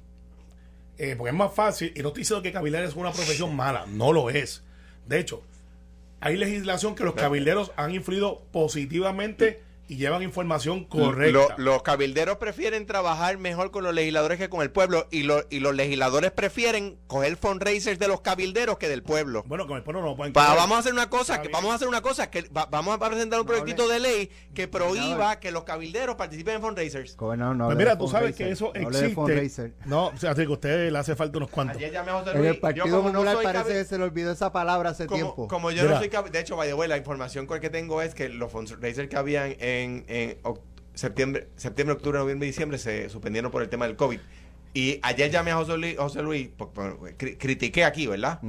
Eh, 0.97 1.15
porque 1.17 1.31
es 1.31 1.35
más 1.35 1.53
fácil, 1.53 1.91
y 1.95 2.01
no 2.01 2.09
estoy 2.09 2.21
diciendo 2.21 2.43
que 2.43 2.51
cabildear 2.51 2.83
es 2.83 2.95
una 2.95 3.11
profesión 3.11 3.55
mala, 3.55 3.85
no 3.87 4.13
lo 4.13 4.29
es. 4.29 4.63
De 5.07 5.19
hecho, 5.19 5.43
hay 6.19 6.37
legislación 6.37 6.95
que 6.95 7.03
los 7.03 7.15
cabilderos 7.15 7.71
han 7.75 7.93
influido 7.93 8.43
positivamente 8.51 9.61
y 9.87 9.97
llevan 9.97 10.23
información 10.23 10.85
correcta. 10.85 11.31
Lo- 11.31 11.49
los 11.57 11.83
cabilderos 11.83 12.37
prefieren 12.37 12.85
trabajar 12.85 13.37
mejor 13.37 13.71
con 13.71 13.83
los 13.83 13.93
legisladores 13.93 14.37
que 14.39 14.49
con 14.49 14.61
el 14.61 14.71
pueblo 14.71 15.07
y, 15.11 15.23
lo- 15.23 15.43
y 15.49 15.59
los 15.59 15.75
legisladores 15.75 16.31
prefieren 16.31 16.97
coger 17.07 17.35
fundraisers 17.37 17.99
de 17.99 18.07
los 18.07 18.21
cabilderos 18.21 18.77
que 18.77 18.87
del 18.89 19.03
pueblo. 19.03 19.43
bueno, 19.45 19.67
con 19.67 19.77
el 19.77 19.83
pueblo 19.83 20.01
no 20.01 20.07
lo 20.09 20.15
pueden 20.15 20.33
vamos 20.33 20.77
a 20.77 20.79
hacer 20.79 20.93
una 20.93 21.09
cosa, 21.09 21.41
que 21.41 21.49
vamos 21.49 21.71
a 21.71 21.75
hacer 21.75 21.87
una 21.87 22.01
cosa, 22.01 22.29
que 22.31 22.43
va- 22.49 22.65
vamos 22.71 22.95
a 22.95 22.99
presentar 22.99 23.39
un 23.39 23.45
No 23.45 23.47
proyectito 23.51 23.87
de 23.87 23.99
ley 23.99 24.29
que 24.53 24.67
prohíba 24.67 25.39
que 25.39 25.51
los 25.51 25.63
cabilderos 25.63 26.15
participen 26.15 26.55
en 26.55 26.61
fundraisers. 26.61 27.17
Gobernador, 27.17 27.55
no 27.55 27.65
Pues 27.65 27.77
mira, 27.77 27.97
tú 27.97 28.07
sabes 28.07 28.35
que 28.35 28.55
fundraiser, 28.55 28.67
eso 28.67 28.73
no 28.81 28.89
existe. 28.89 29.15
fundraiser. 29.15 29.73
No, 29.85 30.07
o 30.07 30.17
sea, 30.17 30.31
así 30.31 30.41
que 30.41 30.47
a 30.47 30.51
usted 30.53 30.91
le 30.91 30.97
hace 30.99 31.15
falta 31.15 31.37
unos 31.37 31.49
cuantos. 31.49 31.77
Ayer 31.77 31.91
llamé 31.91 32.11
a 32.11 32.19
José 32.19 32.31
En 32.31 32.37
Luis. 32.37 32.49
el 32.51 32.59
Partido 32.59 32.85
yo 32.87 32.97
no 33.03 33.11
Popular 33.11 33.37
parece 33.43 33.73
que 33.73 33.85
se 33.85 33.97
le 33.97 34.03
olvidó 34.05 34.31
esa 34.31 34.51
palabra 34.51 34.91
hace 34.91 35.05
como, 35.07 35.21
tiempo. 35.21 35.47
como 35.47 35.71
yo 35.71 35.83
Mira. 35.83 35.95
no 35.95 35.99
soy 35.99 36.09
de 36.31 36.39
hecho, 36.39 36.55
by 36.55 36.67
the 36.67 36.73
way, 36.73 36.87
la 36.87 36.97
información 36.97 37.47
que 37.47 37.69
tengo 37.69 38.01
es 38.01 38.13
que 38.15 38.29
los 38.29 38.51
fundraisers 38.51 39.09
que 39.09 39.15
habían 39.17 39.55
en, 39.59 39.72
en, 39.81 40.05
septiembre, 40.93 41.47
septiembre, 41.55 41.95
octubre, 41.95 42.19
noviembre 42.19 42.47
y 42.47 42.51
diciembre 42.51 42.77
se 42.77 43.09
suspendieron 43.09 43.51
por 43.51 43.61
el 43.63 43.69
tema 43.69 43.87
del 43.87 43.95
COVID. 43.95 44.19
Y 44.75 44.99
ayer 45.03 45.29
llamé 45.29 45.51
a 45.51 45.55
José 45.57 45.77
Luis, 45.77 45.97
José 45.97 46.23
Luis 46.23 46.47
por- 46.49 46.71
por- 46.71 46.99
cri- 47.15 47.37
critiqué 47.37 47.83
aquí, 47.83 48.07
¿verdad? 48.07 48.39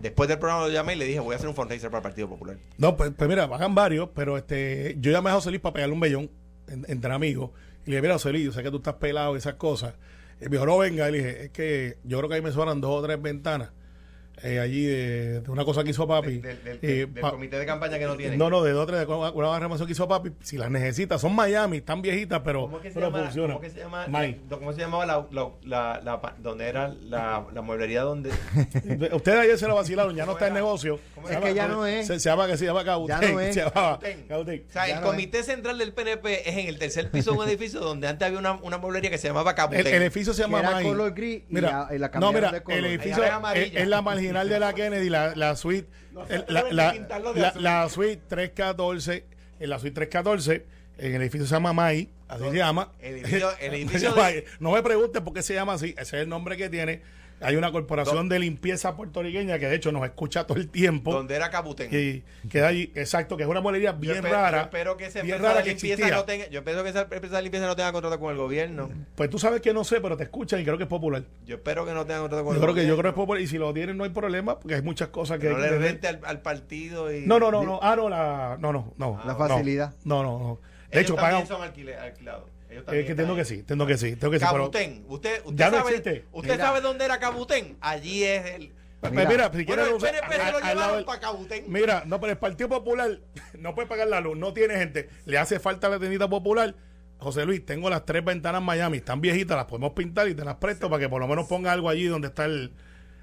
Después 0.00 0.28
del 0.28 0.38
programa 0.38 0.66
lo 0.66 0.72
llamé 0.72 0.94
y 0.94 0.96
le 0.96 1.04
dije, 1.04 1.20
voy 1.20 1.34
a 1.34 1.36
hacer 1.36 1.48
un 1.48 1.54
fundraiser 1.54 1.90
para 1.90 1.98
el 1.98 2.02
Partido 2.02 2.28
Popular. 2.28 2.56
No, 2.78 2.96
pues, 2.96 3.12
pues 3.16 3.28
mira, 3.28 3.46
bajan 3.46 3.74
varios, 3.74 4.08
pero 4.14 4.38
este, 4.38 4.96
yo 4.98 5.12
llamé 5.12 5.28
a 5.30 5.34
José 5.34 5.50
Luis 5.50 5.60
para 5.60 5.74
pegarle 5.74 5.92
un 5.94 6.00
bellón 6.00 6.30
en- 6.68 6.86
entre 6.88 7.12
amigos. 7.12 7.50
Y 7.84 7.90
le 7.90 7.96
dije, 7.96 8.02
mira, 8.02 8.14
José 8.14 8.32
Luis, 8.32 8.44
yo 8.46 8.52
sé 8.52 8.62
que 8.62 8.70
tú 8.70 8.78
estás 8.78 8.94
pelado 8.94 9.34
y 9.34 9.38
esas 9.38 9.54
cosas. 9.54 9.94
Y 10.40 10.44
me 10.44 10.50
dijo, 10.52 10.64
no 10.66 10.78
venga. 10.78 11.08
Y 11.08 11.12
le 11.12 11.18
dije, 11.18 11.44
es 11.44 11.50
que 11.50 11.98
yo 12.04 12.16
creo 12.18 12.28
que 12.30 12.36
ahí 12.36 12.42
me 12.42 12.52
suenan 12.52 12.80
dos 12.80 12.90
o 12.90 13.02
tres 13.04 13.20
ventanas 13.20 13.70
eh, 14.42 14.60
allí 14.60 14.84
de, 14.84 15.40
de 15.40 15.50
una 15.50 15.64
cosa 15.64 15.84
que 15.84 15.90
hizo 15.90 16.06
papi. 16.06 16.38
Del, 16.38 16.58
Eh, 16.82 17.06
del 17.06 17.08
pa- 17.20 17.30
comité 17.30 17.58
de 17.58 17.66
campaña 17.66 17.98
que 17.98 18.06
no 18.06 18.16
tiene. 18.16 18.36
no, 18.36 18.50
no, 18.50 18.62
de 18.62 18.72
dos 18.72 18.84
o 18.84 18.86
tres, 18.86 19.00
de 19.06 19.12
una, 19.12 19.58
remación 19.58 19.86
que 19.86 19.92
hizo 19.92 20.06
papi. 20.08 20.30
Si 20.42 20.56
las 20.58 20.70
necesitas, 20.70 21.20
son 21.20 21.34
Miami, 21.34 21.78
están 21.78 22.02
viejitas, 22.02 22.40
pero, 22.44 22.62
¿Cómo 22.62 22.80
que 22.80 22.88
se 22.88 22.94
pero 22.94 23.06
llama? 23.10 23.24
funcionan. 23.24 23.50
¿Cómo 23.56 23.60
que 23.60 23.70
se 23.70 23.78
llama? 23.80 24.06
May. 24.08 24.40
¿Cómo 24.48 24.72
se 24.72 24.80
llamaba 24.80 25.06
la, 25.06 25.26
la, 25.30 25.50
la, 25.64 26.00
la 26.04 26.34
donde 26.38 26.68
era 26.68 26.88
la, 26.88 27.44
la 27.52 27.62
mueblería 27.62 28.02
donde 28.02 28.30
Ustedes 29.12 29.38
ayer 29.40 29.58
se 29.58 29.66
lo 29.68 29.74
vacilaron, 29.74 30.14
ya 30.14 30.26
no 30.26 30.32
está 30.32 30.46
en 30.46 30.52
era? 30.52 30.60
negocio. 30.62 30.98
¿Cómo 31.14 31.26
Se 31.28 31.34
Es 31.34 31.38
llama- 31.38 31.48
que 31.48 31.54
ya 31.54 31.68
no 31.68 31.86
es. 31.86 32.06
Se, 32.06 32.18
se 32.20 32.28
llama 32.28 32.46
que 32.46 32.56
se 32.56 32.64
llama 32.64 32.84
Cautén. 32.84 33.20
Ya 33.20 33.28
no 33.32 33.40
es. 33.40 33.54
Se 33.54 33.60
llamaba. 33.64 33.98
Cautén. 34.28 34.64
O 34.68 34.72
sea, 34.72 34.86
Ya 34.88 34.94
el 34.96 35.00
no 35.00 35.06
comité 35.08 35.42
central 35.42 35.78
del 35.78 35.92
PNP 35.92 36.48
es 36.48 36.56
en 36.56 36.66
el 36.68 36.78
tercer 36.78 37.10
piso 37.10 37.32
de 37.32 37.38
un 37.38 37.48
edificio 37.48 37.80
donde 37.80 38.08
antes 38.08 38.26
había 38.26 38.38
una, 38.38 38.52
una 38.54 38.78
mueblería 38.78 39.10
que 39.10 39.18
se 39.18 39.28
llamaba 39.28 39.50
El, 39.50 39.56
Cabutén. 39.56 39.86
el 39.86 40.02
edificio 40.02 40.32
se 40.32 40.42
Que 40.42 40.48
llama 40.50 40.60
era 40.60 40.82
color 40.82 41.14
gris 41.14 41.42
y 41.48 41.54
Mira, 41.54 41.86
la- 41.88 41.94
y 41.94 41.98
la 41.98 42.08
no, 42.18 42.32
mira, 42.32 42.52
de 42.52 42.62
color. 42.62 42.78
el 42.78 42.84
edificio 42.86 43.22
es 43.22 43.28
es, 43.28 43.34
amarilla. 43.34 43.80
Marginal 44.32 44.48
de 44.48 44.60
la 44.60 44.72
Kennedy, 44.74 45.08
la, 45.08 45.34
la 45.36 45.56
suite, 45.56 45.88
el- 46.28 46.44
la, 46.48 46.62
la- 46.70 46.92
la- 47.34 47.52
la 47.56 47.88
suite 47.88 48.22
314, 48.28 49.24
en 49.60 49.70
la 49.70 49.78
suite 49.78 49.94
314, 49.94 50.66
en 50.98 51.14
el 51.14 51.22
edificio 51.22 51.46
se 51.46 51.54
llama 51.54 51.72
May, 51.72 52.08
así 52.28 52.44
se 52.50 52.56
llama. 52.56 52.92
el 53.00 53.16
edificio- 53.16 53.50
el 53.60 53.74
edificio 53.74 54.12
de-. 54.14 54.44
No 54.60 54.72
me 54.72 54.82
pregunten 54.82 55.24
por 55.24 55.32
qué 55.34 55.42
se 55.42 55.54
llama 55.54 55.74
así, 55.74 55.90
ese 55.98 56.16
es 56.16 56.22
el 56.22 56.28
nombre 56.28 56.56
que 56.56 56.68
tiene. 56.68 57.02
Hay 57.40 57.56
una 57.56 57.70
corporación 57.70 58.28
de 58.28 58.38
limpieza 58.38 58.96
puertorriqueña 58.96 59.58
que 59.58 59.68
de 59.68 59.76
hecho 59.76 59.92
nos 59.92 60.04
escucha 60.04 60.46
todo 60.46 60.58
el 60.58 60.68
tiempo. 60.68 61.12
donde 61.12 61.36
era 61.36 61.50
Cabutén. 61.50 61.88
Y 61.92 62.24
queda 62.48 62.68
allí, 62.68 62.90
exacto, 62.94 63.36
que 63.36 63.44
es 63.44 63.48
una 63.48 63.60
molería 63.60 63.92
bien 63.92 64.22
rara. 64.22 64.58
Yo 64.58 64.64
espero 64.64 64.96
que 64.96 65.06
esa 65.06 65.20
empresa 65.20 65.42
rara 65.42 65.54
de 65.58 65.62
que 65.62 65.68
limpieza 65.70 65.94
existía. 65.94 66.16
no 66.16 66.24
tenga, 66.24 66.46
yo 66.48 66.58
espero 66.60 66.82
que 66.82 66.90
esa 66.90 67.02
empresa 67.02 67.36
de 67.36 67.42
limpieza 67.42 67.66
no 67.66 67.76
tenga 67.76 67.92
contrato 67.92 68.18
con 68.18 68.32
el 68.32 68.38
gobierno. 68.38 68.90
Pues 69.14 69.30
tú 69.30 69.38
sabes 69.38 69.60
que 69.60 69.72
no 69.72 69.84
sé, 69.84 70.00
pero 70.00 70.16
te 70.16 70.24
escuchan 70.24 70.60
y 70.60 70.64
creo 70.64 70.76
que 70.76 70.84
es 70.84 70.88
popular. 70.88 71.22
Yo 71.46 71.56
espero 71.56 71.86
que 71.86 71.92
no 71.92 72.04
tenga 72.04 72.20
contrato 72.20 72.44
con 72.44 72.54
Yo 72.54 72.58
el 72.60 72.62
creo 72.64 72.74
que 72.74 72.80
yo 72.82 72.96
gobierno. 72.96 73.02
creo 73.02 73.12
que 73.14 73.20
es 73.20 73.22
popular 73.22 73.42
y 73.42 73.46
si 73.46 73.58
lo 73.58 73.72
tienen 73.72 73.96
no 73.96 74.04
hay 74.04 74.10
problema 74.10 74.58
porque 74.58 74.74
hay 74.74 74.82
muchas 74.82 75.08
cosas 75.08 75.38
que, 75.38 75.46
que 75.48 75.52
no 75.54 75.58
le 75.60 75.78
rente 75.78 76.08
al, 76.08 76.20
al 76.24 76.40
partido 76.42 77.12
y 77.14 77.26
No, 77.26 77.38
no, 77.38 77.50
no, 77.52 77.62
no. 77.62 77.78
Ah, 77.82 77.94
no, 77.96 78.08
la. 78.08 78.56
No, 78.58 78.72
no, 78.72 78.92
no. 78.96 79.20
La 79.24 79.36
facilidad. 79.36 79.94
No, 80.04 80.22
no, 80.22 80.38
no. 80.38 80.60
De 80.90 80.98
Ellos 81.00 81.10
hecho, 81.10 81.16
pagan. 81.16 81.46
son 81.46 81.62
alquilados. 81.62 82.42
Ellos 82.78 82.80
Es 82.80 82.86
también 82.86 83.04
que 83.06 83.10
entiendo 83.12 83.36
que 83.36 83.44
sí, 83.44 83.54
entiendo 83.54 83.86
que 83.86 83.98
sí, 83.98 84.06
entiendo 84.08 84.30
que 84.30 84.38
sí. 84.38 84.44
Pero, 84.48 84.58
Cabutén. 84.58 85.04
Usted, 85.08 85.40
usted 85.44 85.56
Ya 85.64 85.70
no 85.70 85.76
sabe, 85.78 85.88
existe. 85.90 86.24
usted 86.32 86.52
Mira. 86.52 86.64
sabe 86.66 86.80
dónde 86.80 87.04
era 87.04 87.18
Cabutén. 87.18 87.76
Allí 87.80 88.24
es 88.24 88.46
el. 88.46 88.72
Pues 89.00 89.12
Mira. 89.12 89.28
mira, 89.28 89.44
si 89.52 89.64
quieres. 89.64 89.66
Bueno, 89.66 89.84
el 89.84 89.92
no 89.92 90.00
sé, 90.00 90.06
PNP 90.08 90.34
se 90.34 90.40
al- 90.42 90.50
lo 90.52 90.56
al 90.58 90.62
lado 90.62 90.74
llevaron 90.74 90.96
del- 90.96 91.04
para 91.04 91.20
Cabutén. 91.20 91.64
Mira, 91.68 92.02
no, 92.06 92.20
pero 92.20 92.32
el 92.32 92.38
Partido 92.38 92.68
Popular 92.68 93.20
no 93.58 93.74
puede 93.74 93.86
pagar 93.88 94.08
la 94.08 94.20
luz, 94.20 94.36
no 94.36 94.52
tiene 94.52 94.74
gente. 94.76 95.08
Le 95.24 95.38
hace 95.38 95.60
falta 95.60 95.88
la 95.88 95.98
tiendita 95.98 96.28
popular. 96.28 96.74
José 97.20 97.44
Luis, 97.44 97.64
tengo 97.66 97.90
las 97.90 98.04
tres 98.04 98.24
ventanas 98.24 98.62
Miami, 98.62 98.98
están 98.98 99.20
viejitas, 99.20 99.56
las 99.56 99.66
podemos 99.66 99.92
pintar 99.92 100.28
y 100.28 100.34
te 100.34 100.44
las 100.44 100.54
presto 100.56 100.88
para 100.88 101.00
que 101.00 101.08
por 101.08 101.20
lo 101.20 101.26
menos 101.26 101.46
ponga 101.48 101.72
algo 101.72 101.88
allí 101.88 102.06
donde 102.06 102.28
está 102.28 102.44
el, 102.44 102.72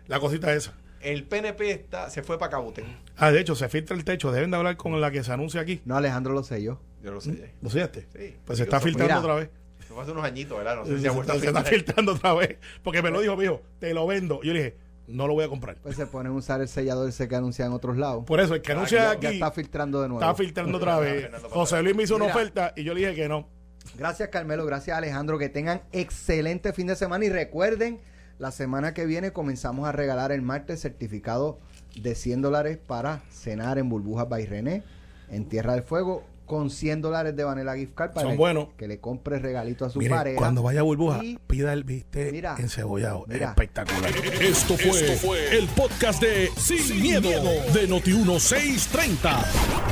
la 0.07 0.19
cosita 0.19 0.53
esa. 0.53 0.73
El 1.11 1.23
PNP 1.25 1.69
está, 1.71 2.09
se 2.09 2.23
fue 2.23 2.37
para 2.39 2.51
Cabutén. 2.51 2.85
Ah, 3.17 3.31
de 3.31 3.39
hecho, 3.39 3.55
se 3.55 3.69
filtra 3.69 3.95
el 3.95 4.03
techo. 4.03 4.31
Deben 4.31 4.51
de 4.51 4.57
hablar 4.57 4.75
con 4.77 4.99
la 4.99 5.11
que 5.11 5.23
se 5.23 5.31
anuncia 5.31 5.61
aquí. 5.61 5.81
No, 5.85 5.95
Alejandro 5.97 6.33
lo 6.33 6.43
sé 6.43 6.63
yo. 6.63 6.79
Yo 7.03 7.11
lo 7.11 7.21
sé. 7.21 7.51
¿Lo 7.61 7.69
sellaste? 7.69 8.07
Sí. 8.17 8.35
Pues 8.45 8.57
se 8.57 8.63
está 8.63 8.79
filtrando 8.79 9.13
Mira. 9.13 9.19
otra 9.19 9.35
vez. 9.35 9.49
Eso 9.83 9.93
fue 9.93 10.01
hace 10.03 10.11
unos 10.11 10.25
añitos, 10.25 10.57
¿verdad? 10.57 10.77
No 10.77 10.85
sé 10.85 10.93
Se, 10.95 10.99
si 11.01 11.07
ha 11.07 11.11
vuelto 11.11 11.33
a 11.33 11.39
se 11.39 11.45
está 11.47 11.63
filtrando 11.63 12.13
otra 12.13 12.33
vez. 12.33 12.57
Porque 12.83 13.01
me 13.03 13.11
lo 13.11 13.21
dijo, 13.21 13.35
me 13.37 13.43
dijo, 13.43 13.61
te 13.79 13.93
lo 13.93 14.07
vendo. 14.07 14.41
Yo 14.41 14.51
le 14.53 14.59
dije, 14.59 14.77
no 15.07 15.27
lo 15.27 15.33
voy 15.35 15.45
a 15.45 15.47
comprar. 15.47 15.75
Pues 15.83 15.95
se 15.95 16.07
ponen 16.07 16.31
a 16.31 16.35
usar 16.35 16.61
el 16.61 16.67
sellador 16.67 17.07
ese 17.07 17.27
que 17.27 17.35
anuncia 17.35 17.65
en 17.65 17.71
otros 17.73 17.97
lados. 17.97 18.23
Por 18.25 18.39
eso, 18.39 18.55
el 18.55 18.61
que 18.63 18.71
anuncia 18.71 18.97
ya, 19.03 19.11
aquí 19.11 19.21
ya 19.21 19.29
está 19.31 19.51
filtrando 19.51 20.01
de 20.01 20.07
nuevo. 20.09 20.21
está 20.23 20.33
filtrando 20.33 20.77
otra 20.79 20.97
vez. 20.99 21.29
José 21.51 21.83
Luis 21.83 21.95
me 21.95 22.03
hizo 22.03 22.15
una 22.15 22.25
oferta 22.25 22.73
y 22.75 22.83
yo 22.83 22.95
le 22.95 23.01
dije 23.01 23.13
que 23.13 23.29
no. 23.29 23.47
Gracias 23.95 24.29
Carmelo, 24.29 24.65
gracias 24.65 24.97
Alejandro, 24.97 25.37
que 25.37 25.47
tengan 25.49 25.83
excelente 25.91 26.73
fin 26.73 26.87
de 26.87 26.95
semana 26.95 27.23
y 27.25 27.29
recuerden, 27.29 27.99
la 28.39 28.51
semana 28.51 28.93
que 28.93 29.05
viene 29.05 29.31
comenzamos 29.31 29.87
a 29.87 29.91
regalar 29.91 30.31
el 30.31 30.41
martes 30.41 30.81
certificado 30.81 31.57
de 31.95 32.15
100 32.15 32.41
dólares 32.41 32.77
para 32.85 33.21
cenar 33.31 33.77
en 33.77 33.89
Burbujas 33.89 34.27
by 34.27 34.45
René 34.45 34.83
en 35.29 35.45
Tierra 35.47 35.73
del 35.73 35.83
Fuego 35.83 36.23
con 36.45 36.69
100 36.69 37.01
dólares 37.01 37.35
de 37.35 37.43
Vanilla 37.43 37.75
Gift 37.75 37.95
Card 37.95 38.11
para 38.11 38.21
Son 38.27 38.31
que- 38.33 38.37
buenos. 38.37 38.67
que 38.77 38.87
le 38.87 38.99
compre 38.99 39.39
regalito 39.39 39.83
a 39.85 39.89
su 39.89 39.97
Mire, 39.97 40.11
pareja. 40.13 40.37
cuando 40.37 40.61
vaya 40.61 40.81
a 40.81 40.83
burbuja, 40.83 41.23
Y- 41.23 41.39
pida 41.47 41.73
el 41.73 41.83
bistec 41.83 42.31
Mira, 42.33 42.55
encebollado. 42.59 43.25
mira. 43.27 43.47
Espectacular. 43.49 44.11
Esto 44.39 44.75
fue, 44.77 45.57
el 45.57 45.67
podcast 45.69 46.21
de 46.21 46.49
Sin, 46.55 47.01
miedo, 47.01 47.29
de 47.73 47.89
Noti1630. 47.89 49.43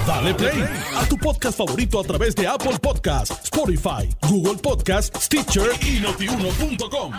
Dale 0.05 0.35
play 0.35 0.63
a 0.95 1.05
tu 1.09 1.17
podcast 1.17 1.57
favorito 1.57 1.99
a 1.99 2.03
través 2.03 2.35
de 2.35 2.45
Apple 2.45 2.77
Podcasts, 2.79 3.35
Spotify, 3.45 4.07
Google 4.29 4.57
Podcasts, 4.61 5.25
Stitcher 5.25 5.69
y 5.81 6.01
notiuno.com. 6.01 7.13